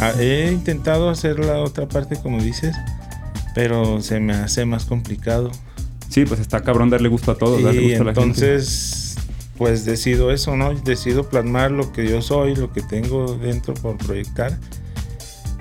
Ah, 0.01 0.13
he 0.19 0.51
intentado 0.51 1.09
hacer 1.09 1.39
la 1.39 1.59
otra 1.59 1.87
parte 1.87 2.15
como 2.15 2.41
dices, 2.41 2.75
pero 3.53 4.01
se 4.01 4.19
me 4.19 4.33
hace 4.33 4.65
más 4.65 4.85
complicado. 4.85 5.51
Sí, 6.09 6.25
pues 6.25 6.39
está 6.39 6.61
cabrón 6.61 6.89
darle 6.89 7.07
gusto 7.07 7.31
a 7.31 7.37
todos, 7.37 7.61
darle 7.61 7.81
gusto 7.81 8.01
a 8.01 8.05
la 8.05 8.13
gente. 8.13 8.21
entonces, 8.21 9.15
pues 9.57 9.85
decido 9.85 10.31
eso, 10.31 10.55
¿no? 10.55 10.73
Decido 10.73 11.29
plasmar 11.29 11.71
lo 11.71 11.91
que 11.91 12.07
yo 12.09 12.21
soy, 12.21 12.55
lo 12.55 12.73
que 12.73 12.81
tengo 12.81 13.35
dentro 13.35 13.73
por 13.75 13.97
proyectar. 13.97 14.57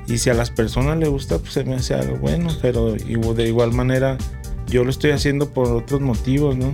Y 0.07 0.19
si 0.19 0.31
a 0.31 0.35
las 0.35 0.51
personas 0.51 0.97
les 0.99 1.11
gusta, 1.11 1.39
pues 1.39 1.53
se 1.53 1.65
me 1.65 1.75
hace 1.75 1.95
algo 1.95 2.17
bueno, 2.17 2.49
pero 2.63 2.93
de 2.95 3.49
igual 3.49 3.73
manera 3.73 4.17
yo 4.67 4.85
lo 4.85 4.91
estoy 4.91 5.11
haciendo 5.11 5.51
por 5.51 5.69
otros 5.69 6.01
motivos, 6.01 6.57
¿no? 6.57 6.73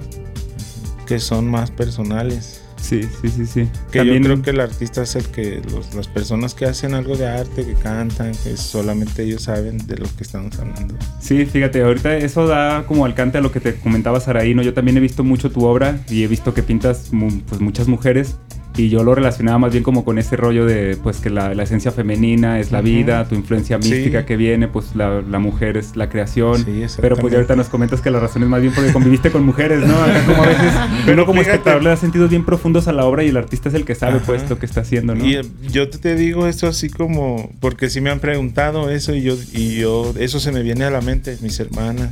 Que 1.07 1.19
son 1.19 1.49
más 1.49 1.71
personales. 1.71 2.64
Sí, 2.85 3.01
sí, 3.23 3.29
sí, 3.31 3.47
sí. 3.47 3.69
Que 3.91 4.01
También- 4.01 4.23
yo 4.25 4.29
creo 4.29 4.43
que 4.43 4.51
el 4.51 4.61
artista 4.61 5.03
es 5.03 5.17
el 5.17 5.25
que, 5.29 5.63
los- 5.73 5.95
las 5.95 6.07
personas 6.07 6.53
que 6.53 6.67
hacen 6.67 6.93
algo 6.93 7.17
de 7.17 7.27
arte, 7.27 7.65
que 7.65 7.73
cantan, 7.73 8.33
que 8.45 8.59
solamente 8.59 9.23
ellos 9.23 9.43
saben 9.45 9.79
de 9.87 9.97
lo 9.97 10.07
que 10.17 10.23
estamos 10.23 10.59
hablando. 10.59 10.95
Sí, 11.19 11.47
fíjate, 11.47 11.83
ahorita 11.83 12.17
eso 12.19 12.47
da 12.47 12.85
como 12.87 13.07
alcance 13.07 13.39
a 13.39 13.41
lo 13.41 13.51
que 13.51 13.61
te 13.61 13.75
comentaba 13.77 14.21
Saraí, 14.21 14.55
¿no? 14.55 14.61
Yo 14.63 14.75
también 14.75 14.99
he 14.99 15.01
visto 15.01 15.25
mucho 15.25 15.51
tu 15.51 15.65
obra 15.65 15.99
y 16.11 16.25
he 16.25 16.29
visto 16.29 16.53
que 16.53 16.63
pintas 16.63 17.11
pues 17.49 17.61
muchas 17.63 17.89
mujeres 17.89 18.37
y 18.77 18.89
yo 18.89 19.05
lo 19.05 19.15
relacionaba 19.15 19.57
más 19.59 19.71
bien 19.71 19.85
como 19.85 20.05
con 20.05 20.19
ese 20.19 20.37
rollo 20.37 20.67
de 20.67 20.97
pues 21.01 21.19
que 21.19 21.31
la, 21.31 21.55
la 21.55 21.63
esencia 21.63 21.93
femenina 21.93 22.59
es 22.59 22.73
la 22.73 22.81
vida, 22.81 23.29
tu 23.29 23.37
influencia 23.37 23.79
Sí. 23.81 23.89
mística 23.91 24.27
que 24.27 24.37
viene, 24.37 24.67
pues 24.67 24.97
la, 24.97 25.21
la 25.23 25.39
mujer 25.39 25.77
es 25.77 25.95
la 25.95 26.09
creación. 26.09 26.65
Sí, 26.65 26.85
Pero 27.01 27.17
pues 27.17 27.31
ya 27.33 27.39
ahorita 27.39 27.55
nos 27.55 27.69
comentas 27.69 28.01
que 28.01 28.11
la 28.11 28.19
razón 28.19 28.43
es 28.43 28.49
más 28.49 28.61
bien 28.61 28.73
porque 28.75 28.93
conviviste 28.93 29.31
con 29.31 29.45
mujeres, 29.45 29.87
¿no? 29.87 29.95
Acá 30.03 30.25
como 30.27 30.43
a 30.43 30.47
veces 30.47 30.73
Pero 31.05 31.13
uno 31.15 31.27
como 31.27 31.41
espectador 31.43 31.85
le 31.85 31.91
da 31.91 31.97
sentidos 31.97 32.31
bien 32.31 32.45
profundos 32.45 32.89
a 32.89 32.93
la 32.93 33.05
obra 33.05 33.23
y 33.23 33.29
el 33.29 33.37
artista 33.37 33.69
es 33.69 33.77
el 33.77 33.85
que 33.85 33.95
sabe 33.95 34.17
Ajá. 34.17 34.27
pues 34.27 34.51
lo 34.51 34.59
que 34.59 34.67
está 34.67 34.81
haciendo, 34.81 35.15
¿no? 35.15 35.25
Y 35.25 35.35
eh, 35.37 35.43
yo 35.71 35.89
te, 35.89 36.17
digo 36.17 36.49
eso 36.49 36.67
así 36.67 36.89
como, 36.91 37.53
porque 37.61 37.91
sí 37.91 38.01
me 38.01 38.11
han 38.11 38.19
preguntado 38.19 38.91
eso 38.91 39.15
y 39.15 39.23
yo, 39.23 39.37
y 39.53 39.77
yo, 39.77 40.13
eso 40.19 40.41
se 40.41 40.51
me 40.51 40.63
viene 40.63 40.85
a 40.85 40.91
la 40.91 41.01
mente, 41.01 41.37
mis 41.43 41.61
hermanas, 41.61 42.11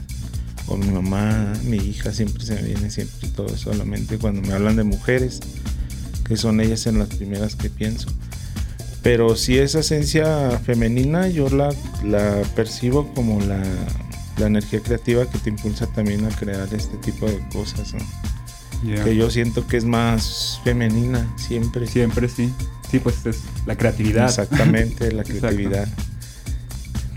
o 0.68 0.76
mi 0.76 0.86
mamá, 0.90 1.52
mi 1.64 1.78
hija, 1.78 2.12
siempre 2.12 2.44
se 2.44 2.54
me 2.54 2.62
viene 2.62 2.88
siempre 2.90 3.28
todo 3.34 3.48
eso 3.52 3.72
a 3.72 3.74
la 3.74 3.84
mente 3.84 4.16
cuando 4.18 4.42
me 4.42 4.52
hablan 4.54 4.76
de 4.76 4.84
mujeres, 4.84 5.40
que 6.32 6.38
son 6.38 6.60
ellas 6.62 6.86
en 6.86 6.98
las 6.98 7.08
primeras 7.08 7.56
que 7.56 7.68
pienso. 7.68 8.08
Pero 9.02 9.36
sí 9.36 9.58
esa 9.58 9.80
esencia 9.80 10.58
femenina 10.64 11.28
yo 11.28 11.50
la, 11.50 11.74
la 12.04 12.40
percibo 12.56 13.12
como 13.12 13.38
la, 13.40 13.62
la 14.38 14.46
energía 14.46 14.80
creativa 14.80 15.28
que 15.28 15.38
te 15.38 15.50
impulsa 15.50 15.86
también 15.88 16.24
a 16.24 16.30
crear 16.30 16.66
este 16.72 16.96
tipo 16.98 17.26
de 17.26 17.38
cosas, 17.52 17.92
que 19.04 19.14
yo 19.14 19.30
siento 19.30 19.66
que 19.66 19.76
es 19.76 19.84
más 19.84 20.58
femenina 20.64 21.30
siempre. 21.36 21.86
Siempre 21.86 22.28
sí. 22.28 22.50
Sí, 22.90 22.98
pues 22.98 23.26
es 23.26 23.40
la 23.66 23.76
creatividad. 23.76 24.24
Exactamente, 24.24 25.12
la 25.12 25.22
Exacto. 25.22 25.40
creatividad. 25.40 25.88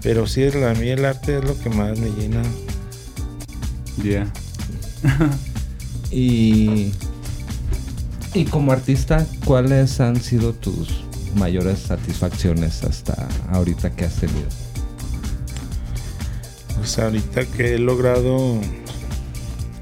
Pero 0.03 0.27
sí, 0.27 0.43
a 0.43 0.73
mí 0.73 0.89
el 0.89 1.05
arte 1.05 1.37
es 1.37 1.43
lo 1.45 1.57
que 1.57 1.69
más 1.69 1.97
me 1.97 2.09
llena. 2.09 2.43
Ya. 4.03 4.27
Y, 6.11 6.91
y 8.35 8.43
como 8.43 8.73
artista, 8.73 9.25
¿cuáles 9.45 10.01
han 10.01 10.21
sido 10.21 10.51
tus 10.51 11.05
mayores 11.35 11.79
satisfacciones 11.79 12.83
hasta 12.83 13.29
ahorita 13.49 13.95
que 13.95 14.03
has 14.03 14.15
tenido? 14.15 14.47
Pues 16.77 16.99
ahorita 16.99 17.45
que 17.45 17.75
he 17.75 17.79
logrado, 17.79 18.59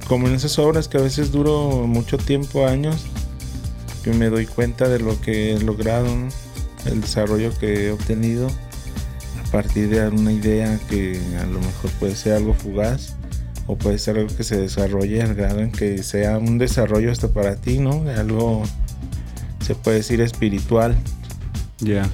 como 0.07 0.27
en 0.27 0.35
esas 0.35 0.59
obras 0.59 0.87
que 0.87 0.99
a 0.99 1.01
veces 1.01 1.31
duro 1.31 1.87
mucho 1.87 2.19
tiempo, 2.19 2.67
años, 2.67 3.07
que 4.03 4.13
me 4.13 4.29
doy 4.29 4.45
cuenta 4.45 4.87
de 4.87 4.99
lo 4.99 5.19
que 5.19 5.55
he 5.55 5.59
logrado, 5.59 6.07
el 6.85 7.01
desarrollo 7.01 7.57
que 7.57 7.87
he 7.87 7.91
obtenido 7.91 8.49
a 9.43 9.51
partir 9.51 9.89
de 9.89 10.07
una 10.09 10.31
idea 10.31 10.79
que 10.91 11.19
a 11.41 11.45
lo 11.47 11.59
mejor 11.59 11.89
puede 11.99 12.15
ser 12.15 12.33
algo 12.33 12.53
fugaz 12.53 13.15
o 13.67 13.77
puede 13.77 13.97
ser 13.97 14.17
algo 14.17 14.35
que 14.35 14.43
se 14.43 14.59
desarrolle 14.59 15.21
al 15.21 15.35
grado 15.35 15.59
en 15.59 15.71
que 15.71 16.03
sea 16.03 16.37
un 16.37 16.57
desarrollo 16.57 17.11
hasta 17.11 17.29
para 17.29 17.55
ti, 17.55 17.79
¿no? 17.79 18.03
Algo, 18.17 18.63
se 19.65 19.75
puede 19.75 19.97
decir, 19.97 20.21
espiritual. 20.21 20.95
Ya. 21.79 22.09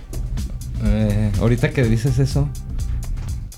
Eh, 0.86 1.32
ahorita 1.40 1.72
que 1.72 1.84
dices 1.84 2.20
eso, 2.20 2.48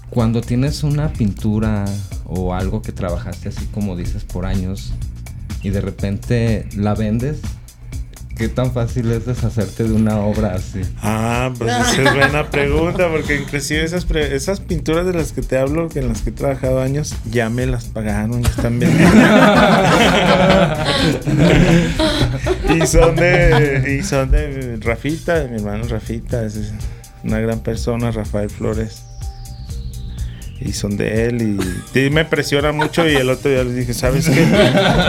cuando 0.09 0.41
tienes 0.41 0.83
una 0.83 1.13
pintura 1.13 1.85
o 2.25 2.53
algo 2.53 2.81
que 2.81 2.91
trabajaste 2.91 3.49
así 3.49 3.65
como 3.67 3.95
dices 3.95 4.23
por 4.23 4.45
años 4.45 4.93
y 5.63 5.69
de 5.69 5.81
repente 5.81 6.67
la 6.75 6.95
vendes, 6.95 7.39
¿qué 8.41 8.49
tan 8.49 8.73
fácil 8.73 9.11
es 9.11 9.27
deshacerte 9.27 9.83
de 9.83 9.93
una 9.93 10.17
obra 10.17 10.55
así? 10.55 10.81
Ah, 11.03 11.53
pues 11.55 11.71
esa 11.71 12.01
es 12.01 12.13
buena 12.15 12.49
pregunta, 12.49 13.07
porque 13.07 13.35
inclusive 13.35 13.83
esas, 13.83 14.09
esas 14.09 14.61
pinturas 14.61 15.05
de 15.05 15.13
las 15.13 15.31
que 15.31 15.43
te 15.43 15.59
hablo, 15.59 15.89
que 15.89 15.99
en 15.99 16.07
las 16.07 16.23
que 16.23 16.31
he 16.31 16.33
trabajado 16.33 16.81
años, 16.81 17.13
ya 17.29 17.51
me 17.51 17.67
las 17.67 17.85
pagaron, 17.85 18.43
están 18.43 18.79
vendiendo. 18.79 19.15
y 22.75 22.87
son 22.87 23.15
de, 23.15 23.99
y 23.99 24.03
son 24.03 24.31
de 24.31 24.79
Rafita, 24.81 25.35
de 25.35 25.47
mi 25.47 25.57
hermano 25.57 25.83
Rafita, 25.87 26.43
es 26.43 26.73
una 27.23 27.37
gran 27.37 27.59
persona, 27.59 28.09
Rafael 28.09 28.49
Flores. 28.49 29.03
Y 30.63 30.73
son 30.73 30.95
de 30.95 31.25
él 31.25 31.59
y 31.95 32.09
me 32.11 32.23
presiona 32.23 32.71
mucho 32.71 33.07
y 33.07 33.15
el 33.15 33.29
otro 33.29 33.49
día 33.49 33.63
le 33.63 33.73
dije, 33.73 33.93
¿sabes 33.93 34.29
qué? 34.29 34.45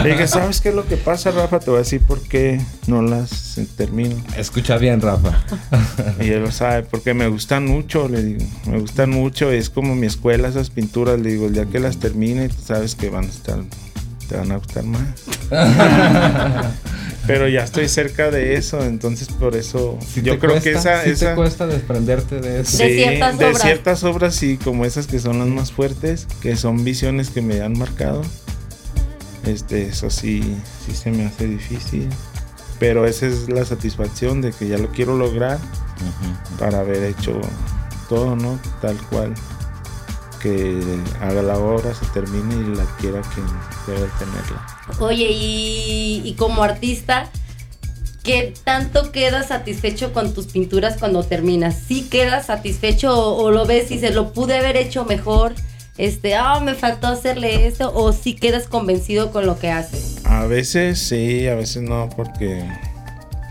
Le 0.03 0.11
dije, 0.11 0.27
¿sabes 0.27 0.61
qué 0.61 0.71
es 0.71 0.75
lo 0.75 0.87
que 0.87 0.97
pasa, 0.97 1.31
Rafa? 1.31 1.61
Te 1.61 1.71
voy 1.71 1.77
a 1.77 1.81
decir 1.81 2.01
por 2.01 2.21
qué 2.23 2.61
no 2.87 3.03
las 3.03 3.61
termino. 3.77 4.17
Escucha 4.37 4.79
bien, 4.79 5.01
Rafa. 5.01 5.45
Y 6.21 6.31
él 6.31 6.43
lo 6.43 6.51
sabe, 6.51 6.85
porque 6.85 7.13
me 7.13 7.29
gustan 7.29 7.67
mucho, 7.67 8.09
le 8.09 8.23
digo. 8.23 8.45
Me 8.67 8.79
gustan 8.81 9.11
mucho, 9.11 9.51
es 9.51 9.69
como 9.69 9.95
mi 9.95 10.07
escuela 10.07 10.49
esas 10.49 10.71
pinturas, 10.71 11.21
le 11.21 11.31
digo, 11.33 11.47
el 11.47 11.55
día 11.55 11.67
que 11.67 11.81
las 11.81 11.99
termine, 11.99 12.49
sabes 12.51 12.95
que 12.95 13.11
van 13.11 13.25
a 13.25 13.29
estar, 13.29 13.59
te 14.29 14.37
van 14.37 14.53
a 14.53 14.57
gustar 14.57 14.85
más. 14.85 15.03
Pero 17.27 17.49
ya 17.49 17.63
estoy 17.63 17.89
cerca 17.89 18.31
de 18.31 18.55
eso, 18.55 18.83
entonces 18.83 19.29
por 19.29 19.55
eso 19.57 19.97
Sí 20.13 20.23
yo 20.23 20.39
creo 20.39 20.53
cuesta, 20.53 20.71
que 20.71 20.77
esa... 20.77 21.05
sí 21.05 21.11
esa 21.11 21.31
te 21.31 21.35
cuesta 21.37 21.67
desprenderte 21.67 22.41
de 22.41 22.61
eso. 22.61 22.79
De 22.79 22.95
ciertas 22.95 23.39
de 23.39 23.45
obras. 23.47 23.63
ciertas 23.63 24.05
obras 24.05 24.35
sí, 24.35 24.59
como 24.63 24.85
esas 24.85 25.07
que 25.07 25.19
son 25.21 25.39
las 25.39 25.49
más 25.49 25.71
fuertes, 25.73 26.27
que 26.41 26.57
son 26.57 26.83
visiones 26.85 27.31
que 27.31 27.41
me 27.41 27.61
han 27.61 27.79
marcado. 27.79 28.23
Este, 29.47 29.83
eso 29.87 30.11
sí, 30.11 30.57
sí 30.87 30.95
se 30.95 31.11
me 31.11 31.25
hace 31.25 31.47
difícil. 31.47 32.09
Pero 32.79 33.07
esa 33.07 33.27
es 33.27 33.49
la 33.49 33.65
satisfacción 33.65 34.41
de 34.41 34.51
que 34.51 34.67
ya 34.67 34.79
lo 34.79 34.91
quiero 34.91 35.17
lograr 35.17 35.59
para 36.59 36.81
haber 36.81 37.05
hecho 37.05 37.41
todo, 38.09 38.35
¿no? 38.35 38.59
Tal 38.81 38.97
cual. 39.09 39.35
Que 40.43 40.81
haga 41.21 41.43
la 41.43 41.57
obra, 41.57 41.95
se 41.95 42.05
termine 42.07 42.55
y 42.55 42.75
la 42.75 42.85
quiera 42.99 43.21
quien 43.35 43.47
debe 43.87 44.09
tenerla. 44.19 44.67
Oye, 44.99 45.29
y, 45.31 46.23
y 46.25 46.35
como 46.35 46.65
artista, 46.65 47.31
¿qué 48.25 48.53
tanto 48.65 49.13
quedas 49.13 49.49
satisfecho 49.49 50.13
con 50.13 50.35
tus 50.35 50.47
pinturas 50.47 50.97
cuando 50.99 51.23
terminas? 51.23 51.77
¿Sí 51.87 52.09
quedas 52.11 52.47
satisfecho 52.47 53.17
o, 53.17 53.43
o 53.45 53.51
lo 53.53 53.67
ves 53.67 53.93
y 53.93 54.01
se 54.01 54.11
lo 54.11 54.33
pude 54.33 54.59
haber 54.59 54.77
hecho 54.77 55.05
mejor? 55.05 55.55
Este, 55.99 56.35
ah, 56.35 56.59
me 56.61 56.75
faltó 56.75 57.09
hacerle 57.09 57.67
esto, 57.67 57.93
o 57.95 58.13
sí 58.13 58.35
quedas 58.35 58.67
convencido 58.67 59.31
con 59.31 59.47
lo 59.47 59.59
que 59.59 59.71
haces. 59.71 60.25
A 60.25 60.47
veces 60.47 60.99
sí, 60.99 61.47
a 61.47 61.55
veces 61.55 61.83
no, 61.83 62.09
porque, 62.17 62.67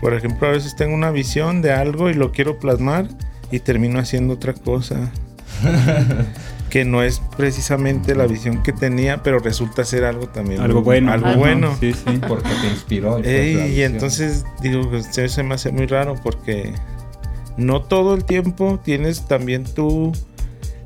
por 0.00 0.12
ejemplo, 0.12 0.48
a 0.48 0.50
veces 0.50 0.74
tengo 0.74 0.94
una 0.94 1.10
visión 1.12 1.62
de 1.62 1.72
algo 1.72 2.10
y 2.10 2.14
lo 2.14 2.32
quiero 2.32 2.58
plasmar 2.58 3.06
y 3.52 3.60
termino 3.60 4.00
haciendo 4.00 4.34
otra 4.34 4.54
cosa. 4.54 5.12
que 6.72 6.86
no 6.86 7.02
es 7.02 7.20
precisamente 7.36 8.14
la 8.14 8.26
visión 8.26 8.62
que 8.62 8.72
tenía, 8.72 9.22
pero 9.22 9.38
resulta 9.40 9.84
ser 9.84 10.04
algo 10.06 10.26
también. 10.28 10.62
Algo 10.62 10.78
muy- 10.78 10.84
bueno. 10.86 11.12
Algo 11.12 11.34
bueno. 11.36 11.76
Sí, 11.78 11.92
sí. 11.92 12.18
Porque 12.28 12.48
te 12.62 12.66
inspiró. 12.68 13.18
y, 13.20 13.26
Ey, 13.28 13.74
y 13.78 13.82
entonces 13.82 14.46
digo, 14.62 14.88
pues, 14.88 15.06
se 15.10 15.28
se 15.28 15.42
me 15.42 15.54
hace 15.56 15.70
muy 15.70 15.84
raro 15.84 16.14
porque 16.22 16.72
no 17.58 17.82
todo 17.82 18.14
el 18.14 18.24
tiempo 18.24 18.80
tienes 18.82 19.28
también 19.28 19.64
tú 19.64 20.12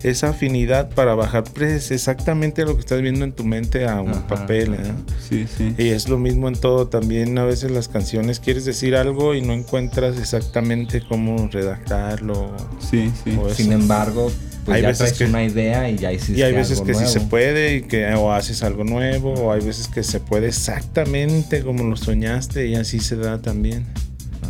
esa 0.03 0.31
afinidad 0.31 0.91
para 0.91 1.15
bajar 1.15 1.45
pues, 1.55 1.93
exactamente 1.93 2.65
lo 2.65 2.75
que 2.75 2.81
estás 2.81 3.01
viendo 3.01 3.25
en 3.25 3.31
tu 3.33 3.45
mente 3.45 3.87
a 3.87 4.01
un 4.01 4.11
Ajá, 4.11 4.27
papel. 4.27 4.75
ajá. 4.75 4.83
¿eh? 4.83 4.93
Sí, 5.21 5.47
sí. 5.47 5.73
Y 5.79 5.91
es 5.91 6.09
lo 6.09 6.19
mismo 6.19 6.49
en 6.49 6.57
todo, 6.57 6.89
también 6.89 7.39
a 7.39 7.45
veces 7.45 7.71
las 7.71 7.87
canciones 7.87 8.41
quieres 8.41 8.65
decir 8.65 8.97
algo 8.97 9.37
y 9.37 9.41
no 9.41 9.53
encuentras 9.53 10.19
exactamente 10.19 11.01
cómo 11.09 11.49
redactarlo. 11.53 12.51
Sí, 12.81 13.13
sí. 13.25 13.39
Sin 13.55 13.71
embargo, 13.73 14.33
pues 14.67 14.77
Hay 14.77 14.83
ya 14.83 14.89
veces 14.89 14.99
traes 15.15 15.19
que- 15.19 15.25
una 15.25 15.43
idea 15.45 15.89
y 15.89 15.97
ya 15.97 16.13
hiciste 16.13 16.39
y 16.39 16.43
hay 16.43 16.53
veces 16.53 16.73
algo 16.79 16.87
que 16.87 16.93
sí 16.95 17.01
nuevo. 17.01 17.13
se 17.13 17.21
puede 17.21 17.77
y 17.77 17.83
que 17.83 18.07
o 18.15 18.33
haces 18.33 18.63
algo 18.63 18.85
nuevo 18.85 19.33
o 19.33 19.53
hay 19.53 19.61
veces 19.65 19.89
que 19.89 20.03
se 20.03 20.21
puede 20.21 20.49
exactamente 20.49 21.63
como 21.63 21.85
lo 21.85 21.97
soñaste 21.97 22.67
y 22.67 22.75
así 22.75 22.99
se 23.01 23.17
da 23.17 23.41
también. 23.41 23.87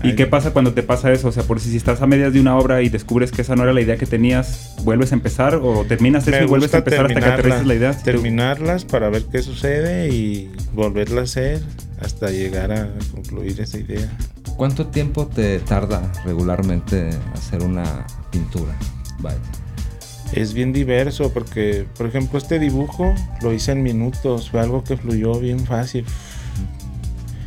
¿Y 0.03 0.15
qué 0.15 0.27
pasa 0.27 0.53
cuando 0.53 0.73
te 0.75 0.83
pasa 0.83 1.11
eso? 1.13 1.29
O 1.29 1.33
sea, 1.33 1.43
por 1.45 1.59
si 1.59 1.71
si 1.71 1.79
estás 1.79 2.03
a 2.03 2.07
medias 2.07 2.33
de 2.33 2.39
una 2.41 2.57
obra 2.59 2.83
y 2.83 2.89
descubres 2.91 3.33
que 3.33 3.43
esa 3.43 3.57
no 3.57 3.63
era 3.63 3.73
la 3.73 3.81
idea 3.81 3.97
que 3.97 4.05
tenías, 4.07 4.75
¿vuelves 4.85 5.11
a 5.13 5.15
empezar 5.15 5.55
o 5.57 5.85
terminas 5.87 6.29
eso 6.29 6.45
y 6.45 6.47
vuelves 6.47 6.75
a 6.75 6.79
empezar 6.79 7.07
hasta 7.07 7.19
que 7.21 7.27
aterrices 7.27 7.67
la 7.67 7.75
idea? 7.75 7.93
Si 7.95 7.99
te- 8.05 8.13
Terminarlas 8.13 8.85
para 8.85 9.09
ver 9.09 9.25
qué 9.33 9.43
sucede 9.43 10.09
y 10.09 10.51
volverla 10.75 11.23
a 11.23 11.25
hacer 11.25 11.61
hasta 12.01 12.31
llegar 12.31 12.73
a 12.73 12.89
concluir 13.11 13.59
esa 13.61 13.79
idea. 13.79 14.07
¿Cuánto 14.57 14.87
tiempo 14.89 15.27
te 15.29 15.59
tarda 15.61 16.13
regularmente 16.27 17.09
hacer 17.35 17.63
una 17.63 18.07
pintura? 18.31 18.77
Vaya. 19.21 19.39
Es 20.33 20.53
bien 20.53 20.73
diverso 20.73 21.33
porque, 21.33 21.87
por 21.97 22.07
ejemplo, 22.07 22.39
este 22.39 22.59
dibujo 22.59 23.15
lo 23.43 23.53
hice 23.53 23.73
en 23.73 23.83
minutos, 23.83 24.51
fue 24.51 24.61
algo 24.61 24.83
que 24.85 24.97
fluyó 24.97 25.39
bien 25.39 25.65
fácil. 25.67 26.05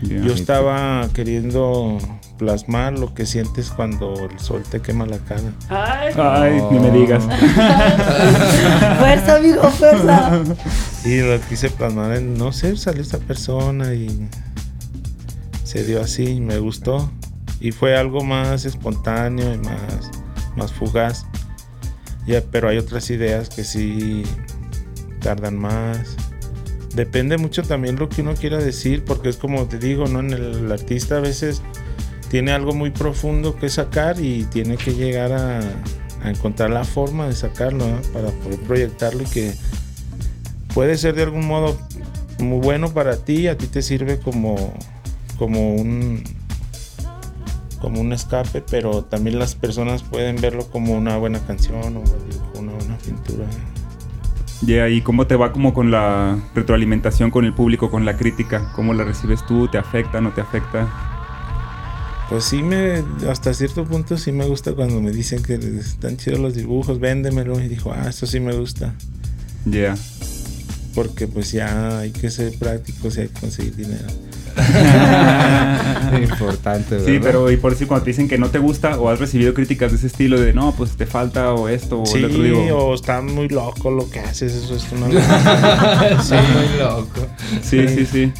Yo 0.01 0.33
estaba 0.33 1.09
queriendo 1.13 1.97
plasmar 2.37 2.97
lo 2.97 3.13
que 3.13 3.25
sientes 3.25 3.69
cuando 3.69 4.29
el 4.29 4.39
sol 4.39 4.63
te 4.63 4.79
quema 4.79 5.05
la 5.05 5.17
cara. 5.17 5.51
Ay, 5.67 6.13
Ay, 6.17 6.63
ni 6.71 6.79
me 6.79 6.89
digas. 6.89 7.21
fuerza, 8.97 9.35
amigo, 9.35 9.61
fuerza. 9.71 10.41
Y 11.03 11.19
lo 11.19 11.39
quise 11.41 11.69
plasmar 11.69 12.15
en, 12.15 12.37
no 12.37 12.53
sé, 12.53 12.77
salió 12.77 13.01
esta 13.01 13.17
persona 13.17 13.93
y 13.93 14.29
se 15.65 15.83
dio 15.83 16.01
así, 16.01 16.39
me 16.39 16.57
gustó. 16.59 17.11
Y 17.59 17.73
fue 17.73 17.97
algo 17.97 18.23
más 18.23 18.63
espontáneo 18.63 19.53
y 19.53 19.57
más, 19.57 20.09
más 20.55 20.71
fugaz. 20.71 21.25
Pero 22.51 22.69
hay 22.69 22.77
otras 22.77 23.09
ideas 23.09 23.49
que 23.49 23.63
sí 23.63 24.23
tardan 25.19 25.57
más. 25.57 26.15
Depende 26.95 27.37
mucho 27.37 27.63
también 27.63 27.97
lo 27.97 28.09
que 28.09 28.21
uno 28.21 28.33
quiera 28.33 28.57
decir, 28.57 29.03
porque 29.05 29.29
es 29.29 29.37
como 29.37 29.67
te 29.67 29.77
digo, 29.77 30.07
¿no? 30.07 30.19
El, 30.19 30.71
artista 30.71 31.17
a 31.17 31.19
veces 31.19 31.61
tiene 32.29 32.51
algo 32.51 32.73
muy 32.73 32.91
profundo 32.91 33.55
que 33.55 33.69
sacar 33.69 34.19
y 34.19 34.43
tiene 34.45 34.77
que 34.77 34.93
llegar 34.93 35.31
a, 35.31 35.59
a 36.23 36.29
encontrar 36.29 36.69
la 36.69 36.83
forma 36.83 37.27
de 37.27 37.33
sacarlo 37.33 37.87
¿no? 37.87 38.01
para 38.13 38.29
poder 38.29 38.59
proyectarlo 38.61 39.23
y 39.23 39.25
que 39.25 39.53
puede 40.73 40.97
ser 40.97 41.15
de 41.15 41.23
algún 41.23 41.47
modo 41.47 41.77
muy 42.39 42.59
bueno 42.59 42.93
para 42.93 43.17
ti, 43.17 43.47
a 43.47 43.57
ti 43.57 43.67
te 43.67 43.81
sirve 43.81 44.19
como, 44.19 44.73
como 45.37 45.75
un 45.75 46.23
como 47.79 48.01
un 48.01 48.13
escape, 48.13 48.63
pero 48.69 49.03
también 49.03 49.39
las 49.39 49.55
personas 49.55 50.03
pueden 50.03 50.39
verlo 50.41 50.69
como 50.69 50.93
una 50.93 51.17
buena 51.17 51.39
canción 51.39 51.97
o 51.97 52.59
una 52.59 52.73
buena 52.73 52.97
pintura. 52.97 53.45
Ya, 54.61 54.89
¿y 54.89 55.01
cómo 55.01 55.25
te 55.25 55.35
va 55.35 55.53
como 55.53 55.73
con 55.73 55.89
la 55.89 56.37
retroalimentación 56.53 57.31
con 57.31 57.45
el 57.45 57.53
público, 57.53 57.89
con 57.89 58.03
la 58.03 58.17
crítica? 58.17 58.71
¿Cómo 58.75 58.93
la 58.93 59.05
recibes 59.05 59.45
tú? 59.45 59.69
¿Te 59.69 59.77
afecta, 59.77 60.19
no 60.19 60.33
te 60.33 60.41
afecta? 60.41 60.87
Pues 62.29 62.43
sí 62.43 62.61
me, 62.61 63.03
hasta 63.29 63.53
cierto 63.53 63.85
punto 63.85 64.17
sí 64.17 64.31
me 64.31 64.45
gusta 64.45 64.73
cuando 64.73 65.01
me 65.01 65.11
dicen 65.11 65.41
que 65.41 65.55
están 65.55 66.17
chidos 66.17 66.39
los 66.39 66.55
dibujos, 66.55 66.99
véndemelo. 66.99 67.59
Y 67.59 67.69
dijo, 67.69 67.93
ah, 67.93 68.09
esto 68.09 68.27
sí 68.27 68.41
me 68.41 68.53
gusta. 68.53 68.93
Ya. 69.65 69.95
Porque 70.93 71.27
pues 71.27 71.53
ya 71.53 71.99
hay 71.99 72.11
que 72.11 72.29
ser 72.29 72.53
prácticos 72.59 73.17
y 73.17 73.21
hay 73.21 73.27
que 73.29 73.39
conseguir 73.39 73.75
dinero. 73.75 74.07
Importante, 76.21 76.95
¿verdad? 76.95 77.07
Sí, 77.07 77.19
pero 77.21 77.51
y 77.51 77.57
por 77.57 77.71
decir 77.71 77.87
cuando 77.87 78.03
te 78.05 78.11
dicen 78.11 78.27
que 78.27 78.37
no 78.37 78.49
te 78.49 78.59
gusta 78.59 78.99
o 78.99 79.09
has 79.09 79.19
recibido 79.19 79.53
críticas 79.53 79.91
de 79.91 79.97
ese 79.97 80.07
estilo 80.07 80.39
de 80.39 80.53
no, 80.53 80.73
pues 80.75 80.91
te 80.91 81.05
falta 81.05 81.53
o 81.53 81.67
esto 81.69 82.01
o 82.01 82.05
Sí, 82.05 82.17
el 82.19 82.25
otro 82.25 82.43
digo. 82.43 82.59
o 82.75 82.95
está 82.95 83.21
muy 83.21 83.47
loco 83.49 83.91
lo 83.91 84.09
que 84.09 84.19
haces, 84.19 84.53
eso 84.53 84.75
es 84.75 84.85
una. 84.91 85.07
Sí, 86.23 86.33
muy 86.35 86.79
loco. 86.79 87.27
Sí, 87.61 87.87
sí, 87.87 88.05
sí. 88.05 88.31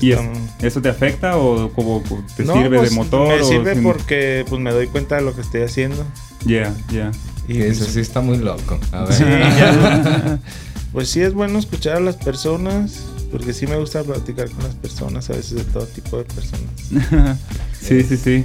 ¿Y 0.00 0.12
es- 0.12 0.20
eso 0.62 0.80
te 0.80 0.88
afecta 0.88 1.36
o 1.36 1.70
como 1.72 2.02
te 2.36 2.44
No, 2.44 2.54
sirve 2.54 2.78
pues, 2.78 2.90
de 2.90 2.96
motor? 2.96 3.28
Me 3.28 3.40
o 3.42 3.44
sirve 3.44 3.74
sin- 3.74 3.82
porque 3.82 4.44
pues 4.48 4.60
me 4.60 4.70
doy 4.72 4.86
cuenta 4.86 5.16
de 5.16 5.22
lo 5.22 5.34
que 5.34 5.42
estoy 5.42 5.62
haciendo. 5.62 6.02
Ya, 6.46 6.72
ya. 6.90 7.10
Y 7.46 7.54
Que 7.54 7.64
pues, 7.66 7.80
eso 7.82 7.90
sí 7.90 8.00
está 8.00 8.20
muy 8.20 8.38
loco. 8.38 8.78
A 8.92 9.02
ver. 9.04 9.12
Sí, 9.12 9.24
ya. 9.24 10.38
Pues 10.92 11.08
sí 11.08 11.20
es 11.20 11.34
bueno 11.34 11.58
escuchar 11.58 11.96
a 11.96 12.00
las 12.00 12.16
personas, 12.16 13.04
porque 13.32 13.52
sí 13.52 13.66
me 13.66 13.76
gusta 13.76 14.02
platicar 14.04 14.48
con 14.50 14.62
las 14.64 14.74
personas, 14.76 15.28
a 15.30 15.32
veces 15.32 15.56
de 15.56 15.64
todo 15.64 15.86
tipo 15.86 16.18
de 16.18 16.24
personas. 16.24 17.38
sí, 17.80 18.02
sí, 18.02 18.16
sí. 18.16 18.44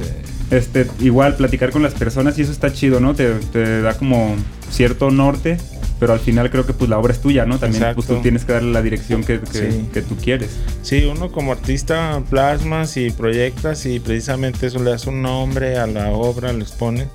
Este, 0.50 0.88
igual 1.02 1.36
platicar 1.36 1.72
con 1.72 1.84
las 1.84 1.94
personas 1.94 2.40
y 2.40 2.42
eso 2.44 2.52
está 2.54 2.72
chido, 2.72 3.00
¿no? 3.02 3.14
Te, 3.14 3.34
te 3.52 3.82
da 3.82 3.96
como 3.98 4.34
cierto 4.72 5.12
norte, 5.12 5.58
pero 6.00 6.14
al 6.14 6.20
final 6.22 6.50
creo 6.50 6.66
que 6.66 6.72
pues 6.74 6.90
la 6.90 6.98
obra 6.98 7.12
es 7.12 7.20
tuya, 7.20 7.46
¿no? 7.46 7.60
También 7.60 7.84
pues 7.96 8.08
tú 8.08 8.22
tienes 8.22 8.46
que 8.46 8.54
darle 8.54 8.72
la 8.72 8.82
dirección 8.82 9.24
que, 9.26 9.42
que- 9.42 9.72
Sí. 9.72 9.90
que 9.94 10.02
tú 10.02 10.16
quieres. 10.16 10.52
Sí, 10.84 11.04
uno 11.06 11.32
como 11.34 11.52
artista 11.52 12.24
plasmas 12.30 12.96
y 12.96 13.10
proyectas 13.12 13.86
y 13.86 14.00
precisamente 14.00 14.68
eso 14.68 14.82
le 14.82 14.92
das 14.92 15.06
un 15.06 15.22
nombre 15.22 15.78
a 15.78 15.86
la 15.86 16.12
obra, 16.12 16.54
le 16.54 16.62
expone. 16.64 17.08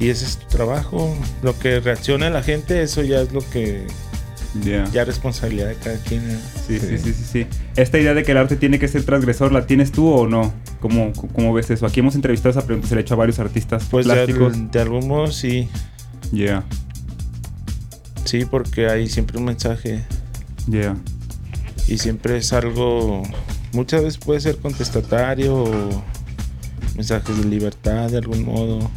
Y 0.00 0.08
ese 0.08 0.24
es 0.24 0.38
tu 0.38 0.46
trabajo. 0.48 1.14
Lo 1.42 1.56
que 1.58 1.80
reaccione 1.80 2.30
la 2.30 2.42
gente, 2.42 2.82
eso 2.82 3.02
ya 3.02 3.20
es 3.20 3.32
lo 3.32 3.40
que 3.50 3.86
Ya. 4.62 4.84
ya 4.92 5.02
es 5.02 5.06
responsabilidad 5.08 5.68
de 5.68 5.76
cada 5.76 5.96
quien. 5.98 6.26
¿no? 6.28 6.38
Sí, 6.66 6.78
sí, 6.78 6.98
sí, 6.98 7.12
sí, 7.14 7.24
sí. 7.32 7.46
Esta 7.76 7.98
idea 7.98 8.12
de 8.12 8.22
que 8.22 8.32
el 8.32 8.38
arte 8.38 8.56
tiene 8.56 8.78
que 8.78 8.86
ser 8.86 9.02
transgresor, 9.04 9.50
¿la 9.52 9.66
tienes 9.66 9.92
tú 9.92 10.08
o 10.10 10.28
no? 10.28 10.52
¿Cómo, 10.80 11.12
cómo 11.12 11.54
ves 11.54 11.70
eso? 11.70 11.86
Aquí 11.86 12.00
hemos 12.00 12.14
entrevistado 12.16 12.50
esa 12.50 12.66
pregunta, 12.66 12.88
se 12.88 12.94
le 12.94 13.00
ha 13.00 13.02
hecho 13.02 13.14
a 13.14 13.16
varios 13.16 13.38
artistas 13.38 13.86
Pues 13.90 14.06
de, 14.06 14.12
plásticos. 14.12 14.70
de 14.72 14.80
algún 14.80 15.08
modo 15.08 15.28
sí, 15.32 15.68
Ya, 16.32 16.64
sí, 18.24 18.44
porque 18.44 18.88
hay 18.88 19.08
siempre 19.08 19.38
un 19.38 19.44
mensaje 19.44 20.04
ya. 20.66 20.96
y 21.88 21.98
siempre 21.98 22.36
es 22.36 22.52
algo, 22.52 23.22
muchas 23.72 24.02
veces 24.02 24.18
puede 24.18 24.40
ser 24.40 24.56
contestatario 24.58 25.54
o 25.64 26.04
mensajes 26.96 27.38
de 27.38 27.44
libertad 27.44 28.10
de 28.10 28.18
algún 28.18 28.44
modo. 28.44 28.90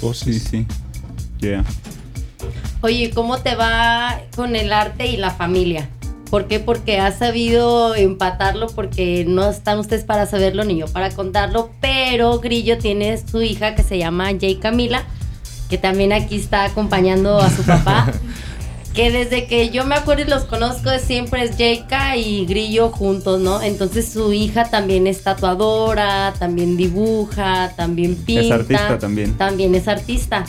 Cosas. 0.00 0.28
Sí, 0.28 0.40
sí. 0.40 0.66
Ya. 1.40 1.64
Oye, 2.86 3.10
¿cómo 3.10 3.38
te 3.38 3.56
va 3.56 4.20
con 4.36 4.54
el 4.54 4.72
arte 4.72 5.08
y 5.08 5.16
la 5.16 5.32
familia? 5.32 5.88
¿Por 6.30 6.46
qué? 6.46 6.60
Porque 6.60 7.00
has 7.00 7.18
sabido 7.18 7.96
empatarlo, 7.96 8.68
porque 8.68 9.24
no 9.26 9.50
están 9.50 9.80
ustedes 9.80 10.04
para 10.04 10.24
saberlo 10.24 10.62
ni 10.62 10.78
yo 10.78 10.86
para 10.86 11.10
contarlo, 11.10 11.70
pero 11.80 12.38
Grillo 12.38 12.78
tiene 12.78 13.18
su 13.18 13.42
hija 13.42 13.74
que 13.74 13.82
se 13.82 13.98
llama 13.98 14.28
Jay 14.40 14.54
Camila, 14.54 15.02
que 15.68 15.78
también 15.78 16.12
aquí 16.12 16.36
está 16.36 16.62
acompañando 16.62 17.40
a 17.40 17.50
su 17.50 17.64
papá, 17.64 18.12
que 18.94 19.10
desde 19.10 19.48
que 19.48 19.70
yo 19.70 19.84
me 19.84 19.96
acuerdo 19.96 20.22
y 20.22 20.30
los 20.30 20.44
conozco 20.44 20.88
siempre 21.00 21.42
es 21.42 21.56
Jayka 21.58 22.16
y 22.16 22.46
Grillo 22.46 22.90
juntos, 22.90 23.40
¿no? 23.40 23.62
Entonces 23.62 24.12
su 24.12 24.32
hija 24.32 24.70
también 24.70 25.08
es 25.08 25.24
tatuadora, 25.24 26.34
también 26.38 26.76
dibuja, 26.76 27.72
también 27.76 28.14
pinta. 28.14 28.54
artista 28.54 28.98
también. 29.00 29.36
También 29.36 29.74
es 29.74 29.88
artista. 29.88 30.44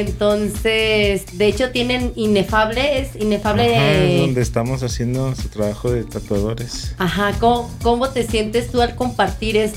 Entonces, 0.00 1.24
de 1.38 1.46
hecho 1.46 1.70
tienen 1.70 2.12
inefable, 2.16 3.00
es 3.00 3.16
inefable 3.16 3.76
Ajá, 3.76 3.84
de... 3.84 4.14
es 4.16 4.20
donde 4.20 4.42
estamos 4.42 4.82
haciendo 4.82 5.34
su 5.34 5.48
trabajo 5.48 5.90
de 5.90 6.04
tatuadores. 6.04 6.94
Ajá, 6.98 7.32
¿cómo, 7.40 7.70
cómo 7.82 8.08
te 8.10 8.26
sientes 8.26 8.70
tú 8.70 8.80
al 8.80 8.94
compartir 8.96 9.56
es- 9.56 9.74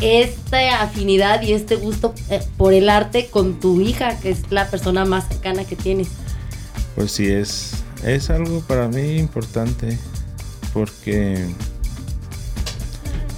esta 0.00 0.82
afinidad 0.82 1.42
y 1.42 1.52
este 1.52 1.76
gusto 1.76 2.14
eh, 2.30 2.40
por 2.56 2.72
el 2.72 2.88
arte 2.88 3.28
con 3.28 3.60
tu 3.60 3.80
hija, 3.80 4.18
que 4.18 4.30
es 4.30 4.50
la 4.50 4.68
persona 4.70 5.04
más 5.04 5.28
cercana 5.28 5.64
que 5.64 5.76
tienes? 5.76 6.08
Pues 6.96 7.12
sí, 7.12 7.26
es, 7.26 7.72
es 8.04 8.30
algo 8.30 8.60
para 8.60 8.88
mí 8.88 9.16
importante. 9.18 9.98
Porque, 10.72 11.46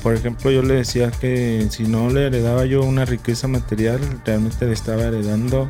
por 0.02 0.14
ejemplo, 0.14 0.50
yo 0.50 0.62
le 0.62 0.74
decía 0.74 1.10
que 1.10 1.66
si 1.70 1.84
no 1.84 2.10
le 2.10 2.26
heredaba 2.26 2.66
yo 2.66 2.82
una 2.82 3.04
riqueza 3.04 3.48
material, 3.48 4.00
realmente 4.24 4.66
le 4.66 4.72
estaba 4.74 5.04
heredando 5.04 5.68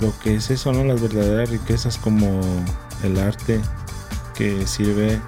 lo 0.00 0.16
que 0.20 0.34
es 0.34 0.50
eso, 0.50 0.72
¿no? 0.72 0.84
Las 0.84 1.00
verdaderas 1.00 1.50
riquezas 1.50 1.98
como 1.98 2.40
el 3.02 3.18
arte 3.18 3.60
que 4.34 4.66
sirve 4.66 5.20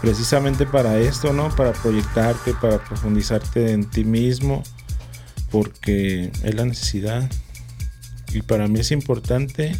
precisamente 0.00 0.66
para 0.66 0.98
esto, 0.98 1.32
¿no? 1.32 1.54
Para 1.54 1.72
proyectarte, 1.72 2.54
para 2.54 2.78
profundizarte 2.84 3.72
en 3.72 3.88
ti 3.88 4.04
mismo, 4.04 4.62
porque 5.50 6.30
es 6.42 6.54
la 6.54 6.64
necesidad. 6.64 7.30
Y 8.32 8.42
para 8.42 8.68
mí 8.68 8.80
es 8.80 8.90
importante 8.90 9.76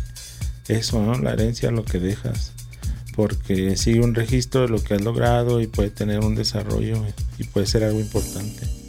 eso, 0.69 1.03
¿no? 1.03 1.19
La 1.19 1.33
herencia, 1.33 1.71
lo 1.71 1.85
que 1.85 1.99
dejas. 1.99 2.53
Porque 3.15 3.77
sigue 3.77 4.01
un 4.01 4.15
registro 4.15 4.62
de 4.62 4.69
lo 4.69 4.83
que 4.83 4.95
has 4.95 5.03
logrado 5.03 5.61
y 5.61 5.67
puede 5.67 5.91
tener 5.91 6.21
un 6.21 6.35
desarrollo 6.35 7.05
y 7.39 7.45
puede 7.45 7.67
ser 7.67 7.85
algo 7.85 8.01
importante. 8.01 8.84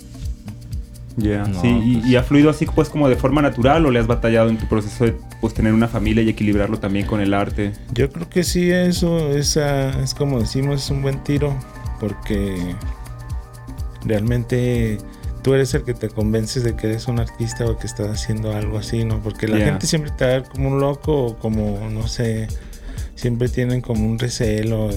Ya. 1.17 1.43
No, 1.45 1.61
sí, 1.61 1.67
y, 1.83 1.95
pues- 1.97 2.05
y 2.07 2.15
ha 2.17 2.23
fluido 2.23 2.49
así 2.49 2.65
pues 2.65 2.89
como 2.89 3.07
de 3.07 3.15
forma 3.15 3.41
natural 3.41 3.85
o 3.85 3.91
le 3.91 3.99
has 3.99 4.07
batallado 4.07 4.49
en 4.49 4.57
tu 4.57 4.67
proceso 4.67 5.05
de 5.05 5.15
pues 5.41 5.53
tener 5.53 5.73
una 5.73 5.87
familia 5.87 6.23
y 6.23 6.29
equilibrarlo 6.29 6.77
también 6.79 7.05
con 7.05 7.21
el 7.21 7.33
arte. 7.33 7.71
Yo 7.93 8.09
creo 8.11 8.27
que 8.29 8.43
sí, 8.43 8.69
eso 8.71 9.29
es, 9.31 9.55
ah, 9.57 9.91
es 10.03 10.13
como 10.13 10.39
decimos, 10.39 10.83
es 10.83 10.89
un 10.89 11.01
buen 11.01 11.23
tiro. 11.23 11.55
Porque 11.99 12.75
realmente 14.03 14.97
tú 15.41 15.53
eres 15.53 15.73
el 15.73 15.83
que 15.83 15.93
te 15.93 16.09
convences 16.09 16.63
de 16.63 16.75
que 16.75 16.87
eres 16.87 17.07
un 17.07 17.19
artista 17.19 17.65
o 17.65 17.77
que 17.77 17.87
estás 17.87 18.07
haciendo 18.09 18.51
algo 18.53 18.77
así, 18.77 19.05
¿no? 19.05 19.19
Porque 19.19 19.47
la 19.47 19.57
gente 19.65 19.87
siempre 19.87 20.11
te 20.11 20.25
va 20.25 20.31
a 20.31 20.33
ver 20.35 20.43
como 20.49 20.69
un 20.69 20.79
loco 20.79 21.25
o 21.27 21.37
como, 21.37 21.87
no 21.89 22.07
sé, 22.07 22.47
siempre 23.25 23.49
tienen 23.49 23.81
como 23.81 24.07
un 24.07 24.19
recelo. 24.19 24.87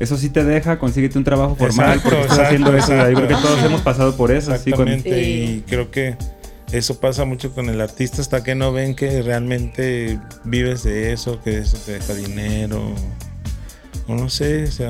Eso 0.00 0.16
sí 0.16 0.30
te 0.30 0.42
deja, 0.44 0.78
consíguete 0.78 1.18
un 1.18 1.24
trabajo 1.24 1.56
formal 1.56 1.98
Exacto, 1.98 2.08
porque 2.08 2.20
estás 2.22 2.38
exacto, 2.38 2.42
haciendo 2.46 2.74
eso. 2.74 3.10
Yo 3.10 3.16
creo 3.16 3.28
que 3.28 3.34
todos 3.46 3.62
hemos 3.64 3.82
pasado 3.82 4.16
por 4.16 4.30
eso. 4.30 4.54
Exactamente, 4.54 5.10
Sí. 5.22 5.30
y 5.58 5.64
creo 5.68 5.90
que 5.90 6.16
eso 6.72 6.98
pasa 7.00 7.26
mucho 7.26 7.52
con 7.52 7.68
el 7.68 7.82
artista 7.82 8.22
hasta 8.22 8.42
que 8.42 8.54
no 8.54 8.72
ven 8.72 8.94
que 8.94 9.20
realmente 9.20 10.18
vives 10.44 10.84
de 10.84 11.12
eso, 11.12 11.38
que 11.42 11.58
eso 11.58 11.76
te 11.84 11.92
deja 11.92 12.14
dinero, 12.14 12.94
o 14.06 14.14
no 14.14 14.30
sé, 14.30 14.64
o 14.64 14.70
sea, 14.72 14.88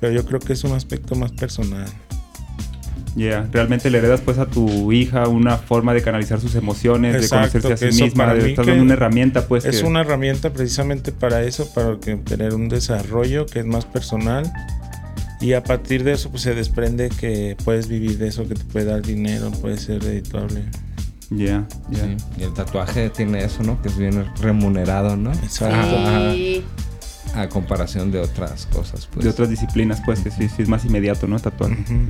pero 0.00 0.12
yo 0.12 0.24
creo 0.24 0.38
que 0.38 0.52
es 0.52 0.62
un 0.62 0.74
aspecto 0.74 1.16
más 1.16 1.32
personal. 1.32 1.88
Yeah. 3.16 3.48
Realmente 3.50 3.88
le 3.90 3.96
heredas 3.98 4.20
pues 4.20 4.36
a 4.38 4.44
tu 4.46 4.92
hija 4.92 5.26
una 5.26 5.56
forma 5.56 5.94
de 5.94 6.02
canalizar 6.02 6.38
sus 6.38 6.54
emociones, 6.54 7.16
Exacto, 7.16 7.56
de 7.56 7.62
conocerse 7.62 7.86
a 7.88 7.92
sí 7.92 8.02
misma, 8.04 8.34
de 8.34 8.50
estar 8.50 8.66
dando 8.66 8.82
una 8.82 8.92
herramienta 8.92 9.48
pues 9.48 9.64
Es 9.64 9.80
que- 9.80 9.86
una 9.86 10.02
herramienta 10.02 10.52
precisamente 10.52 11.12
para 11.12 11.42
eso, 11.42 11.72
para 11.72 11.98
que 11.98 12.16
tener 12.16 12.52
un 12.54 12.68
desarrollo 12.68 13.46
que 13.46 13.60
es 13.60 13.66
más 13.66 13.86
personal. 13.86 14.52
Y 15.40 15.54
a 15.54 15.62
partir 15.62 16.04
de 16.04 16.12
eso 16.12 16.30
pues 16.30 16.42
se 16.42 16.54
desprende 16.54 17.08
que 17.08 17.56
puedes 17.64 17.88
vivir 17.88 18.18
de 18.18 18.28
eso, 18.28 18.46
que 18.46 18.54
te 18.54 18.64
puede 18.64 18.84
dar 18.84 19.00
dinero, 19.02 19.50
puede 19.50 19.78
ser 19.78 20.02
redituable. 20.02 20.64
Yeah, 21.30 21.66
yeah. 21.90 22.04
Sí, 22.04 22.16
Y 22.38 22.42
el 22.44 22.52
tatuaje 22.52 23.10
tiene 23.10 23.42
eso, 23.44 23.62
¿no? 23.62 23.80
Que 23.82 23.88
es 23.88 23.96
bien 23.96 24.26
remunerado, 24.40 25.16
¿no? 25.16 25.32
Exacto. 25.32 26.32
Sí. 26.34 26.64
A 27.34 27.48
comparación 27.48 28.10
de 28.12 28.20
otras 28.20 28.66
cosas, 28.66 29.08
pues. 29.12 29.24
De 29.24 29.30
otras 29.30 29.48
disciplinas 29.50 30.00
pues 30.04 30.20
que 30.20 30.30
sí, 30.30 30.48
sí 30.48 30.62
es 30.62 30.68
más 30.68 30.84
inmediato, 30.84 31.26
¿no? 31.26 31.38
Tatuaje. 31.40 31.74
Ujú. 31.74 32.08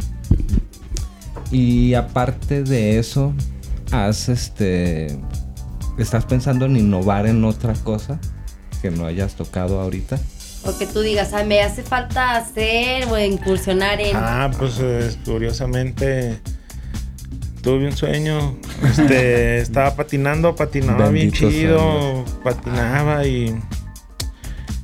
Y 1.51 1.95
aparte 1.95 2.63
de 2.63 2.99
eso, 2.99 3.33
has 3.93 4.29
este. 4.29 5.19
¿Estás 5.99 6.27
pensando 6.27 6.67
en 6.67 6.77
innovar 6.77 7.27
en 7.27 7.45
otra 7.45 7.73
cosa 7.73 8.19
que 8.83 8.91
no 8.91 9.07
hayas 9.07 9.35
tocado 9.35 9.81
ahorita? 9.81 10.19
O 10.65 10.77
que 10.77 10.87
tú 10.87 11.01
digas, 11.01 11.33
ay, 11.33 11.47
me 11.47 11.63
hace 11.63 11.83
falta 11.83 12.37
hacer 12.37 13.07
o 13.09 13.19
incursionar 13.19 14.01
en. 14.01 14.17
Ah, 14.17 14.51
pues 14.59 14.79
eh, 14.81 15.17
curiosamente 15.25 16.41
tuve 17.63 17.87
un 17.87 17.97
sueño. 17.97 18.57
Este, 18.85 19.59
estaba 19.61 19.95
patinando, 19.95 20.55
patinaba 20.55 21.09
bien 21.09 21.31
Bendito 21.31 21.51
chido, 21.51 22.25
patinaba 22.45 23.27
y 23.27 23.59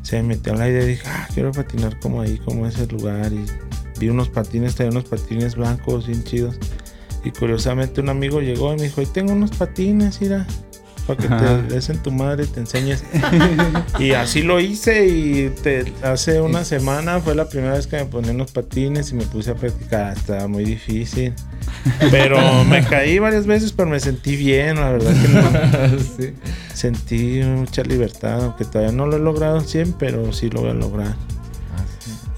se 0.02 0.16
me 0.16 0.34
metió 0.34 0.54
la 0.54 0.68
idea 0.68 0.84
y 0.84 0.88
dije, 0.88 1.02
ah, 1.06 1.28
quiero 1.32 1.52
patinar 1.52 1.98
como 2.00 2.20
ahí, 2.20 2.38
como 2.38 2.66
ese 2.66 2.86
lugar. 2.86 3.32
Y 3.32 3.44
vi 4.02 4.08
unos 4.10 4.28
patines, 4.28 4.74
tenía 4.74 4.90
unos 4.90 5.04
patines 5.04 5.56
blancos 5.56 6.06
bien 6.06 6.22
chidos. 6.24 6.56
Y 7.24 7.30
curiosamente 7.30 8.00
un 8.00 8.08
amigo 8.08 8.40
llegó 8.40 8.72
y 8.72 8.76
me 8.76 8.82
dijo, 8.84 9.00
"Ahí 9.00 9.06
tengo 9.06 9.32
unos 9.32 9.52
patines, 9.52 10.20
mira, 10.20 10.44
para 11.06 11.18
que 11.18 11.26
Ajá. 11.26 11.62
te 11.68 11.74
des 11.74 11.88
en 11.88 11.98
tu 11.98 12.10
madre 12.10 12.44
y 12.44 12.46
te 12.48 12.60
enseñes. 12.60 13.04
y 13.98 14.12
así 14.12 14.42
lo 14.42 14.60
hice 14.60 15.06
y 15.06 15.50
te- 15.62 15.92
hace 16.02 16.40
una 16.40 16.64
semana 16.64 17.20
fue 17.20 17.34
la 17.34 17.48
primera 17.48 17.74
vez 17.74 17.86
que 17.86 17.96
me 17.96 18.04
ponía 18.06 18.30
unos 18.32 18.50
patines 18.52 19.10
y 19.12 19.14
me 19.14 19.24
puse 19.24 19.50
a 19.50 19.54
practicar. 19.54 20.16
Estaba 20.16 20.46
muy 20.48 20.64
difícil. 20.64 21.32
Pero 22.10 22.38
me 22.64 22.84
caí 22.84 23.18
varias 23.18 23.46
veces, 23.46 23.72
pero 23.72 23.88
me 23.88 23.98
sentí 23.98 24.36
bien, 24.36 24.76
la 24.76 24.90
verdad 24.92 25.12
que 25.20 25.28
no. 25.28 25.98
sí. 26.18 26.34
Sentí 26.74 27.40
mucha 27.44 27.82
libertad, 27.82 28.42
aunque 28.44 28.64
todavía 28.64 28.92
no 28.92 29.06
lo 29.06 29.16
he 29.16 29.20
logrado 29.20 29.58
al 29.58 29.66
100, 29.66 29.94
pero 29.94 30.32
sí 30.32 30.50
lo 30.50 30.62
voy 30.62 30.70
a 30.70 30.74
lograr. 30.74 31.14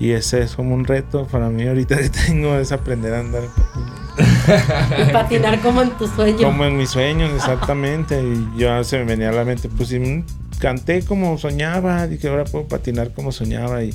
Y 0.05 0.13
ese 0.13 0.43
es 0.43 0.55
como 0.55 0.75
un 0.75 0.85
reto 0.85 1.27
para 1.29 1.49
mí 1.49 1.67
ahorita 1.67 1.97
que 2.03 2.11
tengo, 2.11 2.59
es 2.59 2.73
aprender 2.73 3.15
a 3.15 3.21
andar 3.21 3.45
en 3.45 3.51
patines. 3.51 5.09
y 5.09 5.13
patinar 5.13 5.61
como 5.61 5.81
en 5.81 5.91
tu 5.93 6.07
sueño. 6.07 6.43
Como 6.43 6.67
en 6.67 6.77
mis 6.77 6.91
sueños, 6.91 7.33
exactamente. 7.35 8.23
Y 8.23 8.59
ya 8.59 8.85
se 8.85 8.99
me 8.99 9.05
venía 9.05 9.31
a 9.31 9.33
la 9.33 9.47
mente, 9.47 9.71
pues 9.75 9.89
sí, 9.89 9.99
mm, 9.99 10.27
canté 10.59 11.07
como 11.07 11.39
soñaba, 11.39 12.07
dije, 12.07 12.29
ahora 12.29 12.45
puedo 12.45 12.69
patinar 12.69 13.15
como 13.15 13.33
soñaba 13.33 13.83
y 13.83 13.95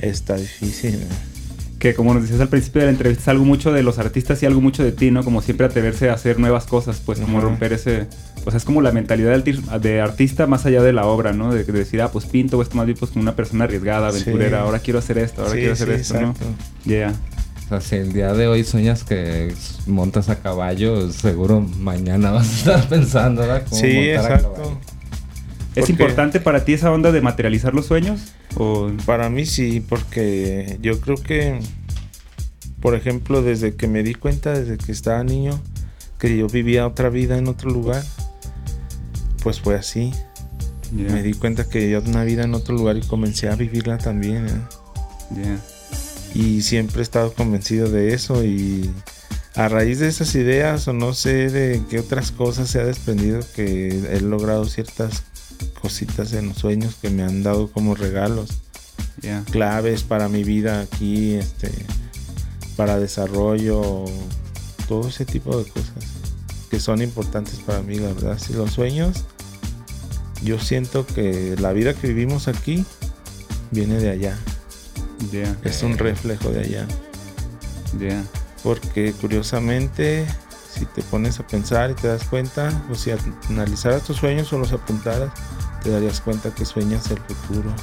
está 0.00 0.34
difícil. 0.34 0.98
¿no? 0.98 1.14
Que 1.78 1.94
como 1.94 2.12
nos 2.12 2.24
decías 2.24 2.40
al 2.40 2.48
principio 2.48 2.80
de 2.80 2.86
la 2.86 2.92
entrevista, 2.92 3.22
es 3.22 3.28
algo 3.28 3.44
mucho 3.44 3.70
de 3.70 3.84
los 3.84 4.00
artistas 4.00 4.42
y 4.42 4.46
algo 4.46 4.60
mucho 4.60 4.82
de 4.82 4.90
ti, 4.90 5.12
¿no? 5.12 5.22
Como 5.22 5.42
siempre 5.42 5.64
atreverse 5.64 6.10
a 6.10 6.14
hacer 6.14 6.40
nuevas 6.40 6.66
cosas, 6.66 7.00
pues 7.06 7.20
como 7.20 7.38
Ajá. 7.38 7.46
romper 7.46 7.72
ese... 7.72 8.08
O 8.46 8.50
sea, 8.50 8.58
es 8.58 8.64
como 8.64 8.80
la 8.80 8.90
mentalidad 8.92 9.30
de, 9.36 9.44
arti- 9.44 9.80
de 9.80 10.00
artista 10.00 10.46
más 10.46 10.64
allá 10.66 10.82
de 10.82 10.92
la 10.92 11.04
obra, 11.06 11.32
¿no? 11.32 11.52
De, 11.52 11.64
de 11.64 11.72
decir, 11.72 12.00
ah, 12.02 12.10
pues 12.10 12.24
pinto, 12.26 12.58
o 12.58 12.62
esto 12.62 12.74
más 12.76 12.86
bien 12.86 12.96
pues 12.98 13.10
como 13.10 13.22
una 13.22 13.36
persona 13.36 13.64
arriesgada, 13.64 14.08
aventurera, 14.08 14.58
Sí. 14.58 14.64
ahora 14.64 14.78
quiero 14.78 14.98
hacer 14.98 15.18
esto, 15.18 15.42
ahora 15.42 15.52
Sí, 15.54 15.58
quiero 15.58 15.72
hacer 15.74 15.88
sí, 15.88 15.94
esto, 16.00 16.14
exacto. 16.16 16.44
¿no? 16.44 16.90
Yeah. 16.90 17.12
O 17.66 17.68
sea, 17.68 17.80
si 17.80 17.96
el 17.96 18.12
día 18.12 18.32
de 18.32 18.48
hoy 18.48 18.64
sueñas 18.64 19.04
que 19.04 19.54
montas 19.86 20.28
a 20.28 20.40
caballo, 20.40 21.12
seguro 21.12 21.60
mañana 21.60 22.30
vas 22.32 22.48
a 22.48 22.56
estar 22.58 22.88
pensando, 22.88 23.42
¿verdad? 23.42 23.64
Cómo 23.68 23.80
Sí, 23.80 23.86
exacto. 24.10 24.78
¿Es 25.74 25.82
Porque- 25.82 25.92
importante 25.92 26.40
para 26.40 26.64
ti 26.64 26.72
esa 26.72 26.90
onda 26.90 27.12
de 27.12 27.20
materializar 27.20 27.74
los 27.74 27.86
sueños? 27.86 28.32
O... 28.56 28.90
Para 29.06 29.30
mí 29.30 29.46
sí, 29.46 29.84
porque 29.88 30.78
yo 30.82 30.98
creo 31.00 31.16
que, 31.16 31.60
por 32.80 32.94
ejemplo, 32.96 33.40
desde 33.42 33.76
que 33.76 33.86
me 33.86 34.02
di 34.02 34.14
cuenta, 34.14 34.58
desde 34.58 34.76
que 34.78 34.90
estaba 34.90 35.22
niño, 35.22 35.60
que 36.18 36.36
yo 36.36 36.48
vivía 36.48 36.86
otra 36.88 37.08
vida 37.08 37.38
en 37.38 37.46
otro 37.46 37.70
lugar, 37.70 38.02
pues 39.42 39.60
fue 39.60 39.76
así. 39.76 40.12
Yeah, 40.94 41.12
Me 41.12 41.22
di 41.22 41.34
cuenta 41.34 41.68
que 41.68 41.90
yo 41.90 42.00
una 42.00 42.24
vida 42.24 42.42
en 42.44 42.54
otro 42.54 42.74
lugar 42.74 42.96
y 42.96 43.02
comencé 43.02 43.48
a 43.48 43.54
vivirla 43.56 43.98
también. 43.98 44.46
¿eh? 44.46 45.42
yeah. 45.42 45.60
Y 46.34 46.62
siempre 46.62 47.00
he 47.00 47.02
estado 47.02 47.32
convencido 47.32 47.88
de 47.90 48.14
eso 48.14 48.44
y 48.44 48.90
a 49.54 49.68
raíz 49.68 49.98
de 49.98 50.08
esas 50.08 50.34
ideas 50.34 50.86
o 50.88 50.92
no 50.92 51.12
sé 51.12 51.50
de 51.50 51.82
qué 51.90 51.98
otras 51.98 52.30
cosas 52.30 52.70
se 52.70 52.80
ha 52.80 52.84
desprendido 52.84 53.40
que 53.54 53.88
he 53.88 54.20
logrado 54.20 54.64
ciertas 54.66 55.24
cositas 55.80 56.32
en 56.32 56.48
los 56.48 56.58
sueños 56.58 56.96
que 57.00 57.10
me 57.10 57.22
han 57.22 57.42
dado 57.42 57.70
como 57.70 57.94
regalos 57.94 58.50
Yeah. 59.22 59.44
claves 59.50 60.02
para 60.02 60.28
mi 60.28 60.44
vida 60.44 60.80
aquí, 60.80 61.34
este, 61.34 61.70
para 62.76 62.98
desarrollo, 62.98 64.06
todo 64.88 65.08
ese 65.08 65.26
tipo 65.26 65.58
de 65.58 65.70
cosas 65.70 66.04
que 66.70 66.80
son 66.80 67.02
importantes 67.02 67.56
para 67.58 67.82
mí, 67.82 67.96
la 67.96 68.14
verdad. 68.14 68.38
Si 68.38 68.54
los 68.54 68.72
sueños, 68.72 69.24
yo 70.42 70.58
siento 70.58 71.06
que 71.06 71.56
la 71.58 71.72
vida 71.72 71.94
que 71.94 72.08
vivimos 72.08 72.48
aquí 72.48 72.84
viene 73.70 73.98
de 73.98 74.10
allá, 74.10 74.38
Yeah. 75.30 75.54
es 75.64 75.82
un 75.82 75.98
reflejo 75.98 76.48
de 76.50 76.60
allá. 76.60 76.88
Yeah. 77.98 78.24
Porque 78.62 79.12
curiosamente, 79.12 80.26
si 80.72 80.86
te 80.86 81.02
pones 81.02 81.38
a 81.40 81.46
pensar 81.46 81.90
y 81.90 81.94
te 81.94 82.08
das 82.08 82.24
cuenta, 82.24 82.70
o 82.90 82.94
si 82.94 83.10
analizaras 83.50 84.04
tus 84.04 84.16
sueños 84.16 84.50
o 84.54 84.58
los 84.58 84.72
apuntaras, 84.72 85.30
te 85.82 85.90
darías 85.90 86.20
cuenta 86.22 86.54
que 86.54 86.64
sueñas 86.64 87.10
el 87.10 87.18
futuro. 87.18 87.74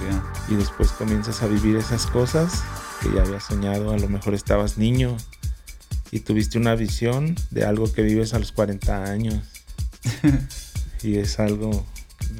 Yeah. 0.00 0.22
y 0.48 0.56
después 0.56 0.90
comienzas 0.92 1.42
a 1.42 1.46
vivir 1.46 1.76
esas 1.76 2.06
cosas 2.06 2.62
que 3.02 3.12
ya 3.14 3.22
habías 3.22 3.44
soñado. 3.44 3.92
A 3.92 3.98
lo 3.98 4.08
mejor 4.08 4.34
estabas 4.34 4.78
niño 4.78 5.16
y 6.10 6.20
tuviste 6.20 6.58
una 6.58 6.74
visión 6.74 7.36
de 7.50 7.64
algo 7.64 7.92
que 7.92 8.02
vives 8.02 8.34
a 8.34 8.38
los 8.38 8.52
40 8.52 9.04
años. 9.04 9.40
y 11.04 11.18
es 11.18 11.38
algo, 11.38 11.84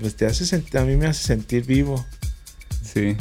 pues 0.00 0.16
te 0.16 0.26
hace 0.26 0.46
sentir, 0.46 0.78
a 0.78 0.84
mí 0.84 0.96
me 0.96 1.06
hace 1.06 1.24
sentir 1.24 1.66
vivo. 1.66 2.04
Sí. 2.82 3.16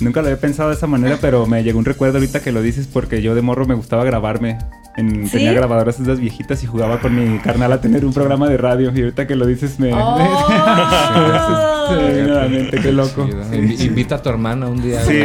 Nunca 0.00 0.20
lo 0.20 0.28
había 0.28 0.40
pensado 0.40 0.70
de 0.70 0.74
esa 0.74 0.86
manera, 0.86 1.18
pero 1.20 1.46
me 1.46 1.62
llegó 1.62 1.78
un 1.78 1.84
recuerdo 1.84 2.18
ahorita 2.18 2.40
que 2.40 2.50
lo 2.50 2.60
dices 2.60 2.88
porque 2.92 3.22
yo 3.22 3.34
de 3.34 3.42
morro 3.42 3.66
me 3.66 3.74
gustaba 3.74 4.04
grabarme. 4.04 4.58
En, 4.96 5.26
¿Sí? 5.26 5.38
Tenía 5.38 5.52
grabadoras 5.52 6.00
esas 6.00 6.18
viejitas 6.18 6.62
y 6.62 6.66
jugaba 6.66 7.00
con 7.00 7.14
mi 7.14 7.38
carnal 7.38 7.72
a 7.72 7.80
tener 7.80 8.04
un 8.04 8.12
programa 8.12 8.48
de 8.48 8.56
radio. 8.56 8.92
Y 8.94 9.00
ahorita 9.00 9.26
que 9.26 9.36
lo 9.36 9.46
dices 9.46 9.78
me... 9.78 9.92
Oh. 9.94 11.68
Sí, 11.92 11.98
nuevamente, 11.98 12.80
qué 12.80 12.92
loco. 12.92 13.28
Sí. 13.50 13.86
Invita 13.86 14.14
a 14.14 14.22
tu 14.22 14.30
hermana 14.30 14.68
un 14.68 14.80
día. 14.80 15.02
Sí, 15.04 15.22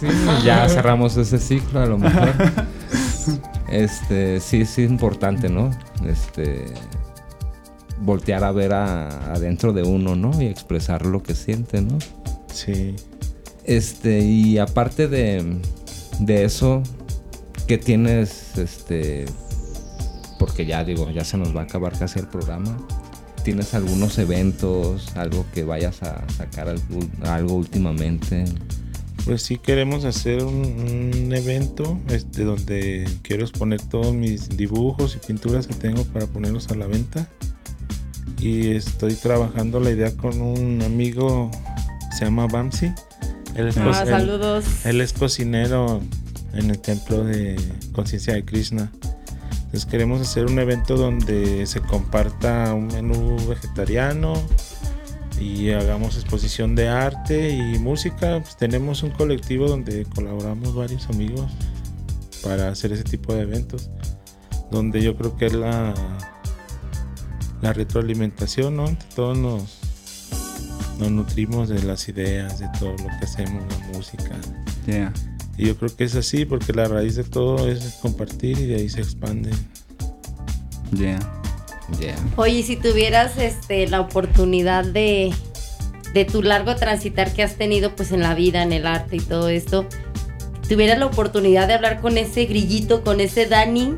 Sí, 0.00 0.06
ya 0.44 0.68
cerramos 0.68 1.16
ese 1.16 1.38
ciclo 1.38 1.80
a 1.80 1.86
lo 1.86 1.98
mejor. 1.98 2.32
Este, 3.68 4.40
sí, 4.40 4.64
sí 4.64 4.84
es 4.84 4.90
importante, 4.90 5.50
¿no? 5.50 5.70
Este 6.06 6.64
voltear 8.02 8.44
a 8.44 8.52
ver 8.52 8.72
a- 8.72 9.32
adentro 9.34 9.72
de 9.72 9.82
uno, 9.82 10.16
¿no? 10.16 10.40
Y 10.40 10.46
expresar 10.46 11.06
lo 11.06 11.22
que 11.22 11.34
siente, 11.34 11.80
¿no? 11.82 11.98
Sí. 12.52 12.94
Este, 13.64 14.20
y 14.20 14.58
aparte 14.58 15.08
de, 15.08 15.44
de 16.20 16.44
eso, 16.44 16.82
¿qué 17.66 17.76
tienes? 17.78 18.56
Este, 18.56 19.26
porque 20.38 20.64
ya 20.66 20.84
digo, 20.84 21.10
ya 21.10 21.24
se 21.24 21.36
nos 21.36 21.54
va 21.54 21.60
a 21.62 21.64
acabar 21.64 21.98
casi 21.98 22.18
el 22.18 22.26
programa. 22.28 22.76
¿Tienes 23.44 23.72
algunos 23.74 24.18
eventos, 24.18 25.16
algo 25.16 25.44
que 25.54 25.64
vayas 25.64 26.02
a 26.02 26.28
sacar 26.30 26.68
algo, 26.68 27.00
algo 27.24 27.54
últimamente? 27.54 28.44
Pues 29.24 29.42
sí 29.42 29.58
queremos 29.58 30.04
hacer 30.04 30.42
un, 30.44 30.54
un 31.24 31.34
evento 31.34 31.98
este, 32.08 32.44
donde 32.44 33.06
quiero 33.22 33.42
exponer 33.44 33.80
todos 33.82 34.14
mis 34.14 34.48
dibujos 34.56 35.16
y 35.16 35.26
pinturas 35.26 35.66
que 35.66 35.74
tengo 35.74 36.04
para 36.04 36.26
ponerlos 36.26 36.68
a 36.70 36.74
la 36.74 36.86
venta. 36.86 37.28
Y 38.40 38.70
estoy 38.72 39.14
trabajando 39.14 39.80
la 39.80 39.90
idea 39.90 40.16
con 40.16 40.40
un 40.40 40.80
amigo, 40.82 41.50
se 42.16 42.24
llama 42.24 42.46
Bamsi. 42.46 42.92
Él 43.56 43.68
es, 43.68 43.74
co- 43.74 43.82
Ah, 43.92 44.02
él- 44.02 44.08
saludos. 44.08 44.64
él 44.86 45.00
es 45.00 45.12
cocinero 45.12 46.00
en 46.54 46.70
el 46.70 46.78
templo 46.78 47.24
de 47.24 47.56
Conciencia 47.92 48.34
de 48.34 48.44
Krishna. 48.44 48.92
Entonces 49.64 49.84
queremos 49.86 50.20
hacer 50.20 50.46
un 50.46 50.58
evento 50.60 50.96
donde 50.96 51.66
se 51.66 51.80
comparta 51.80 52.72
un 52.74 52.86
menú 52.86 53.36
vegetariano 53.48 54.32
y 55.40 55.70
hagamos 55.72 56.14
exposición 56.16 56.74
de 56.74 56.88
arte 56.88 57.50
y 57.50 57.78
música. 57.78 58.40
Pues 58.40 58.56
tenemos 58.56 59.02
un 59.02 59.10
colectivo 59.10 59.66
donde 59.68 60.04
colaboramos 60.14 60.74
varios 60.74 61.06
amigos 61.10 61.50
para 62.42 62.68
hacer 62.68 62.92
ese 62.92 63.04
tipo 63.04 63.34
de 63.34 63.42
eventos. 63.42 63.90
Donde 64.70 65.02
yo 65.02 65.16
creo 65.16 65.36
que 65.36 65.46
es 65.46 65.52
la, 65.54 65.92
la 67.60 67.72
retroalimentación, 67.72 68.76
¿no? 68.76 68.88
Entre 68.88 69.08
Todos 69.14 69.36
nos, 69.36 69.78
nos 70.98 71.10
nutrimos 71.10 71.68
de 71.68 71.82
las 71.82 72.08
ideas, 72.08 72.58
de 72.58 72.68
todo 72.78 72.90
lo 72.90 73.18
que 73.18 73.24
hacemos, 73.24 73.64
la 73.68 73.98
música. 73.98 74.36
Yeah. 74.86 75.12
Y 75.56 75.66
yo 75.66 75.76
creo 75.76 75.94
que 75.94 76.04
es 76.04 76.14
así 76.14 76.44
porque 76.44 76.72
la 76.72 76.86
raíz 76.86 77.16
de 77.16 77.24
todo 77.24 77.68
es 77.68 77.98
compartir 78.00 78.58
y 78.58 78.66
de 78.66 78.76
ahí 78.76 78.88
se 78.88 79.00
expande. 79.00 79.50
Yeah. 80.96 81.18
Yeah. 81.98 82.16
Oye, 82.36 82.62
si 82.62 82.76
tuvieras 82.76 83.36
este, 83.38 83.88
la 83.88 84.00
oportunidad 84.00 84.84
de, 84.84 85.32
de 86.14 86.24
tu 86.24 86.42
largo 86.42 86.76
transitar 86.76 87.32
que 87.32 87.42
has 87.42 87.56
tenido 87.56 87.96
pues 87.96 88.12
en 88.12 88.20
la 88.20 88.34
vida, 88.34 88.62
en 88.62 88.72
el 88.72 88.86
arte 88.86 89.16
y 89.16 89.20
todo 89.20 89.48
esto, 89.48 89.86
tuvieras 90.68 90.98
la 90.98 91.06
oportunidad 91.06 91.66
de 91.66 91.74
hablar 91.74 92.00
con 92.00 92.18
ese 92.18 92.44
grillito, 92.44 93.02
con 93.02 93.20
ese 93.20 93.46
Dani, 93.46 93.96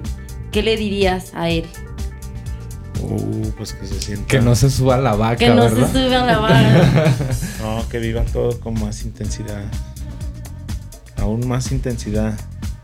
¿qué 0.52 0.62
le 0.62 0.76
dirías 0.76 1.32
a 1.34 1.50
él? 1.50 1.66
Uh, 3.02 3.50
pues 3.56 3.72
que 3.72 3.86
se 3.86 4.00
sienta. 4.00 4.26
Que 4.26 4.40
no 4.40 4.54
se 4.54 4.70
suba 4.70 4.98
la 4.98 5.14
vaca, 5.14 5.36
Que 5.36 5.48
no 5.50 5.62
¿verdad? 5.62 5.86
se 5.86 5.92
sube 5.92 6.14
a 6.16 6.24
la 6.26 6.38
vara. 6.38 7.14
No, 7.60 7.88
que 7.88 7.98
viva 7.98 8.22
todo 8.24 8.58
con 8.60 8.74
más 8.80 9.02
intensidad. 9.04 9.64
Aún 11.16 11.46
más 11.46 11.70
intensidad. 11.72 12.34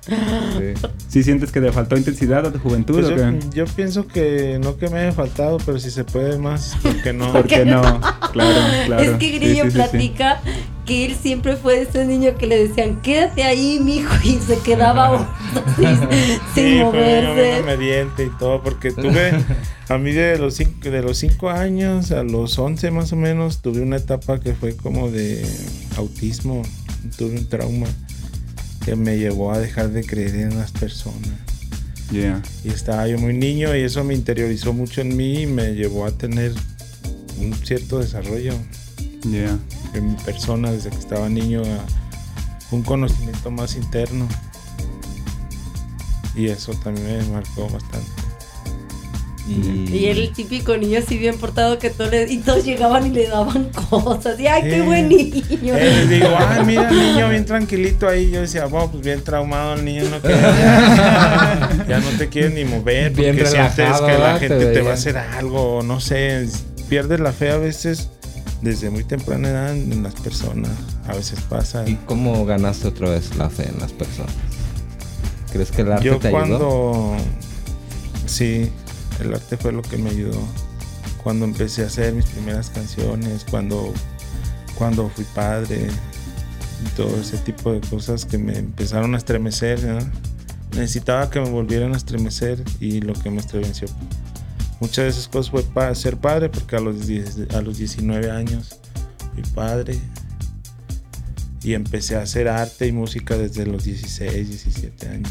Sí. 0.06 0.86
¿Sí 1.08 1.22
sientes 1.24 1.50
que 1.50 1.60
te 1.60 1.72
faltó 1.72 1.96
intensidad 1.96 2.46
a 2.46 2.52
tu 2.52 2.60
juventud 2.60 2.94
Pues 2.94 3.06
o 3.06 3.10
yo, 3.10 3.16
qué? 3.16 3.38
yo 3.52 3.64
pienso 3.64 4.06
que 4.06 4.60
no 4.62 4.76
que 4.76 4.88
me 4.88 5.00
haya 5.00 5.12
faltado, 5.12 5.58
pero 5.66 5.80
si 5.80 5.90
se 5.90 6.04
puede 6.04 6.38
más, 6.38 6.76
¿por 6.80 7.02
qué 7.02 7.12
no? 7.12 7.32
¿Por 7.32 7.46
qué 7.48 7.64
no? 7.64 7.82
Claro, 8.32 8.60
claro. 8.86 9.02
es 9.02 9.10
que 9.18 9.30
Grillo 9.32 9.64
sí, 9.64 9.70
sí, 9.70 9.70
sí. 9.70 9.74
platica 9.76 10.40
que 10.84 11.06
él 11.06 11.16
siempre 11.20 11.56
fue 11.56 11.80
ese 11.82 12.04
niño 12.04 12.36
que 12.38 12.46
le 12.46 12.68
decían, 12.68 13.00
quédate 13.00 13.42
ahí, 13.42 13.80
mijo, 13.82 14.14
y 14.22 14.34
se 14.38 14.58
quedaba 14.60 15.26
así, 15.54 15.82
sin 16.54 16.64
Sí, 16.64 16.80
fue 16.88 16.92
bien 17.02 17.24
moverse. 17.26 17.62
obediente 17.74 18.24
y 18.26 18.30
todo, 18.38 18.62
porque 18.62 18.92
tuve, 18.92 19.32
a 19.88 19.98
mí 19.98 20.12
de 20.12 20.38
los, 20.38 20.54
cinco, 20.54 20.90
de 20.90 21.02
los 21.02 21.18
cinco 21.18 21.50
años 21.50 22.10
a 22.10 22.24
los 22.24 22.58
11 22.58 22.90
más 22.90 23.12
o 23.12 23.16
menos, 23.16 23.62
tuve 23.62 23.80
una 23.80 23.96
etapa 23.96 24.40
que 24.40 24.54
fue 24.54 24.76
como 24.76 25.10
de 25.10 25.46
autismo, 25.96 26.62
tuve 27.16 27.38
un 27.38 27.48
trauma 27.48 27.86
que 28.84 28.96
me 28.96 29.18
llevó 29.18 29.52
a 29.52 29.58
dejar 29.58 29.90
de 29.90 30.04
creer 30.04 30.34
en 30.36 30.58
las 30.58 30.72
personas. 30.72 31.30
Yeah. 32.10 32.42
Y 32.64 32.68
estaba 32.68 33.06
yo 33.08 33.18
muy 33.18 33.34
niño 33.34 33.74
y 33.76 33.80
eso 33.80 34.04
me 34.04 34.14
interiorizó 34.14 34.72
mucho 34.72 35.00
en 35.00 35.16
mí 35.16 35.42
y 35.42 35.46
me 35.46 35.74
llevó 35.74 36.06
a 36.06 36.12
tener 36.12 36.52
un 37.38 37.54
cierto 37.54 37.98
desarrollo 37.98 38.54
Yeah. 39.22 39.58
en 39.94 40.12
mi 40.12 40.14
persona 40.22 40.70
desde 40.70 40.90
que 40.90 40.98
estaba 40.98 41.28
niño 41.28 41.62
a 41.62 42.74
un 42.74 42.82
conocimiento 42.82 43.50
más 43.50 43.74
interno. 43.76 44.28
Y 46.36 46.46
eso 46.46 46.72
también 46.74 47.18
me 47.18 47.24
marcó 47.32 47.68
bastante. 47.68 48.25
Y, 49.48 49.96
Y 49.96 50.06
el 50.06 50.32
típico 50.32 50.76
niño 50.76 50.98
así 50.98 51.16
bien 51.18 51.38
portado 51.38 51.78
que 51.78 51.90
todos 51.90 52.10
le- 52.10 52.32
y 52.32 52.38
todos 52.38 52.64
llegaban 52.64 53.06
y 53.06 53.10
le 53.10 53.28
daban 53.28 53.70
cosas. 53.90 54.38
Y 54.40 54.46
ay, 54.48 54.62
qué 54.64 54.82
buen 54.82 55.08
niño. 55.08 55.76
Eh, 55.76 56.04
les 56.08 56.08
digo, 56.10 56.28
ay, 56.36 56.64
mira 56.64 56.88
el 56.90 56.96
niño 56.98 57.28
bien 57.28 57.44
tranquilito 57.44 58.08
ahí. 58.08 58.30
Yo 58.30 58.40
decía, 58.40 58.66
bueno, 58.66 58.90
pues 58.90 59.04
bien 59.04 59.22
traumado 59.22 59.74
el 59.74 59.84
niño, 59.84 60.02
no 60.10 60.16
ya 61.88 62.00
no 62.00 62.08
te 62.18 62.28
quiere 62.28 62.50
ni 62.50 62.64
mover 62.64 63.12
porque 63.12 63.32
Bien 63.32 63.46
sientes 63.46 64.00
que 64.00 64.18
la 64.18 64.38
gente 64.38 64.66
te, 64.72 64.80
va 64.82 64.90
a 64.90 64.94
hacer 64.94 65.16
algo, 65.16 65.82
no 65.84 66.00
sé. 66.00 66.48
Pierdes 66.88 67.20
la 67.20 67.32
fe 67.32 67.50
a 67.50 67.56
veces 67.58 68.10
desde 68.62 68.90
muy 68.90 69.04
temprana 69.04 69.48
edad 69.48 69.76
en 69.76 70.02
las 70.02 70.14
personas. 70.14 70.70
A 71.06 71.14
veces 71.14 71.38
pasa. 71.48 71.88
¿Y 71.88 71.94
cómo 72.06 72.44
ganaste 72.46 72.88
otra 72.88 73.10
vez 73.10 73.36
la 73.36 73.48
fe 73.48 73.68
en 73.72 73.78
las 73.78 73.92
personas? 73.92 74.32
¿Crees 75.52 75.70
que 75.70 75.82
el 75.82 75.92
arte 75.92 76.04
Yo 76.04 76.18
te 76.18 76.28
ayudó? 76.28 76.38
cuando... 76.38 77.16
Sí, 78.26 78.70
el 79.20 79.34
arte 79.34 79.56
fue 79.56 79.72
lo 79.72 79.82
que 79.82 79.96
me 79.96 80.10
ayudó. 80.10 80.40
Cuando 81.22 81.44
empecé 81.44 81.82
a 81.82 81.86
hacer 81.86 82.14
mis 82.14 82.26
primeras 82.26 82.70
canciones, 82.70 83.44
cuando, 83.48 83.92
cuando 84.76 85.08
fui 85.08 85.24
padre, 85.34 85.88
y 86.84 86.88
todo 86.96 87.20
ese 87.20 87.38
tipo 87.38 87.72
de 87.72 87.80
cosas 87.80 88.24
que 88.24 88.38
me 88.38 88.58
empezaron 88.58 89.14
a 89.14 89.18
estremecer. 89.18 89.80
Necesitaba 90.72 91.30
que 91.30 91.40
me 91.40 91.48
volvieran 91.48 91.94
a 91.94 91.96
estremecer 91.96 92.62
y 92.80 93.00
lo 93.00 93.14
que 93.14 93.30
me 93.30 93.38
estremeció. 93.38 93.88
Muchas 94.80 95.04
de 95.04 95.08
esas 95.08 95.28
cosas 95.28 95.50
fue 95.50 95.94
ser 95.94 96.18
padre 96.18 96.50
porque 96.50 96.76
a 96.76 96.80
los, 96.80 97.06
10 97.06 97.54
a 97.54 97.62
los 97.62 97.78
19 97.78 98.30
años 98.30 98.78
fui 99.32 99.42
padre 99.54 99.98
y 101.62 101.72
empecé 101.72 102.16
a 102.16 102.22
hacer 102.22 102.48
arte 102.48 102.86
y 102.86 102.92
música 102.92 103.38
desde 103.38 103.64
los 103.64 103.84
16, 103.84 104.48
17 104.48 105.08
años. 105.08 105.30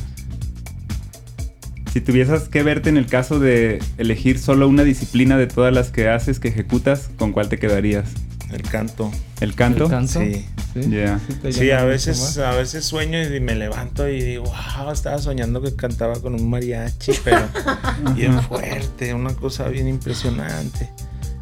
Si 1.96 2.02
tuvieras 2.02 2.50
que 2.50 2.62
verte 2.62 2.90
en 2.90 2.98
el 2.98 3.06
caso 3.06 3.40
de 3.40 3.80
elegir 3.98 4.38
solo 4.38 4.68
una 4.68 4.84
disciplina 4.84 5.38
de 5.38 5.48
todas 5.48 5.74
las 5.74 5.92
que 5.92 6.10
haces, 6.10 6.42
que 6.42 6.50
ejecutas, 6.50 7.10
¿con 7.18 7.32
cuál 7.32 7.48
te 7.48 7.58
quedarías? 7.58 8.10
El 8.52 8.64
canto. 8.64 9.10
¿El 9.40 9.56
canto? 9.56 9.86
¿El 9.86 9.90
canto? 9.92 10.20
Sí. 10.20 10.46
Sí. 10.74 10.90
Yeah. 10.90 11.22
Sí, 11.54 11.72
a 11.72 11.86
veces, 11.86 12.20
más. 12.20 12.38
a 12.40 12.52
veces 12.52 12.84
sueño 12.84 13.24
y 13.24 13.40
me 13.40 13.56
levanto 13.56 14.10
y 14.10 14.22
digo, 14.22 14.44
wow, 14.44 14.92
estaba 14.92 15.20
soñando 15.20 15.62
que 15.62 15.74
cantaba 15.74 16.20
con 16.20 16.36
un 16.36 16.50
mariachi, 16.50 17.14
pero 17.24 17.48
bien 18.14 18.42
fuerte, 18.44 19.14
una 19.14 19.34
cosa 19.34 19.70
bien 19.70 19.88
impresionante. 19.88 20.90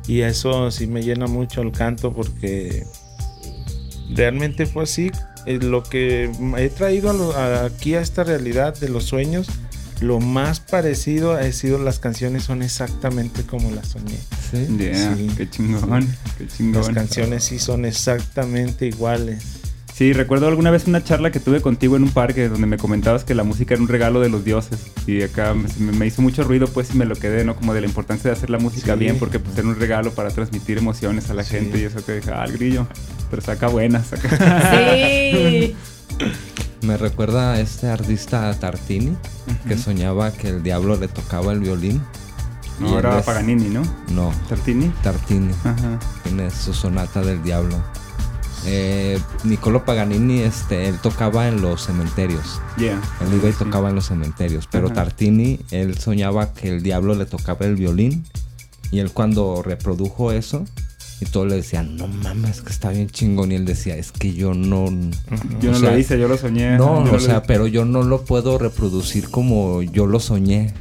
Y 0.08 0.22
eso 0.22 0.70
sí 0.70 0.86
me 0.86 1.02
llena 1.02 1.26
mucho 1.26 1.64
el 1.64 1.72
canto 1.72 2.14
porque 2.14 2.84
realmente 4.16 4.68
fue 4.68 4.84
así. 4.84 5.12
Eh, 5.48 5.58
Lo 5.60 5.82
que 5.82 6.30
he 6.60 6.70
traído 6.70 7.10
a 7.10 7.14
lo- 7.14 7.36
a- 7.36 7.66
aquí 7.66 7.96
a 7.96 8.02
esta 8.02 8.24
realidad 8.24 8.78
de 8.80 8.90
los 8.90 9.06
sueños, 9.06 9.48
lo 10.04 10.20
más 10.20 10.60
parecido 10.60 11.34
ha 11.34 11.52
sido 11.52 11.78
las 11.80 12.00
canciones 12.00 12.44
son 12.44 12.62
exactamente 12.62 13.44
como 13.44 13.72
las 13.72 13.88
soñé. 13.90 14.18
Sí. 14.52 14.68
Yeah, 14.78 15.16
Sí. 15.16 15.30
qué 15.38 15.50
chingón, 15.50 16.08
qué 16.38 16.48
chingón. 16.48 16.82
Las 16.82 16.90
canciones 16.90 17.44
sí 17.44 17.58
son 17.60 17.86
exactamente 17.86 18.86
iguales. 18.88 19.44
Sí, 19.94 20.12
recuerdo 20.12 20.48
alguna 20.48 20.72
vez 20.72 20.88
una 20.88 21.04
charla 21.04 21.32
que 21.32 21.40
tuve 21.40 21.62
contigo 21.62 21.96
en 21.96 22.04
un 22.04 22.10
parque 22.10 22.50
donde 22.50 22.66
me 22.66 22.78
comentabas 22.78 23.24
que 23.24 23.36
la 23.36 23.44
música 23.44 23.76
era 23.76 23.84
un 23.84 23.88
regalo 23.88 24.22
de 24.22 24.28
los 24.30 24.44
dioses 24.44 24.80
y 25.06 25.22
acá 25.22 25.54
me, 25.54 25.68
me 25.92 26.08
hizo 26.08 26.24
mucho 26.24 26.44
ruido 26.44 26.66
pues 26.68 26.90
y 26.96 26.98
me 26.98 27.06
lo 27.06 27.16
quedé, 27.16 27.46
¿no? 27.46 27.56
Como 27.56 27.76
de 27.76 27.82
la 27.82 27.88
importancia 27.88 28.32
de 28.32 28.36
hacer 28.36 28.50
la 28.50 28.58
música 28.58 28.94
Sí. 28.94 29.00
bien 29.00 29.20
porque 29.20 29.38
pues 29.38 29.56
era 29.56 29.68
un 29.68 29.80
regalo 29.80 30.12
para 30.12 30.30
transmitir 30.32 30.80
emociones 30.80 31.30
a 31.30 31.36
la 31.36 31.44
Sí. 31.44 31.52
gente 31.52 31.78
y 31.80 31.84
eso 31.84 32.04
que 32.04 32.14
dije, 32.16 32.32
ah, 32.34 32.44
el 32.46 32.54
grillo, 32.54 32.88
pero 33.30 33.44
saca 33.44 33.68
buenas. 33.68 34.08
Saca. 34.08 34.30
Sí. 35.32 35.76
Me 36.84 36.98
recuerda 36.98 37.54
a 37.54 37.60
este 37.60 37.88
artista 37.90 38.54
Tartini 38.60 39.16
que 39.68 39.78
soñaba 39.78 40.32
que 40.34 40.50
el 40.50 40.64
diablo 40.64 40.98
le 40.98 41.08
tocaba 41.08 41.54
el 41.54 41.60
violín. 41.60 42.02
No, 42.80 43.00
era 43.00 43.22
Paganini, 43.22 43.70
¿no? 43.70 43.84
No, 44.10 44.32
Tartini. 44.50 44.92
Tartini. 45.02 45.54
Ajá. 45.64 46.00
Tiene 46.24 46.50
su 46.52 46.74
sonata 46.74 47.22
del 47.22 47.42
diablo. 47.44 47.78
Eh, 48.66 49.20
Niccolo 49.44 49.86
Paganini, 49.86 50.40
este, 50.40 50.88
él 50.90 50.98
tocaba 51.00 51.48
en 51.48 51.62
los 51.62 51.86
cementerios. 51.86 52.60
Yeah. 52.78 53.00
Él 53.22 53.34
iba 53.36 53.48
y 53.50 53.54
Sí. 53.54 53.60
tocaba 53.60 53.90
en 53.90 53.96
los 53.96 54.08
cementerios. 54.08 54.68
Pero 54.72 54.88
Ajá. 54.88 54.96
Tartini, 54.96 55.60
él 55.72 55.98
soñaba 55.98 56.54
que 56.54 56.70
el 56.70 56.84
diablo 56.84 57.16
le 57.16 57.26
tocaba 57.26 57.66
el 57.66 57.76
violín. 57.76 58.26
Y 58.92 59.00
él 59.00 59.12
cuando 59.12 59.62
reprodujo 59.64 60.32
eso, 60.32 60.66
y 61.24 61.26
todos 61.26 61.48
le 61.48 61.56
decían, 61.56 61.98
no 61.98 62.08
mames, 62.08 62.62
que 62.62 62.72
está 62.72 62.90
bien 62.90 63.10
chingón. 63.10 63.52
Y 63.52 63.56
él 63.56 63.66
decía, 63.66 63.96
es 63.96 64.12
que 64.12 64.34
yo 64.34 64.54
no... 64.54 64.86
Yo 65.60 65.72
no 65.72 65.80
sea, 65.80 65.92
lo 65.92 65.98
hice, 65.98 66.20
yo 66.20 66.28
lo 66.28 66.38
soñé. 66.38 66.78
No, 66.78 67.04
o 67.04 67.20
sea, 67.20 67.44
pero 67.44 67.68
yo 67.68 67.86
no 67.86 68.04
lo 68.04 68.24
puedo 68.26 68.58
reproducir 68.58 69.30
como 69.30 69.82
yo 69.82 70.06
lo 70.06 70.20
soñé. 70.20 70.74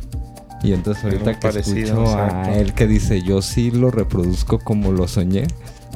Y 0.63 0.73
entonces 0.73 1.05
ahorita 1.05 1.35
que 1.35 1.41
parecido, 1.41 2.05
escucho 2.05 2.17
a 2.17 2.55
él 2.55 2.73
que 2.75 2.87
dice, 2.87 3.23
yo 3.23 3.43
sí 3.43 3.71
lo 3.71 3.91
reproduzco 3.91 4.61
como 4.61 4.93
lo 4.93 5.09
soñé, 5.09 5.47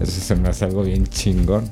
eso 0.00 0.20
se 0.20 0.34
me 0.34 0.48
hace 0.48 0.64
algo 0.64 0.82
bien 0.82 1.06
chingón. 1.06 1.70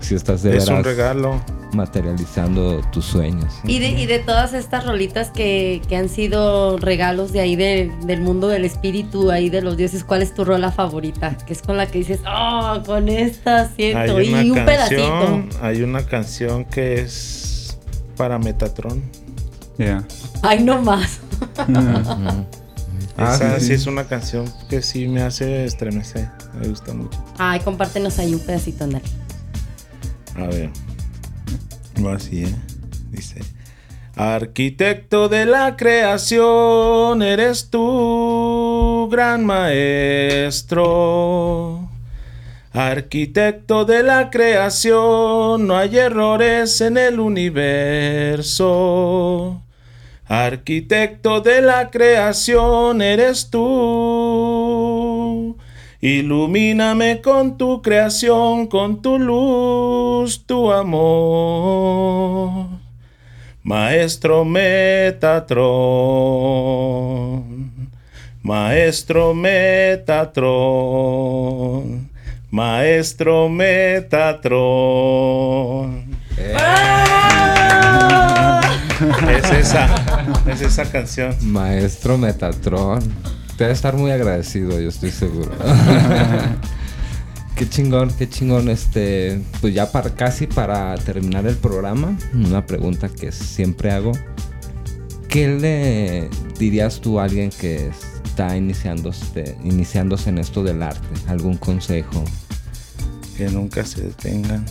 Si 0.00 0.14
estás 0.14 0.42
de 0.42 0.56
es 0.56 0.68
un 0.68 0.82
regalo. 0.82 1.40
materializando 1.72 2.80
tus 2.90 3.04
sueños. 3.04 3.52
Y 3.64 3.78
de, 3.78 3.90
y 3.90 4.06
de 4.06 4.18
todas 4.18 4.54
estas 4.54 4.84
rolitas 4.86 5.30
que, 5.30 5.80
que 5.88 5.94
han 5.96 6.08
sido 6.08 6.78
regalos 6.78 7.32
de 7.32 7.40
ahí 7.40 7.54
de- 7.54 7.92
del 8.06 8.20
mundo 8.22 8.48
del 8.48 8.64
espíritu, 8.64 9.30
ahí 9.30 9.50
de 9.50 9.62
los 9.62 9.76
dioses, 9.76 10.02
¿cuál 10.02 10.22
es 10.22 10.34
tu 10.34 10.44
rola 10.44 10.72
favorita? 10.72 11.36
Que 11.46 11.52
es 11.52 11.62
con 11.62 11.76
la 11.76 11.86
que 11.86 11.98
dices, 11.98 12.20
oh, 12.26 12.82
con 12.84 13.08
esta 13.08 13.68
siento. 13.68 14.16
Hay 14.16 14.28
una 14.30 14.42
Y 14.42 14.50
un 14.50 14.56
canción, 14.56 14.66
pedacito. 14.66 15.64
hay 15.64 15.82
una 15.82 16.02
canción 16.06 16.64
que 16.64 17.00
es 17.02 17.78
para 18.16 18.38
Metatron. 18.38 19.02
Yeah. 19.78 20.04
Ay, 20.42 20.62
no 20.64 20.82
más. 20.82 21.20
Ah, 23.16 23.34
Esa 23.34 23.54
sí, 23.54 23.60
sí, 23.60 23.66
sí. 23.68 23.72
es 23.74 23.86
una 23.86 24.04
canción 24.04 24.50
que 24.68 24.82
sí 24.82 25.06
me 25.06 25.22
hace 25.22 25.64
estremecer. 25.64 26.28
Me 26.58 26.68
gusta 26.68 26.92
mucho. 26.94 27.22
Ay, 27.38 27.60
compártenos 27.60 28.18
ahí 28.18 28.34
un 28.34 28.40
pedacito, 28.40 28.84
Andale. 28.84 29.04
A 30.40 30.46
ver. 30.46 30.70
Va 32.04 32.14
así, 32.14 32.44
¿eh? 32.44 32.54
Dice. 33.10 33.40
Arquitecto 34.16 35.28
de 35.28 35.44
la 35.46 35.76
creación, 35.76 37.22
eres 37.22 37.70
tú, 37.70 39.08
gran 39.10 39.44
maestro. 39.46 40.70
Arquitecto 42.72 43.84
de 43.84 44.02
la 44.02 44.30
creación, 44.30 45.66
no 45.66 45.76
hay 45.76 45.98
errores 45.98 46.80
en 46.80 46.96
el 46.96 47.20
universo. 47.20 48.60
Arquitecto 50.26 51.40
de 51.40 51.62
la 51.62 51.90
creación, 51.90 53.02
eres 53.02 53.50
tú. 53.50 54.79
Ilumíname 56.02 57.20
con 57.20 57.58
tu 57.58 57.82
creación, 57.82 58.66
con 58.68 59.02
tu 59.02 59.18
luz, 59.18 60.46
tu 60.46 60.72
amor. 60.72 62.68
Maestro 63.62 64.46
Metatron, 64.46 65.60
Maestro 68.42 69.34
Metatron, 69.34 70.48
Maestro 72.50 73.50
Metatron. 73.50 74.10
Es 79.28 79.50
esa, 79.52 79.94
es 80.50 80.62
esa 80.62 80.90
canción. 80.90 81.36
Maestro 81.42 82.16
Metatron. 82.16 83.02
Te 83.60 83.64
debe 83.64 83.74
estar 83.74 83.94
muy 83.94 84.10
agradecido, 84.10 84.80
yo 84.80 84.88
estoy 84.88 85.10
seguro. 85.10 85.50
qué 87.56 87.68
chingón, 87.68 88.10
qué 88.16 88.26
chingón. 88.26 88.70
Este, 88.70 89.38
pues 89.60 89.74
ya 89.74 89.92
para 89.92 90.14
casi 90.14 90.46
para 90.46 90.94
terminar 90.94 91.46
el 91.46 91.56
programa, 91.56 92.16
una 92.32 92.64
pregunta 92.64 93.10
que 93.10 93.32
siempre 93.32 93.90
hago. 93.90 94.12
¿Qué 95.28 95.46
le 95.46 96.30
dirías 96.58 97.02
tú 97.02 97.20
a 97.20 97.24
alguien 97.24 97.50
que 97.50 97.90
está 98.24 98.56
iniciándose, 98.56 99.58
iniciándose 99.62 100.30
en 100.30 100.38
esto 100.38 100.62
del 100.62 100.82
arte? 100.82 101.06
¿Algún 101.28 101.58
consejo? 101.58 102.24
Que 103.36 103.50
nunca 103.50 103.84
se 103.84 104.00
detengan. 104.00 104.64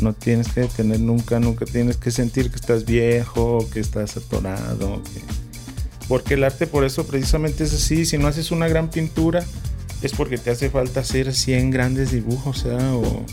No 0.00 0.14
tienes 0.14 0.48
que 0.48 0.62
detener 0.62 1.00
nunca, 1.00 1.38
nunca 1.38 1.66
tienes 1.66 1.98
que 1.98 2.12
sentir 2.12 2.48
que 2.48 2.56
estás 2.56 2.86
viejo, 2.86 3.68
que 3.70 3.80
estás 3.80 4.16
atorado. 4.16 5.02
que- 5.02 5.47
Porque 6.08 6.34
el 6.34 6.44
arte 6.44 6.66
por 6.66 6.84
eso 6.84 7.06
precisamente 7.06 7.64
es 7.64 7.74
así. 7.74 8.06
Si 8.06 8.18
no 8.18 8.28
haces 8.28 8.50
una 8.50 8.66
gran 8.66 8.88
pintura, 8.90 9.44
es 10.02 10.12
porque 10.12 10.38
te 10.38 10.50
hace 10.50 10.70
falta 10.70 11.00
hacer 11.00 11.34
100 11.34 11.70
grandes 11.70 12.10
dibujos, 12.12 12.64
¿verdad? 12.64 12.94
O, 12.94 13.24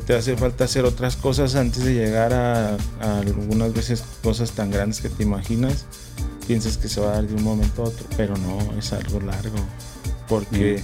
te 0.00 0.14
hace 0.14 0.36
falta 0.36 0.64
hacer 0.64 0.84
otras 0.84 1.16
cosas 1.16 1.54
antes 1.54 1.84
de 1.84 1.94
llegar 1.94 2.34
a, 2.34 2.76
a 3.00 3.18
algunas 3.20 3.72
veces 3.72 4.04
cosas 4.22 4.52
tan 4.52 4.70
grandes 4.70 5.00
que 5.00 5.08
te 5.08 5.22
imaginas. 5.22 5.86
Piensas 6.46 6.76
que 6.76 6.88
se 6.88 7.00
va 7.00 7.08
a 7.08 7.12
dar 7.14 7.26
de 7.26 7.34
un 7.34 7.42
momento 7.42 7.82
a 7.82 7.86
otro, 7.86 8.06
pero 8.16 8.36
no, 8.36 8.78
es 8.78 8.92
algo 8.92 9.20
largo. 9.20 9.56
Porque 10.28 10.82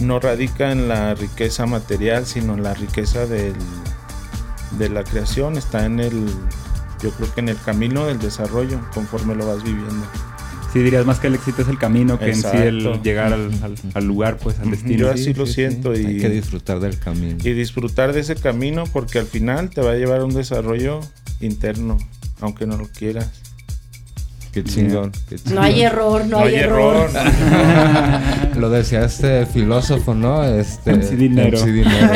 no 0.00 0.20
radica 0.20 0.72
en 0.72 0.88
la 0.88 1.14
riqueza 1.14 1.66
material, 1.66 2.26
sino 2.26 2.54
en 2.54 2.62
la 2.62 2.74
riqueza 2.74 3.26
del, 3.26 3.54
de 4.78 4.88
la 4.88 5.04
creación. 5.04 5.56
Está 5.56 5.86
en 5.86 6.00
el, 6.00 6.26
yo 7.06 7.12
creo 7.16 7.32
que 7.34 7.40
en 7.40 7.48
el 7.48 7.56
camino 7.64 8.06
del 8.06 8.18
desarrollo, 8.18 8.80
conforme 8.92 9.34
lo 9.34 9.46
vas 9.46 9.62
viviendo. 9.62 10.04
Sí, 10.72 10.80
dirías 10.82 11.06
más 11.06 11.20
que 11.20 11.28
el 11.28 11.34
éxito 11.36 11.62
es 11.62 11.68
el 11.68 11.78
camino 11.78 12.18
que 12.18 12.26
en 12.32 12.34
sí 12.36 12.56
el 12.66 13.00
llegar 13.02 13.32
al, 13.32 13.50
al- 13.62 13.76
al 13.94 14.04
lugar, 14.04 14.36
pues, 14.36 14.58
al 14.58 14.70
destino. 14.70 14.98
Yo 14.98 15.10
así 15.10 15.32
lo 15.32 15.46
siento 15.46 15.94
y- 15.94 16.04
Hay 16.04 16.18
que 16.18 16.28
disfrutar 16.28 16.80
del 16.80 16.98
camino. 16.98 17.38
y 17.42 17.52
disfrutar 17.52 18.12
de 18.12 18.20
ese 18.20 18.34
camino 18.36 18.84
porque 18.92 19.18
al 19.18 19.26
final 19.26 19.70
te 19.70 19.80
va 19.80 19.92
a 19.92 19.94
llevar 19.94 20.20
a 20.20 20.24
un 20.24 20.34
desarrollo 20.34 21.00
interno, 21.40 21.96
aunque 22.40 22.66
no 22.66 22.76
lo 22.76 22.88
quieras. 22.88 23.30
Qué 24.56 24.64
chingón. 24.64 25.12
qué 25.28 25.36
No 25.52 25.60
hay 25.60 25.82
error, 25.82 26.24
no, 26.26 26.38
hay, 26.38 26.54
error. 26.54 27.10
Lo 28.56 28.70
decía 28.70 29.04
este 29.04 29.44
filósofo, 29.44 30.14
¿no? 30.14 30.42
Este, 30.44 30.92
MC 30.94 31.10
Dinero. 31.16 31.58
MC 31.58 31.66
Dinero. 31.72 32.06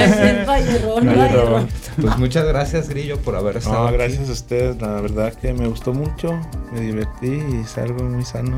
No 0.47 0.53
hay 0.53 0.62
error, 0.68 1.05
No 1.05 1.12
no 1.12 1.22
hay 1.22 1.28
error. 1.28 1.45
error. 1.49 1.68
Pues 2.01 2.16
muchas 2.18 2.47
gracias, 2.47 2.88
Grillo, 2.88 3.18
por 3.18 3.36
haber 3.36 3.59
estado. 3.59 3.82
No, 3.82 3.86
aquí. 3.88 3.97
gracias 3.99 4.28
a 4.28 4.32
ustedes, 4.32 4.80
la 4.80 5.01
verdad 5.03 5.34
que 5.34 5.53
me 5.53 5.68
gustó 5.68 5.93
mucho, 5.93 6.41
me 6.72 6.80
divertí 6.80 7.28
y 7.53 7.61
es 7.62 7.76
algo 7.76 8.05
muy 8.05 8.24
sano. 8.24 8.57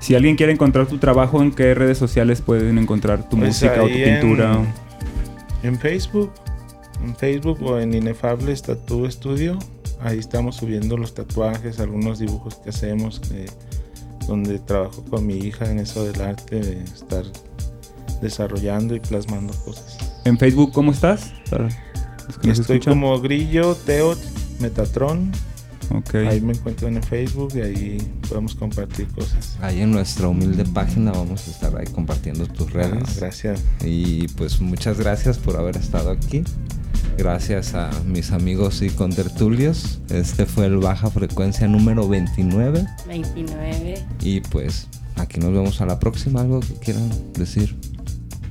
Si 0.00 0.14
alguien 0.16 0.34
quiere 0.36 0.52
encontrar 0.52 0.86
tu 0.86 0.98
trabajo, 0.98 1.40
¿en 1.40 1.52
qué 1.52 1.72
redes 1.74 1.98
sociales 1.98 2.40
pueden 2.40 2.78
encontrar 2.78 3.28
tu 3.28 3.36
Pues 3.38 3.50
música 3.50 3.80
o 3.82 3.86
tu 3.86 3.94
en- 3.94 4.20
pintura? 4.20 4.58
En 5.62 5.78
Facebook, 5.78 6.32
en 7.02 7.14
Facebook 7.14 7.62
o 7.62 7.78
en 7.78 7.94
Inefable 7.94 8.54
Tattoo 8.56 9.08
Studio, 9.10 9.56
ahí 10.04 10.18
estamos 10.18 10.56
subiendo 10.56 10.96
los 10.96 11.14
tatuajes, 11.14 11.80
algunos 11.80 12.18
dibujos 12.18 12.56
que 12.56 12.70
hacemos, 12.70 13.20
que- 13.20 13.46
donde 14.26 14.58
trabajo 14.58 15.04
con 15.10 15.26
mi 15.26 15.34
hija 15.36 15.70
en 15.70 15.78
eso 15.80 16.04
del 16.04 16.20
arte, 16.22 16.60
de 16.60 16.82
estar 16.84 17.24
desarrollando 18.22 18.94
y 18.94 19.00
plasmando 19.00 19.52
cosas. 19.64 19.98
En 20.24 20.38
Facebook, 20.38 20.72
¿cómo 20.72 20.92
estás? 20.92 21.32
Para 21.50 21.68
Estoy 22.28 22.52
escuchan. 22.52 22.94
como 22.94 23.20
Grillo, 23.20 23.74
Teo, 23.74 24.14
Metatron. 24.60 25.30
Ok. 25.90 26.14
Ahí 26.28 26.40
me 26.40 26.52
encuentro 26.52 26.88
en 26.88 27.02
Facebook 27.02 27.52
y 27.56 27.60
ahí 27.60 27.98
podemos 28.28 28.54
compartir 28.54 29.06
cosas. 29.08 29.56
Ahí 29.60 29.80
en 29.80 29.90
nuestra 29.92 30.28
humilde 30.28 30.64
página 30.64 31.12
vamos 31.12 31.46
a 31.48 31.50
estar 31.50 31.76
ahí 31.76 31.86
compartiendo 31.86 32.46
tus 32.46 32.68
Ah, 32.68 32.72
redes. 32.74 33.16
gracias. 33.16 33.62
Y 33.84 34.28
pues 34.28 34.60
muchas 34.60 34.98
gracias 34.98 35.38
por 35.38 35.56
haber 35.56 35.76
estado 35.76 36.10
aquí. 36.10 36.44
Gracias 37.16 37.74
a 37.74 37.90
mis 38.06 38.32
amigos 38.32 38.82
y 38.82 38.90
contertulios. 38.90 40.00
Este 40.10 40.46
fue 40.46 40.66
el 40.66 40.78
Baja 40.78 41.10
Frecuencia 41.10 41.68
número 41.68 42.08
29. 42.08 42.84
29. 43.06 44.04
Y 44.20 44.40
pues 44.40 44.88
aquí 45.16 45.38
nos 45.38 45.52
vemos 45.52 45.80
a 45.80 45.86
la 45.86 46.00
próxima. 46.00 46.40
¿Algo 46.40 46.58
que 46.60 46.74
quieran 46.74 47.08
decir? 47.34 47.76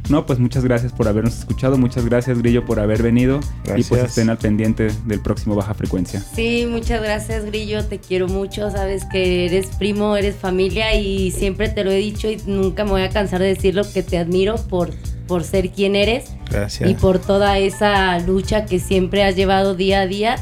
No, 0.09 0.25
pues 0.25 0.37
muchas 0.39 0.63
gracias 0.65 0.91
por 0.91 1.07
habernos 1.07 1.37
escuchado. 1.39 1.77
Muchas 1.77 2.05
gracias, 2.05 2.37
Grillo, 2.39 2.65
por 2.65 2.79
haber 2.79 3.01
venido. 3.01 3.39
Y 3.63 3.67
pues 3.67 3.89
Gracias. 3.89 4.09
estén 4.09 4.29
al 4.29 4.37
pendiente 4.37 4.89
del 5.05 5.21
próximo 5.21 5.55
Baja 5.55 5.73
Frecuencia. 5.73 6.19
Sí, 6.19 6.65
muchas 6.69 7.01
gracias 7.01 7.45
Grillo, 7.45 7.85
te 7.85 7.99
quiero 7.99 8.27
mucho, 8.27 8.69
sabes 8.69 9.05
que 9.05 9.45
eres 9.45 9.67
primo, 9.77 10.17
eres 10.17 10.35
familia 10.35 10.93
y 10.99 11.31
siempre 11.31 11.69
te 11.69 11.83
lo 11.83 11.91
he 11.91 11.97
dicho 11.97 12.29
y 12.29 12.37
nunca 12.45 12.83
me 12.83 12.91
voy 12.91 13.01
a 13.03 13.09
cansar 13.09 13.39
de 13.41 13.47
decirlo 13.47 13.83
que 13.93 14.03
te 14.03 14.17
admiro 14.17 14.55
por, 14.69 14.89
por 15.27 15.43
ser 15.45 15.69
quien 15.71 15.95
eres 15.95 16.25
Gracias. 16.51 16.89
y 16.89 16.95
por 16.95 17.19
toda 17.19 17.57
esa 17.57 18.19
lucha 18.19 18.65
que 18.65 18.79
siempre 18.79 19.23
has 19.23 19.35
llevado 19.35 19.73
día 19.73 20.01
a 20.01 20.07
día 20.07 20.35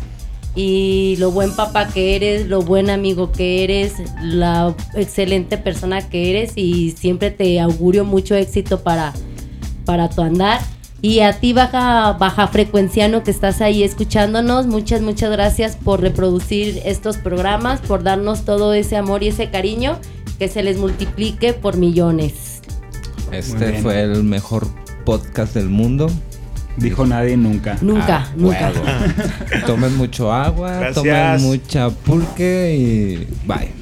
y 0.55 1.15
lo 1.19 1.31
buen 1.31 1.55
papá 1.55 1.87
que 1.87 2.15
eres, 2.15 2.47
lo 2.47 2.61
buen 2.61 2.89
amigo 2.89 3.31
que 3.31 3.63
eres, 3.63 3.93
la 4.21 4.75
excelente 4.95 5.57
persona 5.57 6.09
que 6.09 6.29
eres 6.31 6.53
y 6.55 6.91
siempre 6.91 7.31
te 7.31 7.59
augurio 7.59 8.03
mucho 8.03 8.35
éxito 8.35 8.81
para, 8.81 9.13
para 9.85 10.09
tu 10.09 10.21
andar. 10.21 10.59
Y 11.03 11.21
a 11.21 11.33
ti 11.39 11.51
baja, 11.53 12.13
baja 12.13 12.47
frecuenciano 12.47 13.23
que 13.23 13.31
estás 13.31 13.59
ahí 13.61 13.81
escuchándonos, 13.83 14.67
muchas, 14.67 15.01
muchas 15.01 15.31
gracias 15.31 15.75
por 15.75 15.99
reproducir 15.99 16.79
estos 16.85 17.17
programas, 17.17 17.79
por 17.81 18.03
darnos 18.03 18.45
todo 18.45 18.73
ese 18.75 18.97
amor 18.97 19.23
y 19.23 19.29
ese 19.29 19.49
cariño, 19.49 19.97
que 20.37 20.47
se 20.47 20.61
les 20.61 20.77
multiplique 20.77 21.53
por 21.53 21.77
millones. 21.77 22.61
Este 23.31 23.81
fue 23.81 24.01
el 24.03 24.23
mejor 24.23 24.67
podcast 25.05 25.55
del 25.55 25.69
mundo. 25.69 26.07
Dijo 26.77 27.05
nadie 27.05 27.35
nunca. 27.35 27.77
Nunca, 27.81 28.27
Ah, 28.27 28.31
nunca. 28.35 28.71
Tomen 29.65 29.97
mucho 29.97 30.31
agua, 30.31 30.71
Gracias. 30.77 30.95
tomen 30.95 31.41
mucha 31.41 31.89
pulque 31.89 32.75
y 32.77 33.27
bye. 33.47 33.80